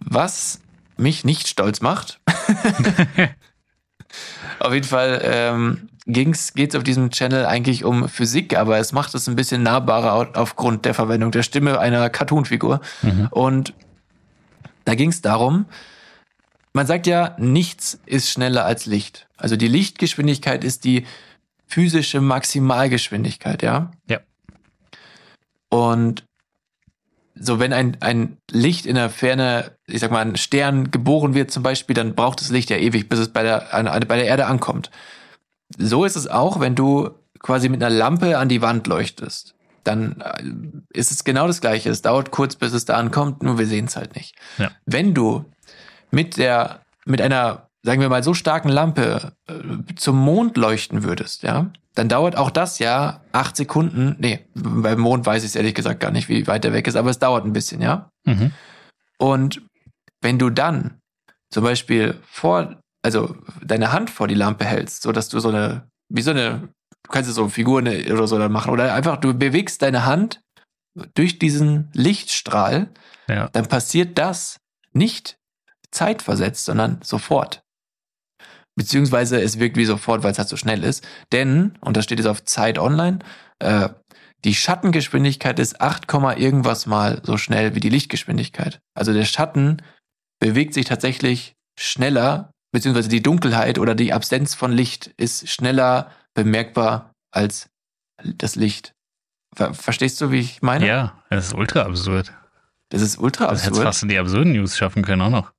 [0.00, 0.60] was
[0.96, 2.20] mich nicht stolz macht.
[4.60, 9.14] auf jeden Fall ähm, ging's, geht's auf diesem Channel eigentlich um Physik, aber es macht
[9.14, 12.80] es ein bisschen nahbarer au- aufgrund der Verwendung der Stimme einer Cartoonfigur.
[13.30, 13.74] Und
[14.84, 15.66] da ging's darum,
[16.72, 19.26] man sagt ja, nichts ist schneller als Licht.
[19.36, 21.06] Also die Lichtgeschwindigkeit ist die
[21.66, 23.90] physische Maximalgeschwindigkeit, ja?
[24.08, 24.20] Ja.
[25.68, 26.24] Und
[27.40, 31.50] so, wenn ein, ein Licht in der Ferne, ich sag mal, ein Stern geboren wird
[31.50, 34.26] zum Beispiel, dann braucht das Licht ja ewig, bis es bei der, an, bei der
[34.26, 34.90] Erde ankommt.
[35.76, 37.10] So ist es auch, wenn du
[37.40, 39.54] quasi mit einer Lampe an die Wand leuchtest.
[39.84, 41.90] Dann äh, ist es genau das Gleiche.
[41.90, 44.34] Es dauert kurz, bis es da ankommt, nur wir sehen es halt nicht.
[44.58, 44.70] Ja.
[44.86, 45.44] Wenn du
[46.10, 51.42] mit der, mit einer, sagen wir mal, so starken Lampe äh, zum Mond leuchten würdest,
[51.42, 54.14] ja, dann dauert auch das ja acht Sekunden.
[54.20, 56.94] Nee, beim Mond weiß ich es ehrlich gesagt gar nicht, wie weit er weg ist,
[56.94, 58.10] aber es dauert ein bisschen, ja.
[58.24, 58.52] Mhm.
[59.18, 59.62] Und
[60.22, 61.00] wenn du dann
[61.50, 65.88] zum Beispiel vor, also deine Hand vor die Lampe hältst, so dass du so eine,
[66.08, 66.68] wie so eine,
[67.02, 70.40] du kannst so Figuren oder so dann machen, oder einfach du bewegst deine Hand
[71.14, 72.90] durch diesen Lichtstrahl,
[73.28, 73.48] Ja.
[73.48, 74.58] dann passiert das
[74.92, 75.36] nicht
[75.90, 77.62] zeitversetzt, sondern sofort.
[78.78, 81.06] Beziehungsweise es wirkt wie sofort, weil es halt so schnell ist.
[81.32, 83.18] Denn, und das steht jetzt auf Zeit Online,
[83.58, 83.88] äh,
[84.44, 88.78] die Schattengeschwindigkeit ist 8, Komma irgendwas mal so schnell wie die Lichtgeschwindigkeit.
[88.94, 89.82] Also der Schatten
[90.38, 97.12] bewegt sich tatsächlich schneller, beziehungsweise die Dunkelheit oder die Absenz von Licht ist schneller bemerkbar
[97.32, 97.68] als
[98.22, 98.94] das Licht.
[99.56, 100.86] Ver verstehst du, wie ich meine?
[100.86, 102.32] Ja, das ist ultra absurd.
[102.90, 103.86] Das ist ultra Das hätte absurd.
[103.86, 105.52] fast in die absurden News schaffen können auch noch.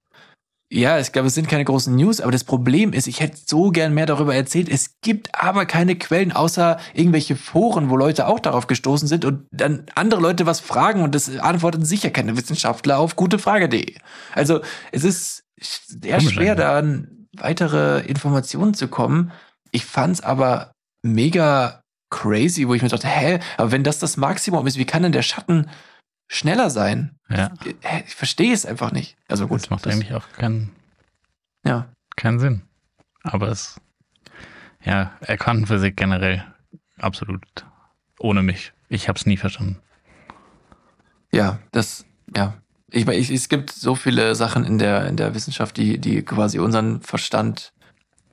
[0.72, 3.72] Ja, ich glaube, es sind keine großen News, aber das Problem ist, ich hätte so
[3.72, 4.70] gern mehr darüber erzählt.
[4.70, 9.48] Es gibt aber keine Quellen außer irgendwelche Foren, wo Leute auch darauf gestoßen sind und
[9.52, 13.96] dann andere Leute was fragen und das antworten sicher keine Wissenschaftler auf gutefrage.de.
[14.36, 19.32] Also es ist sehr schwer, da an weitere Informationen zu kommen.
[19.72, 20.72] Ich fand's aber
[21.04, 21.82] mega
[22.12, 25.12] crazy, wo ich mir dachte, hä, aber wenn das das Maximum ist, wie kann denn
[25.14, 25.68] der Schatten
[26.30, 27.18] schneller sein?
[27.28, 27.52] Ja,
[27.82, 29.18] Hä, Ich verstehe es einfach nicht.
[29.28, 30.72] Also gut, das macht eigentlich auch keinen,
[31.66, 31.90] ja.
[32.16, 32.62] keinen Sinn.
[33.24, 33.82] Aber es
[34.86, 36.46] Ja, Quantenphysik generell.
[36.98, 37.44] Absolut.
[38.20, 38.72] Ohne mich.
[38.88, 39.80] Ich habe es nie verstanden.
[41.32, 42.56] Ja, das, ja.
[42.92, 46.60] Ich, ich, es gibt so viele Sachen in der, in der Wissenschaft, die, die quasi
[46.60, 47.74] unseren Verstand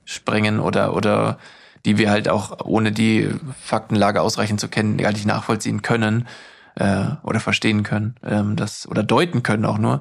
[0.04, 1.38] sprengen oder, oder
[1.84, 3.28] die wir halt auch ohne die
[3.60, 6.26] Faktenlage ausreichend zu kennen, gar nicht nachvollziehen können
[6.76, 10.00] äh, oder verstehen können, ähm, das, oder deuten können auch nur.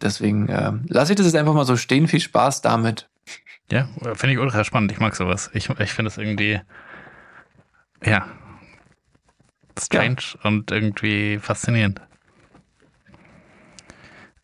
[0.00, 2.08] Deswegen äh, lasse ich das jetzt einfach mal so stehen.
[2.08, 3.08] Viel Spaß damit.
[3.70, 4.92] Ja, finde ich ultra spannend.
[4.92, 5.50] Ich mag sowas.
[5.52, 6.60] Ich, ich finde es irgendwie,
[8.04, 8.26] ja,
[9.78, 10.48] strange ja.
[10.48, 12.00] und irgendwie faszinierend.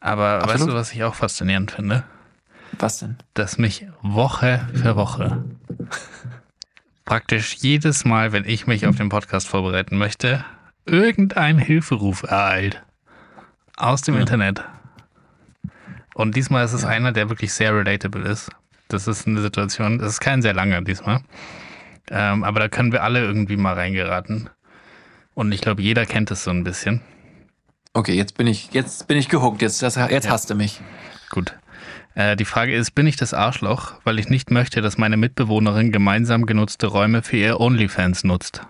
[0.00, 0.54] Aber Absolut.
[0.54, 2.04] weißt du, was ich auch faszinierend finde?
[2.78, 3.16] Was denn?
[3.34, 5.44] Dass mich Woche für Woche
[7.04, 10.44] praktisch jedes Mal, wenn ich mich auf den Podcast vorbereiten möchte,
[10.86, 12.82] irgendein Hilferuf ereilt.
[13.76, 14.20] Aus dem ja.
[14.20, 14.64] Internet.
[16.14, 18.50] Und diesmal ist es einer, der wirklich sehr relatable ist.
[18.88, 21.20] Das ist eine Situation, das ist kein sehr langer diesmal.
[22.10, 24.48] Ähm, aber da können wir alle irgendwie mal reingeraten.
[25.34, 27.02] Und ich glaube, jeder kennt es so ein bisschen.
[27.92, 29.60] Okay, jetzt bin ich, jetzt bin ich gehuckt.
[29.60, 30.30] Jetzt, das, jetzt ja.
[30.30, 30.80] hasst du mich.
[31.30, 31.54] Gut.
[32.14, 35.92] Äh, die Frage ist, bin ich das Arschloch, weil ich nicht möchte, dass meine Mitbewohnerin
[35.92, 38.62] gemeinsam genutzte Räume für ihr OnlyFans nutzt?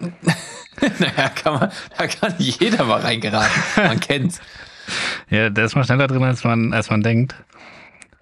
[0.98, 3.62] naja, kann man, da kann jeder mal reingeraten.
[3.76, 4.40] Man kennt's.
[5.28, 7.34] Ja, der ist mal schneller drin, als man, als man denkt.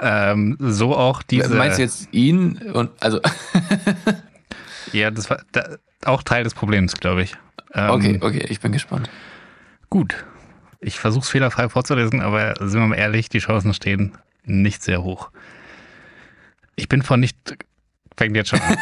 [0.00, 1.54] Ähm, so auch diese.
[1.54, 3.20] Meinst du jetzt ihn und also?
[4.92, 7.34] ja, das war da, auch Teil des Problems, glaube ich.
[7.72, 9.08] Ähm, okay, okay, ich bin gespannt.
[9.90, 10.24] Gut.
[10.80, 15.02] Ich versuche es fehlerfrei vorzulesen, aber sind wir mal ehrlich, die Chancen stehen nicht sehr
[15.02, 15.30] hoch.
[16.74, 17.36] Ich bin von nicht.
[18.16, 18.78] Fängt jetzt schon an.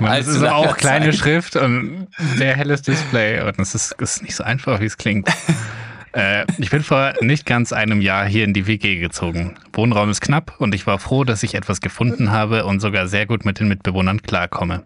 [0.00, 1.16] Man, es ist auch kleine Zeit.
[1.16, 5.28] Schrift und sehr helles Display und es ist, ist nicht so einfach, wie es klingt.
[6.12, 9.56] äh, ich bin vor nicht ganz einem Jahr hier in die WG gezogen.
[9.72, 13.26] Wohnraum ist knapp und ich war froh, dass ich etwas gefunden habe und sogar sehr
[13.26, 14.84] gut mit den Mitbewohnern klarkomme.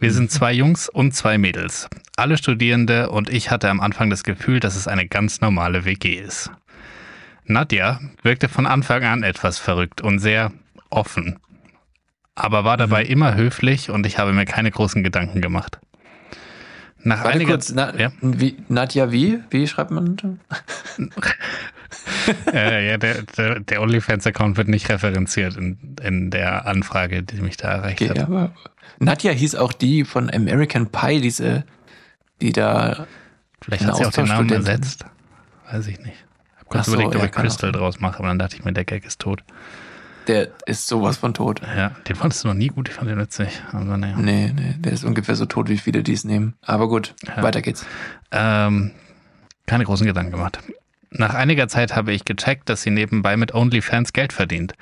[0.00, 1.88] Wir sind zwei Jungs und zwei Mädels.
[2.16, 6.14] Alle Studierende und ich hatte am Anfang das Gefühl, dass es eine ganz normale WG
[6.14, 6.50] ist.
[7.46, 10.50] Nadja wirkte von Anfang an etwas verrückt und sehr
[10.90, 11.38] offen
[12.34, 13.10] aber war dabei mhm.
[13.10, 15.78] immer höflich und ich habe mir keine großen Gedanken gemacht.
[17.04, 18.10] Nach Warte einiger kurz, Na, ja?
[18.22, 19.40] wie, Nadja wie?
[19.50, 20.16] Wie schreibt man?
[22.52, 27.58] äh, ja, der, der, der OnlyFans-Account wird nicht referenziert in, in der Anfrage, die mich
[27.58, 28.20] da erreicht okay, hat.
[28.20, 28.52] Aber
[28.98, 31.64] Nadja hieß auch die von American Pie, diese,
[32.40, 33.06] die da.
[33.60, 35.04] Vielleicht hat sie auch den Namen ersetzt.
[35.70, 36.16] Weiß ich nicht.
[36.16, 38.64] Ich habe kurz so, überlegt, ob ja, ich Crystal draus mache, aber dann dachte ich
[38.64, 39.44] mir, der Gag ist tot.
[40.26, 41.60] Der ist sowas von tot.
[41.76, 43.62] Ja, den fandest du noch nie gut, ich fand den witzig.
[43.72, 44.16] Aber naja.
[44.16, 46.54] Nee, nee, der ist ungefähr so tot, wie viele die es nehmen.
[46.62, 47.42] Aber gut, ja.
[47.42, 47.86] weiter geht's.
[48.32, 48.92] Ähm,
[49.66, 50.60] keine großen Gedanken gemacht.
[51.10, 54.74] Nach einiger Zeit habe ich gecheckt, dass sie nebenbei mit OnlyFans Geld verdient.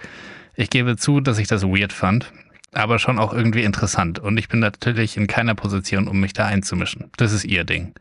[0.54, 2.32] Ich gebe zu, dass ich das weird fand,
[2.72, 4.18] aber schon auch irgendwie interessant.
[4.18, 7.10] Und ich bin natürlich in keiner Position, um mich da einzumischen.
[7.16, 7.94] Das ist ihr Ding.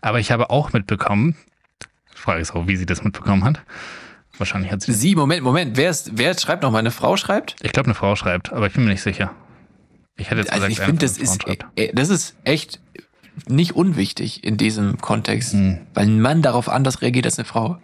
[0.00, 1.36] Aber ich habe auch mitbekommen,
[2.14, 3.62] frage ich auch, wie sie das mitbekommen hat,
[4.38, 4.92] Wahrscheinlich hat sie.
[4.92, 5.76] Sie, Moment, Moment.
[5.76, 6.70] Wer, ist, wer schreibt noch?
[6.70, 7.56] Meine Frau schreibt?
[7.60, 9.34] Ich glaube, eine Frau schreibt, aber ich bin mir nicht sicher.
[10.16, 11.46] Ich hätte jetzt also gesagt, ich finde, das ist,
[11.76, 12.80] äh, das ist echt
[13.46, 15.86] nicht unwichtig in diesem Kontext, hm.
[15.94, 17.78] weil ein Mann darauf anders reagiert als eine Frau.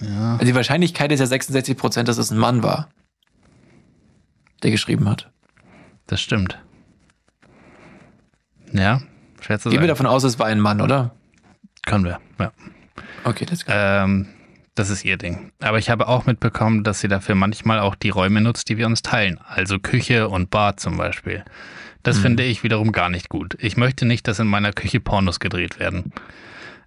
[0.00, 0.34] Ja.
[0.34, 2.88] Also die Wahrscheinlichkeit ist ja 66 Prozent, dass es ein Mann war,
[4.62, 5.30] der geschrieben hat.
[6.06, 6.58] Das stimmt.
[8.72, 9.00] Ja,
[9.40, 9.70] schwer zu.
[9.70, 11.14] Gehen wir davon aus, es war ein Mann, oder?
[11.84, 12.52] Können wir, ja.
[13.24, 14.28] Okay, das ähm,
[14.76, 15.50] das ist ihr Ding.
[15.60, 18.86] Aber ich habe auch mitbekommen, dass sie dafür manchmal auch die Räume nutzt, die wir
[18.86, 19.40] uns teilen.
[19.44, 21.44] Also Küche und Bad zum Beispiel.
[22.02, 22.22] Das mhm.
[22.22, 23.56] finde ich wiederum gar nicht gut.
[23.58, 26.12] Ich möchte nicht, dass in meiner Küche Pornos gedreht werden.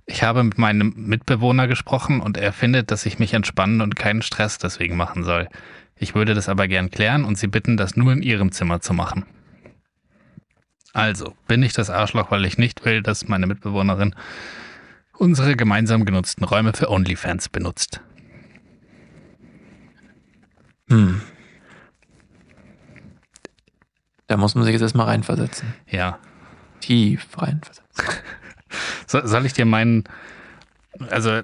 [0.05, 4.21] Ich habe mit meinem Mitbewohner gesprochen und er findet, dass ich mich entspannen und keinen
[4.21, 5.49] Stress deswegen machen soll.
[5.97, 8.93] Ich würde das aber gern klären und sie bitten, das nur in ihrem Zimmer zu
[8.93, 9.25] machen.
[10.93, 14.15] Also, bin ich das Arschloch, weil ich nicht will, dass meine Mitbewohnerin
[15.19, 18.01] unsere gemeinsam genutzten Räume für OnlyFans benutzt.
[20.89, 21.21] Hm.
[24.27, 25.73] Da muss man sich jetzt erstmal reinversetzen.
[25.87, 26.19] Ja.
[26.79, 28.05] Tief reinversetzen.
[29.07, 30.05] so, soll ich dir meinen,
[31.09, 31.43] also äh,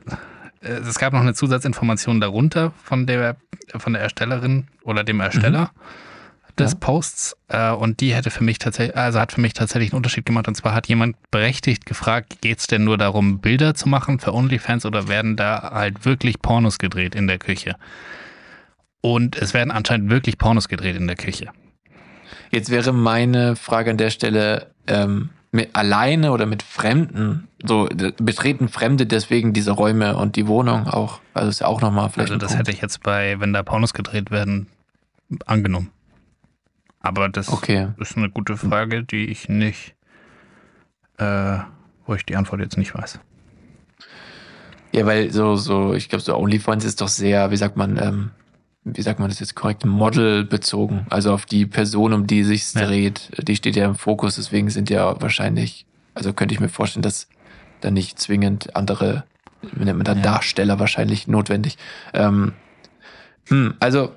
[0.61, 3.38] es gab noch eine Zusatzinformation darunter von der,
[3.76, 5.72] von der Erstellerin oder dem Ersteller.
[5.73, 6.05] Mhm
[6.60, 6.77] des ja.
[6.80, 10.26] Posts äh, und die hätte für mich tatsächlich, also hat für mich tatsächlich einen Unterschied
[10.26, 10.48] gemacht.
[10.48, 14.34] Und zwar hat jemand berechtigt gefragt, geht es denn nur darum, Bilder zu machen für
[14.34, 17.76] OnlyFans oder werden da halt wirklich Pornos gedreht in der Küche?
[19.02, 21.49] Und es werden anscheinend wirklich Pornos gedreht in der Küche.
[22.52, 27.88] Jetzt wäre meine Frage an der Stelle, ähm, mit alleine oder mit Fremden, so
[28.18, 31.22] betreten Fremde deswegen diese Räume und die Wohnung auch.
[31.34, 32.32] Also ist ja auch nochmal vielleicht.
[32.32, 34.68] Also das hätte ich jetzt bei, wenn da Pornos gedreht werden,
[35.45, 35.91] angenommen.
[37.06, 37.90] Aber das Okay.
[37.98, 39.94] ist eine gute Frage, die ich nicht,
[41.18, 41.60] äh,
[42.07, 43.19] wo ich die Antwort jetzt nicht weiß.
[44.91, 48.32] Ja, weil so, so, ich glaube, so OnlyFans ist doch sehr, wie sagt man, ähm,
[48.86, 51.06] wie sagt man das jetzt korrekt, modelbezogen.
[51.11, 52.86] Also auf die Person, um die sich Ja.
[52.88, 57.03] dreht, die steht ja im Fokus, deswegen sind ja wahrscheinlich, also könnte ich mir vorstellen,
[57.03, 57.27] dass
[57.82, 59.26] da nicht zwingend andere,
[59.61, 60.22] wie nennt man da, Ja.
[60.22, 61.77] Darsteller wahrscheinlich notwendig.
[62.14, 62.53] Ähm,
[63.48, 64.11] hm, also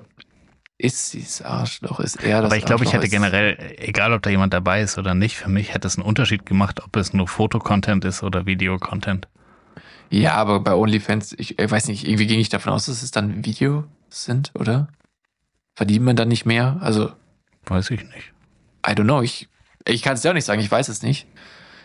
[0.79, 4.29] ist dieses Arschloch, ist er das Aber ich glaube, ich hätte generell, egal ob da
[4.29, 7.27] jemand dabei ist oder nicht, für mich hätte es einen Unterschied gemacht, ob es nur
[7.27, 9.27] Fotocontent ist oder Videocontent.
[10.09, 13.11] Ja, aber bei OnlyFans, ich, ich weiß nicht, irgendwie ging ich davon aus, dass es
[13.11, 14.87] dann Videos sind, oder?
[15.75, 16.77] Verdient man dann nicht mehr?
[16.79, 17.11] Also,
[17.65, 18.33] Weiß ich nicht.
[18.87, 19.21] I don't know.
[19.21, 19.49] Ich,
[19.85, 21.27] ich kann es dir auch nicht sagen, ich weiß es nicht.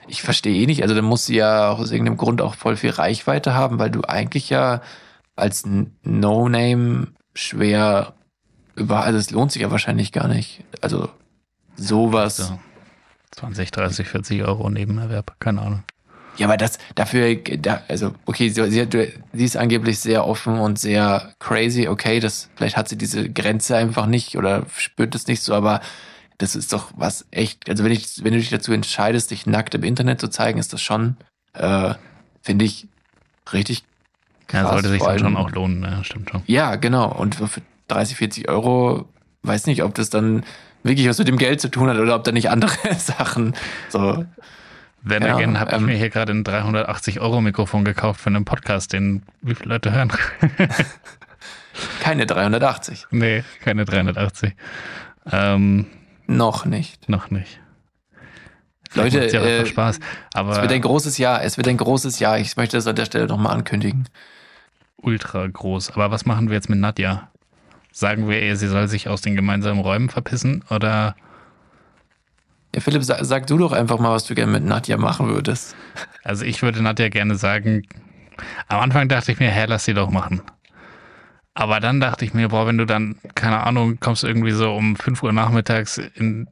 [0.06, 0.82] Ich verstehe eh nicht.
[0.82, 4.02] Also, dann musst du ja aus irgendeinem Grund auch voll viel Reichweite haben, weil du
[4.02, 4.80] eigentlich ja
[5.36, 5.64] als
[6.04, 8.14] No-Name schwer
[8.76, 10.62] also es lohnt sich ja wahrscheinlich gar nicht.
[10.80, 11.08] Also,
[11.76, 12.36] sowas.
[12.36, 12.58] So
[13.32, 15.82] 20, 30, 40 Euro Nebenerwerb, keine Ahnung.
[16.36, 18.92] Ja, aber das dafür, da, also okay, sie, sie, hat-
[19.32, 21.86] sie ist angeblich sehr offen und sehr crazy.
[21.86, 25.80] Okay, das vielleicht hat sie diese Grenze einfach nicht oder spürt es nicht so, aber
[26.38, 27.68] das ist doch was echt.
[27.70, 30.72] Also wenn ich, wenn du dich dazu entscheidest, dich nackt im Internet zu zeigen, ist
[30.72, 31.16] das schon,
[31.52, 31.94] äh,
[32.42, 32.88] finde ich
[33.52, 33.84] richtig
[34.52, 34.70] Ja, krass.
[34.72, 36.00] sollte sich dann schon auch lohnen, ne?
[36.02, 36.42] stimmt schon.
[36.46, 37.12] Ja, genau.
[37.12, 39.08] Und für 30, 40 Euro,
[39.42, 40.44] weiß nicht, ob das dann
[40.82, 43.54] wirklich was mit dem Geld zu tun hat oder ob da nicht andere Sachen
[43.88, 44.24] so.
[45.06, 48.28] Then Ja, again habe ich ähm, mir hier gerade ein 380 Euro Mikrofon gekauft für
[48.30, 50.10] einen Podcast, den wie viele Leute hören?
[52.00, 53.08] Keine 380.
[53.10, 54.54] nee, keine 380.
[55.30, 55.86] Ähm,
[56.26, 57.08] Noch nicht.
[57.08, 57.60] noch nicht.
[58.94, 59.98] Leute, ja äh, Spaß.
[60.34, 61.42] Es wird ein großes Jahr.
[61.42, 62.38] Es wird ein großes Jahr.
[62.38, 64.08] Ich möchte das an der Stelle nochmal ankündigen.
[64.98, 65.90] ultra groß.
[65.90, 67.28] Aber was machen wir jetzt mit Nadja?
[67.96, 71.14] Sagen wir ihr, sie soll sich aus den gemeinsamen Räumen verpissen oder
[72.74, 75.76] Ja, Philipp, sag, sag du doch einfach mal, was du gerne mit Nadja machen würdest.
[76.24, 77.86] Also ich würde Nadja gerne sagen,
[78.66, 80.42] am Anfang dachte ich mir, hä, lass sie doch machen.
[81.54, 84.96] Aber dann dachte ich mir, boah, wenn du dann, keine Ahnung, kommst irgendwie so um
[84.96, 86.48] 5 Uhr nachmittags in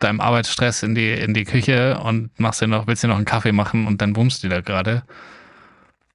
[0.00, 3.24] deinem Arbeitsstress in die, in die Küche und machst dir noch, willst dir noch einen
[3.26, 5.04] Kaffee machen und dann bummst du da gerade.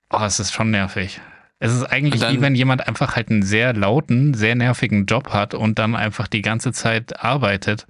[0.10, 1.22] Oh, es ist schon nervig.
[1.64, 5.31] Es ist eigentlich dann- wie wenn jemand einfach halt einen sehr lauten, sehr nervigen Job
[5.34, 7.88] hat und dann einfach die ganze Zeit arbeitet.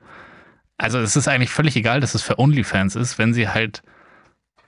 [0.77, 3.81] Also es ist eigentlich völlig egal, dass es für OnlyFans ist, wenn sie halt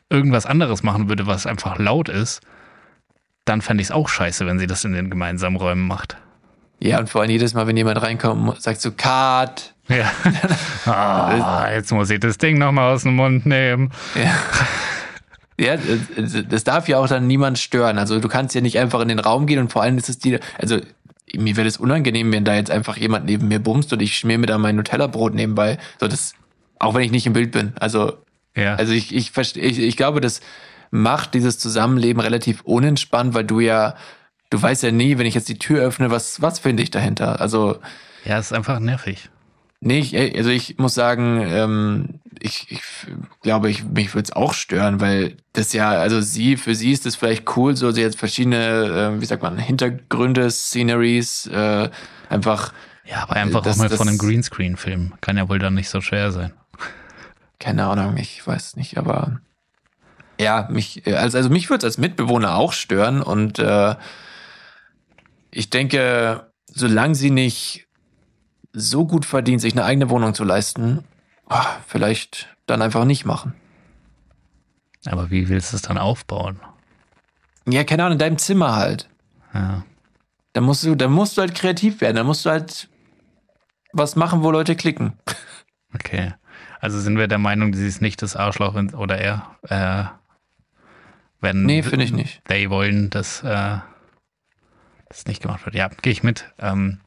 [0.10, 2.42] irgendwas anderes machen würde, was einfach laut ist,
[3.46, 6.18] dann fände ich es auch scheiße, wenn sie das in den gemeinsamen Räumen macht.
[6.80, 9.74] Ja, und vor allem jedes Mal, wenn jemand reinkommt, sagst du Cut.
[9.88, 10.12] Ja.
[10.88, 13.92] Ah, jetzt muss ich das Ding nochmal aus dem Mund nehmen.
[14.16, 14.32] Ja.
[15.60, 15.80] Ja, äh,
[16.50, 17.98] das darf ja auch dann niemand stören.
[17.98, 20.20] Also du kannst ja nicht einfach in den Raum gehen und vor allem ist es
[20.20, 20.80] dir, also
[21.36, 24.38] mir wäre es unangenehm, wenn da jetzt einfach jemand neben mir bumst und ich schmier
[24.38, 25.78] mir da mein Nutella-Brot nebenbei.
[26.00, 26.34] So das,
[26.80, 27.74] auch wenn ich nicht im Bild bin.
[27.80, 28.14] Also
[28.56, 28.76] Ja.
[28.76, 30.42] Also ich, ich, verste- ich, ich glaube, das
[30.92, 33.96] macht dieses Zusammenleben relativ unentspannt, weil du ja,
[34.50, 37.42] du weißt ja nie, wenn ich jetzt die Tür öffne, was, was finde ich dahinter?
[37.42, 37.78] Also,
[38.24, 39.30] ja, es ist einfach nervig.
[39.82, 42.82] nee, ich, also ich muss sagen, ähm, ich, ich
[43.42, 47.06] glaube, ich, mich würde es auch stören, weil das ja, also sie, für sie ist
[47.06, 51.90] das vielleicht cool, so sie jetzt verschiedene, äh, wie sagt man, Hintergründe, Sceneries, äh,
[52.30, 52.74] einfach,
[53.06, 55.14] Ja, aber einfach Das- auch mal das- von einem Greenscreen-Film.
[55.22, 56.54] Kann ja wohl dann nicht so schwer sein.
[57.60, 59.40] keine Ahnung, ich weiß nicht, aber
[60.40, 63.96] ja, mich, also, also mich würde es als Mitbewohner auch stören und äh,
[65.52, 67.88] ich denke, solange sie nicht
[68.74, 71.04] so gut verdient, sich eine eigene Wohnung zu leisten,
[71.88, 73.54] vielleicht dann einfach nicht machen.
[75.06, 76.60] Aber wie willst du es dann aufbauen?
[77.68, 79.08] Ja, keine Ahnung, in deinem Zimmer halt.
[79.54, 79.84] Ja.
[80.54, 82.90] Da musst du, da musst du halt kreativ werden, da musst du halt
[83.94, 85.14] was machen, wo Leute klicken.
[85.94, 86.34] Okay.
[86.82, 90.06] Also sind wir der Meinung, sie ist nicht das Arschloch oder er, äh,
[91.42, 92.44] wenn Nee, finde ich nicht.
[92.46, 93.78] they wollen, dass äh,
[95.10, 95.76] das nicht gemacht wird.
[95.76, 96.52] Ja, gehe ich mit.
[96.60, 97.00] Ähm,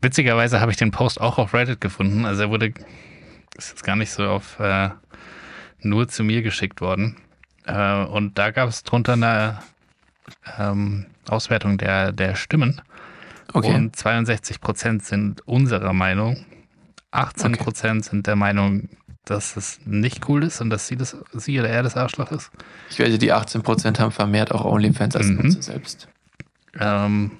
[0.00, 2.24] witzigerweise habe ich den Post auch auf Reddit gefunden.
[2.24, 2.72] Also er wurde,
[3.58, 4.90] ist jetzt gar nicht so auf äh,
[5.80, 7.16] nur zu mir geschickt worden.
[7.64, 9.58] Äh, und da gab es drunter eine
[10.58, 12.80] ähm, Auswertung der, der Stimmen.
[13.52, 13.74] Okay.
[13.74, 16.44] Und 62 Prozent sind unserer Meinung.
[17.12, 18.88] 18 Prozent sind der Meinung,
[19.24, 22.50] dass es nicht cool ist und dass sie, das, sie oder er das Arschloch ist.
[22.90, 25.36] ich wette, die 18% haben vermehrt auch OnlyFans als Mhm.
[25.36, 26.08] Nutzer selbst.
[26.78, 27.32] Ähm,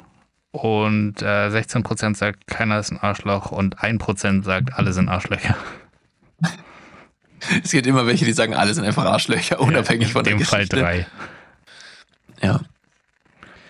[0.53, 5.09] und äh, 16 Prozent sagt, keiner ist ein Arschloch und 1 Prozent sagt, alle sind
[5.09, 5.55] Arschlöcher.
[7.63, 10.45] Es gibt immer welche, die sagen, alle sind einfach Arschlöcher, unabhängig in von der dem
[10.45, 10.77] Fall Geschichte.
[10.77, 11.07] drei.
[12.43, 12.61] Ja.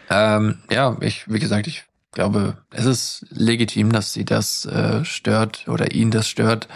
[0.08, 5.68] Ähm, ja, ich, wie gesagt, ich glaube, es ist legitim, dass sie das äh, stört
[5.68, 6.68] oder ihn das stört,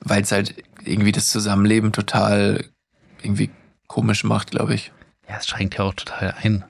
[0.00, 2.64] weil es halt irgendwie das Zusammenleben total
[3.22, 3.50] irgendwie
[3.88, 4.92] komisch macht, glaube ich.
[5.28, 6.64] Ja, es schränkt ja auch total ein.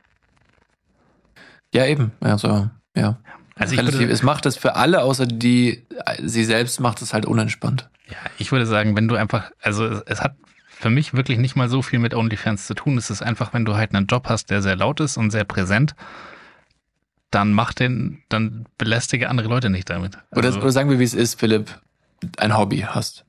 [1.75, 2.13] Ja, eben.
[2.21, 3.19] Also, ja.
[3.59, 5.87] Also ich Relativ, würde, es macht es für alle, außer die,
[6.23, 7.89] sie selbst macht es halt unentspannt.
[8.09, 10.37] ja, ich würde sagen, wenn du einfach, also es, es hat
[10.69, 12.99] für mich wirklich nicht mal so viel mit OnlyFans zu tun.
[12.99, 15.45] Es ist einfach, wenn du halt einen Job hast, der sehr laut ist und sehr
[15.45, 15.95] präsent,
[17.31, 20.19] dann mach den, dann belästige andere Leute nicht damit.
[20.33, 21.81] Oder, Also, oder sagen wir, wie es ist, Philipp,
[22.37, 23.25] ein Hobby hast.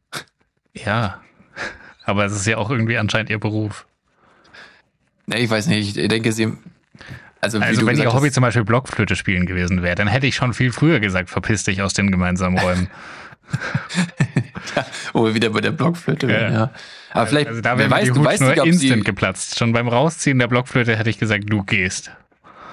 [0.74, 1.22] ja.
[2.04, 3.86] Aber es ist ja auch irgendwie anscheinend ihr Beruf.
[5.28, 6.54] Ich weiß nicht, ich denke, sie,
[7.42, 10.54] also, Also wenn ihr Hobby zum Beispiel Blockflöte spielen gewesen wäre, dann hätte ich schon
[10.54, 12.90] viel früher gesagt, verpiss dich aus den gemeinsamen Räumen.
[15.14, 16.60] wo wir wieder bei der Blockflöte wären, Ja.
[16.60, 16.72] ja.
[17.12, 18.94] Aber vielleicht, also da wer wäre weiß, die du Hut weißt nur nicht, ob instant
[18.94, 19.58] sie geplatzt.
[19.58, 22.12] Schon beim Rausziehen der Blockflöte hätte ich gesagt, du gehst.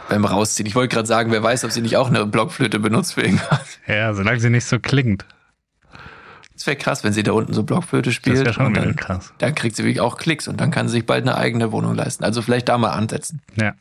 [0.09, 3.15] beim Rausziehen, ich wollte gerade sagen, wer weiß, ob sie nicht auch eine Blockflöte benutzt
[3.15, 3.79] für irgendwas.
[3.87, 5.25] Ja, solange sie nicht so klingt.
[6.57, 8.39] Es wäre krass, wenn sie da unten so Blockflöte Das spielt.
[8.41, 9.33] wäre schon dann, krass.
[9.39, 11.95] dann kriegt sie wirklich auch Klicks und dann kann sie sich bald eine eigene Wohnung
[11.95, 12.25] leisten.
[12.25, 13.41] Also vielleicht da mal ansetzen.
[13.57, 13.75] Ja.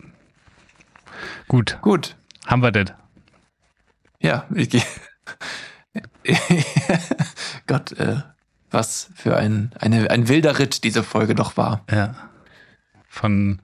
[1.48, 2.16] Gut, Gut.
[2.46, 2.92] haben wir das.
[4.20, 4.82] Ja, ich gehe.
[7.66, 8.16] Gott, äh,
[8.70, 11.84] was für ein, eine, ein wilder Ritt diese Folge doch war.
[11.90, 12.14] Ja.
[13.08, 13.60] Von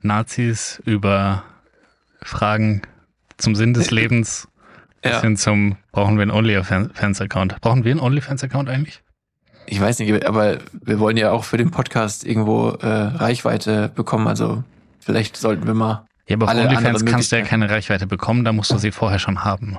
[0.00, 1.44] Nazis über
[2.22, 2.82] Fragen
[3.36, 4.48] zum Sinn des Lebens
[5.02, 5.20] bis Ja.
[5.20, 7.60] hin zum, brauchen wir einen OnlyFans-Account?
[7.60, 9.02] Brauchen wir einen OnlyFans-Account eigentlich?
[9.66, 14.26] Ich weiß nicht, aber wir wollen ja auch für den Podcast irgendwo äh, Reichweite bekommen.
[14.26, 14.64] Also
[14.98, 16.06] vielleicht sollten wir mal.
[16.28, 18.92] Ja, aber auf Alle OnlyFans kannst du ja keine Reichweite bekommen, da musst du sie
[18.92, 19.78] vorher schon haben.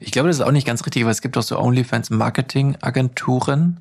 [0.00, 3.80] Ich glaube, das ist auch nicht ganz richtig, weil es gibt auch so OnlyFans-Marketing-Agenturen.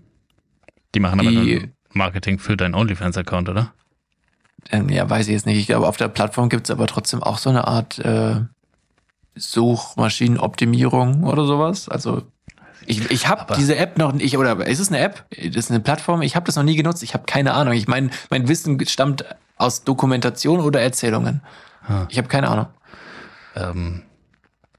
[0.96, 3.74] Die machen aber Die- nur Marketing für deinen OnlyFans-Account, oder?
[4.72, 5.58] Ähm, ja, weiß ich jetzt nicht.
[5.58, 8.42] Ich glaube, auf der Plattform gibt es aber trotzdem auch so eine Art äh,
[9.36, 11.90] Suchmaschinenoptimierung oder sowas.
[11.90, 12.24] Also
[12.86, 15.26] ich, ich habe diese App noch nicht, oder ist es eine App?
[15.32, 16.22] Das ist eine Plattform?
[16.22, 17.04] Ich habe das noch nie genutzt.
[17.04, 17.74] Ich habe keine Ahnung.
[17.74, 19.26] Ich mein, mein Wissen stammt
[19.62, 21.42] aus Dokumentation oder Erzählungen.
[21.88, 22.06] Ah.
[22.10, 22.68] Ich habe keine Ahnung.
[23.56, 24.04] Ähm,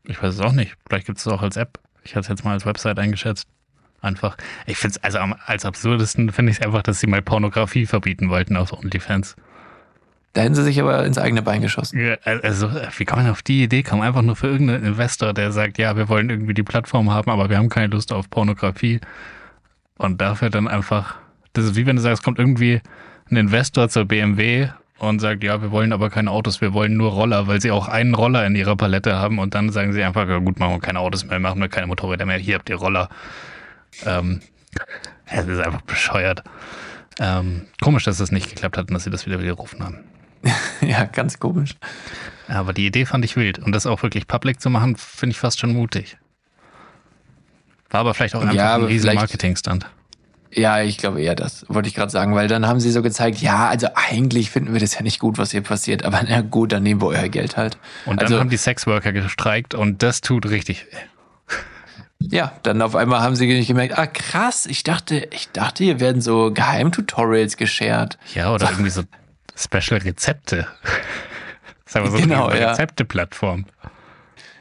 [0.04, 0.76] ich weiß es auch nicht.
[0.88, 1.78] Vielleicht gibt es es auch als App.
[2.04, 3.46] Ich hatte es jetzt mal als Website eingeschätzt.
[4.00, 4.36] Einfach.
[4.66, 7.86] Ich finde es, also am- als absurdesten finde ich es einfach, dass sie mal Pornografie
[7.86, 9.36] verbieten wollten auf OnlyFans.
[10.32, 12.00] Da hätten sie sich aber ins eigene Bein geschossen.
[12.00, 14.02] Ja, Also, wie kann man auf die Idee kommen?
[14.02, 17.48] Einfach nur für irgendeinen Investor, der sagt, ja, wir wollen irgendwie die Plattform haben, aber
[17.50, 19.00] wir haben keine Lust auf Pornografie.
[19.98, 21.16] Und dafür dann einfach,
[21.52, 22.80] das ist wie wenn du sagst, kommt irgendwie
[23.32, 24.68] ein Investor zur BMW
[24.98, 27.88] und sagt, ja, wir wollen aber keine Autos, wir wollen nur Roller, weil sie auch
[27.88, 30.80] einen Roller in ihrer Palette haben und dann sagen sie einfach, ja gut, machen wir
[30.80, 33.08] keine Autos mehr, machen wir keine Motorräder mehr, hier habt ihr Roller.
[34.06, 34.40] Ähm,
[35.26, 36.44] es ist einfach bescheuert.
[37.18, 39.98] Ähm, komisch, dass das nicht geklappt hat und dass sie das wieder widerrufen haben.
[40.80, 41.74] ja, ganz komisch.
[42.48, 43.58] Aber die Idee fand ich wild.
[43.58, 46.16] Und das auch wirklich public zu machen, finde ich fast schon mutig.
[47.90, 49.86] War aber vielleicht auch einfach Ja, ein riesen Marketingstand.
[50.54, 53.40] Ja, ich glaube eher das, wollte ich gerade sagen, weil dann haben sie so gezeigt,
[53.40, 56.72] ja, also eigentlich finden wir das ja nicht gut, was hier passiert, aber na gut,
[56.72, 57.78] dann nehmen wir euer Geld halt.
[58.04, 60.96] Und dann also, haben die Sexworker gestreikt und das tut richtig weh.
[62.30, 66.00] Ja, dann auf einmal haben sie nicht gemerkt, ah krass, ich dachte, ich dachte, hier
[66.00, 68.18] werden so Geheimtutorials geshared.
[68.34, 69.02] Ja, oder irgendwie so
[69.56, 70.66] Special Rezepte.
[71.86, 72.70] Ist aber so Genau, eine ja.
[72.70, 73.66] Rezepte-Plattform.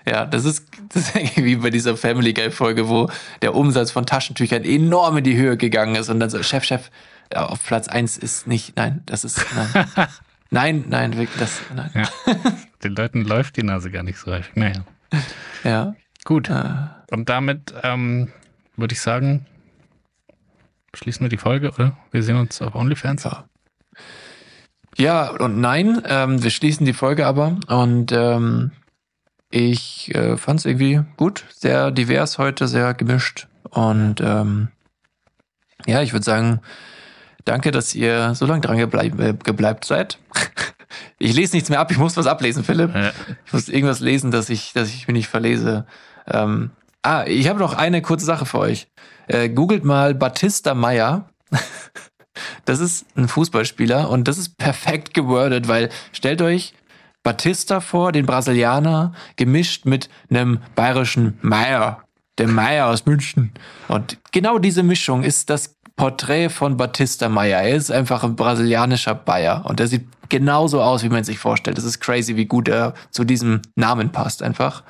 [0.07, 3.09] Ja, das ist, das ist irgendwie wie bei dieser Family Guy Folge, wo
[3.41, 6.89] der Umsatz von Taschentüchern enorm in die Höhe gegangen ist und dann so, Chef, Chef,
[7.33, 9.85] ja, auf Platz eins ist nicht, nein, das ist, nein.
[10.49, 11.91] nein, nein, wirklich, das, nein.
[11.93, 12.09] Ja.
[12.83, 14.55] Den Leuten läuft die Nase gar nicht so häufig.
[14.55, 14.83] Naja.
[15.63, 15.95] Ja.
[16.25, 16.49] Gut.
[16.49, 16.73] Äh,
[17.11, 18.31] Und damit ähm,
[18.75, 19.45] würde ich sagen,
[20.93, 21.97] schließen wir die Folge, oder?
[22.11, 23.23] Wir sehen uns auf OnlyFans.
[23.23, 23.45] Ja.
[24.97, 28.71] Ja und nein, ähm, wir schließen die Folge aber und ähm,
[29.51, 34.69] ich äh, fand es irgendwie gut, sehr divers heute, sehr gemischt und ähm,
[35.85, 36.61] ja, ich würde sagen,
[37.45, 40.19] danke, dass ihr so lange dran gebleib, äh, gebleibt seid.
[41.19, 42.93] ich lese nichts mehr ab, ich muss was ablesen, Philipp.
[42.95, 43.11] Ja.
[43.45, 45.85] Ich muss irgendwas lesen, dass ich, dass ich mich nicht verlese.
[46.27, 46.71] Ähm,
[47.01, 48.87] ah, ich habe noch eine kurze Sache für euch.
[49.27, 51.29] Äh, googelt mal Batista Meyer.
[52.63, 56.73] Das ist ein Fußballspieler und das ist perfekt gewordet, weil stellt euch
[57.23, 62.03] Batista vor, den Brasilianer, gemischt mit einem bayerischen Meyer,
[62.37, 63.51] der Meyer aus München.
[63.87, 67.61] Und genau diese Mischung ist das Porträt von Batista Meyer.
[67.61, 71.77] Er ist einfach ein brasilianischer Bayer und er sieht genauso aus, wie man sich vorstellt.
[71.77, 74.83] Das ist crazy, wie gut er zu diesem Namen passt einfach.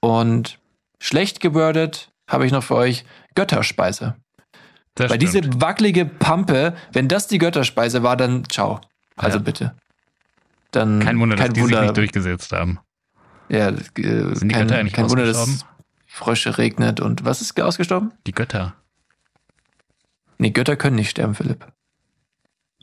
[0.00, 0.58] Und
[1.02, 4.14] schlecht gewordet habe ich noch für euch Götterspeise.
[4.94, 5.44] Das Weil stimmt.
[5.44, 8.80] diese wackelige Pampe, wenn das die Götterspeise war, dann ciao.
[9.16, 9.44] Also Ja.
[9.44, 9.74] bitte.
[10.70, 11.82] Dann kein Wunder, dass kein die sich Wunder.
[11.82, 12.78] nicht durchgesetzt haben.
[13.48, 13.72] Ja, äh,
[14.34, 15.64] Sind die kein, Götter eigentlich kein Wunder, dass
[16.06, 18.12] Frösche regnet und was ist ausgestorben?
[18.26, 18.74] Die Götter.
[20.38, 21.66] Nee, Götter können nicht sterben, Philipp.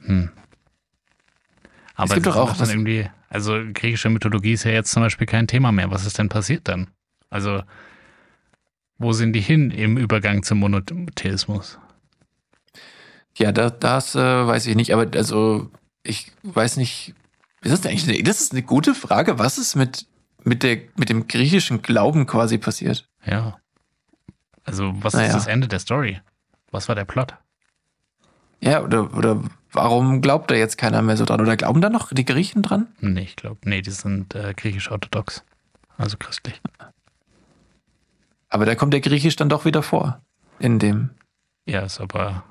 [0.01, 0.29] Hm.
[1.95, 5.27] Aber gibt das doch auch was- irgendwie, also griechische Mythologie ist ja jetzt zum Beispiel
[5.27, 5.91] kein Thema mehr.
[5.91, 6.89] Was ist denn passiert dann?
[7.29, 7.63] Also,
[8.97, 11.79] wo sind die hin im Übergang zum Monotheismus?
[13.37, 15.69] Ja, das, das äh, weiß ich nicht, aber also
[16.03, 17.13] ich weiß nicht.
[17.65, 19.39] Ist das, eigentlich eine, das ist eine gute Frage.
[19.39, 20.05] Was ist mit,
[20.43, 23.09] mit, der, mit dem griechischen Glauben quasi passiert?
[23.25, 23.57] Ja.
[24.63, 25.27] Also, was Naja.
[25.27, 26.21] ist das Ende der Story?
[26.69, 27.35] Was war der Plot?
[28.61, 31.41] Ja, oder, oder warum glaubt da jetzt keiner mehr so dran?
[31.41, 32.87] Oder glauben da noch die Griechen dran?
[32.99, 35.43] Nee, ich glaube, nee, die sind äh, griechisch-orthodox.
[35.97, 36.61] Also christlich.
[38.49, 40.21] Aber da kommt der Griechisch dann doch wieder vor.
[40.59, 41.09] In dem.
[41.65, 42.43] Ja, ist aber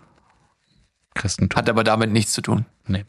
[1.14, 1.56] Christentum.
[1.56, 2.66] Hat aber damit nichts zu tun.
[2.86, 3.04] Nee.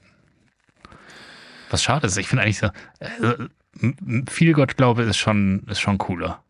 [1.69, 2.67] Was schade ist, ich finde eigentlich so,
[2.99, 3.33] äh,
[3.81, 6.41] m- viel Gottglaube ist schon, ist schon cooler.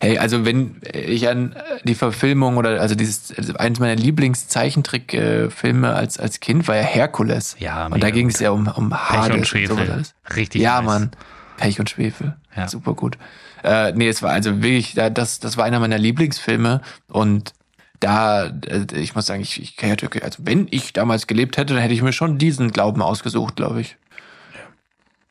[0.00, 5.94] Hey, also wenn ich an äh, die Verfilmung oder also dieses also eines meiner Lieblingszeichentrickfilme
[5.94, 7.56] als als Kind war ja Herkules.
[7.58, 9.90] Ja, und da ging es ja um um Pech Hades und und Schwefel.
[9.90, 10.14] alles.
[10.34, 10.86] Richtig Ja, nice.
[10.86, 11.10] Mann.
[11.56, 12.36] Pech und Schwefel.
[12.56, 12.68] Ja.
[12.68, 13.16] Super gut.
[13.62, 17.52] Äh, nee, es war also wirklich, da- das, das war einer meiner Lieblingsfilme und
[18.00, 21.82] da, äh, ich muss sagen, ich, ich hätte, also wenn ich damals gelebt hätte, dann
[21.82, 23.96] hätte ich mir schon diesen Glauben ausgesucht, glaube ich.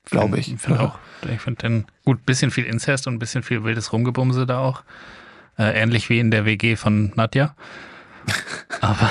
[0.05, 0.53] Glaube ich.
[0.53, 0.99] Ich finde auch.
[1.31, 4.83] Ich finde den gut, bisschen viel Inzest und ein bisschen viel wildes Rumgebumse da auch.
[5.57, 7.55] Äh, ähnlich wie in der WG von Nadja.
[8.81, 9.09] aber,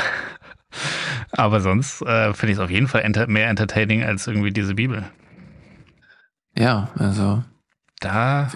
[1.33, 4.75] aber sonst äh, finde ich es auf jeden Fall enter mehr entertaining als irgendwie diese
[4.75, 5.05] Bibel.
[6.57, 7.43] Ja, also
[8.01, 8.51] Da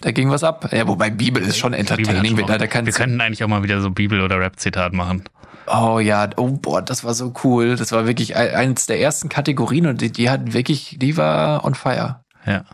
[0.00, 0.72] da ging was ab.
[0.72, 2.36] Ja, wobei Bibel ist schon entertaining.
[2.36, 5.24] schon da, da wir könnten eigentlich auch mal wieder so Bibel- oder Rap-Zitat machen.
[5.70, 7.76] Oh ja, oh boah, das war so cool.
[7.76, 11.64] Das war wirklich ein- eins der ersten Kategorien und die, die hat wirklich, die war
[11.64, 12.24] on fire.
[12.46, 12.64] Ja.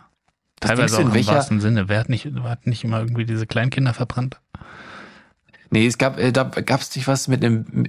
[0.61, 1.89] Was denkst Teilweise auch in im welcher- wahrsten Sinne.
[1.89, 4.41] Wer hat nicht, hat nicht immer irgendwie diese Kleinkinder verbrannt?
[5.71, 7.85] Nee, es gab, äh, da gab es nicht was mit einem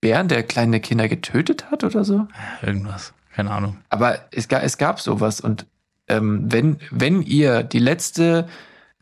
[0.00, 2.28] Bären, der kleine Kinder getötet hat oder so.
[2.62, 3.12] Irgendwas.
[3.34, 3.78] Keine Ahnung.
[3.88, 5.66] Aber es gab, es gab sowas und
[6.08, 8.48] ähm, wenn, wenn ihr die letzte,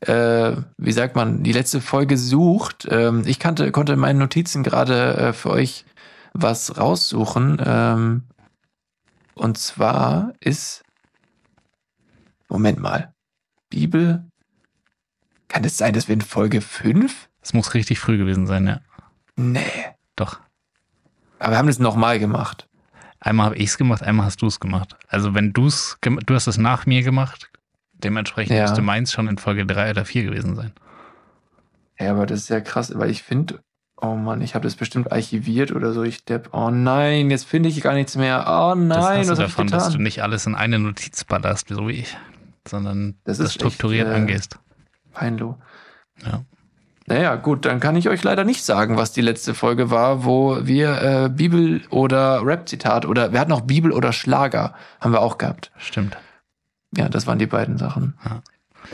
[0.00, 4.62] äh, wie sagt man, die letzte Folge sucht, ähm, ich kannte, konnte in meinen Notizen
[4.62, 5.84] gerade äh, für euch
[6.32, 7.62] was raussuchen.
[7.64, 8.22] Ähm,
[9.34, 10.84] und zwar ist,
[12.48, 13.12] Moment mal,
[13.70, 14.24] Bibel,
[15.48, 17.28] kann es sein, dass wir in Folge 5?
[17.40, 18.80] Es muss richtig früh gewesen sein, ja.
[19.36, 19.60] Nee.
[20.16, 20.40] Doch.
[21.38, 22.68] Aber wir haben das nochmal gemacht.
[23.20, 24.96] Einmal habe ich es gemacht, einmal hast du es gemacht.
[25.08, 27.50] Also wenn du es, du hast es nach mir gemacht,
[28.02, 28.62] dementsprechend Ja.
[28.62, 30.72] müsste meins schon in Folge 3 oder 4 gewesen sein.
[31.98, 33.60] Ja, aber das ist ja krass, weil ich finde,
[34.00, 36.02] oh Mann, ich habe das bestimmt archiviert oder so.
[36.02, 38.44] Ich depp, oh nein, jetzt finde ich gar nichts mehr.
[38.46, 41.68] Oh das nein, hast was du davon, dass du nicht alles in eine Notiz ballerst,
[41.68, 42.16] so wie ich,
[42.68, 44.58] sondern Das das, ist echt, strukturiert äh, angehst.
[45.12, 45.56] Peinlo.
[46.24, 46.42] Ja.
[47.08, 50.66] Naja, gut, dann kann ich euch leider nicht sagen, was die letzte Folge war, wo
[50.66, 55.38] wir äh, Bibel oder Rap-Zitat oder wir hatten auch Bibel oder Schlager, haben wir auch
[55.38, 55.70] gehabt.
[55.78, 56.16] Stimmt.
[56.96, 58.14] Ja, das waren die beiden Sachen.
[58.24, 58.42] Ja.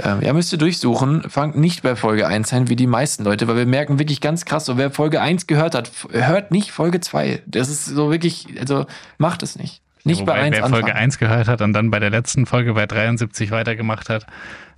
[0.02, 1.28] Ähm, ja, müsst ihr durchsuchen.
[1.28, 4.44] Fangt nicht bei Folge 1 an, wie die meisten Leute, weil wir merken wirklich ganz
[4.44, 7.42] krass, so wer Folge 1 gehört hat, hört nicht Folge 2.
[7.46, 8.86] Das ist so wirklich, also
[9.18, 9.82] macht es nicht.
[10.04, 10.82] Nicht Wobei, bei 1 wer anfangen.
[10.82, 14.26] Folge 1 gehört hat und dann bei der letzten Folge bei 73 weitergemacht hat,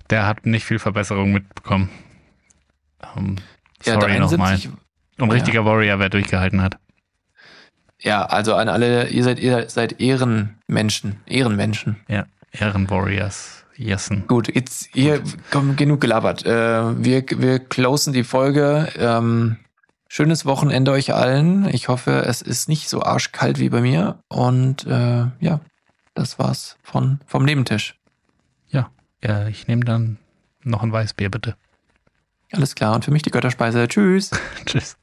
[0.09, 1.89] der hat nicht viel Verbesserung mitbekommen.
[3.15, 3.37] Ähm,
[3.85, 4.57] ja, sorry nochmal.
[4.57, 4.71] 73.
[5.17, 6.77] Und richtiger Warrior, wer durchgehalten hat.
[8.01, 11.95] Ja, also an alle, ihr seid, ihr seid Ehrenmenschen, Ehrenmenschen.
[12.09, 12.25] Ja,
[12.59, 13.63] Ehrenwarriors.
[13.77, 14.25] Jessen.
[14.27, 15.21] Gut, jetzt hier
[15.51, 16.45] komm, genug gelabert.
[16.45, 18.87] Äh, wir, wir closen die Folge.
[18.97, 19.57] Ähm,
[20.07, 21.67] schönes Wochenende euch allen.
[21.67, 24.19] Ich hoffe, es ist nicht so arschkalt wie bei mir.
[24.29, 25.59] Und äh, ja,
[26.13, 27.95] das war's von, vom Nebentisch.
[29.25, 30.17] Ja, ich nehme dann
[30.63, 31.55] noch ein Weißbier, bitte.
[32.51, 32.93] Alles klar.
[32.93, 33.87] Und für mich die Götterspeise.
[33.87, 34.31] Tschüss.
[34.65, 34.97] Tschüss.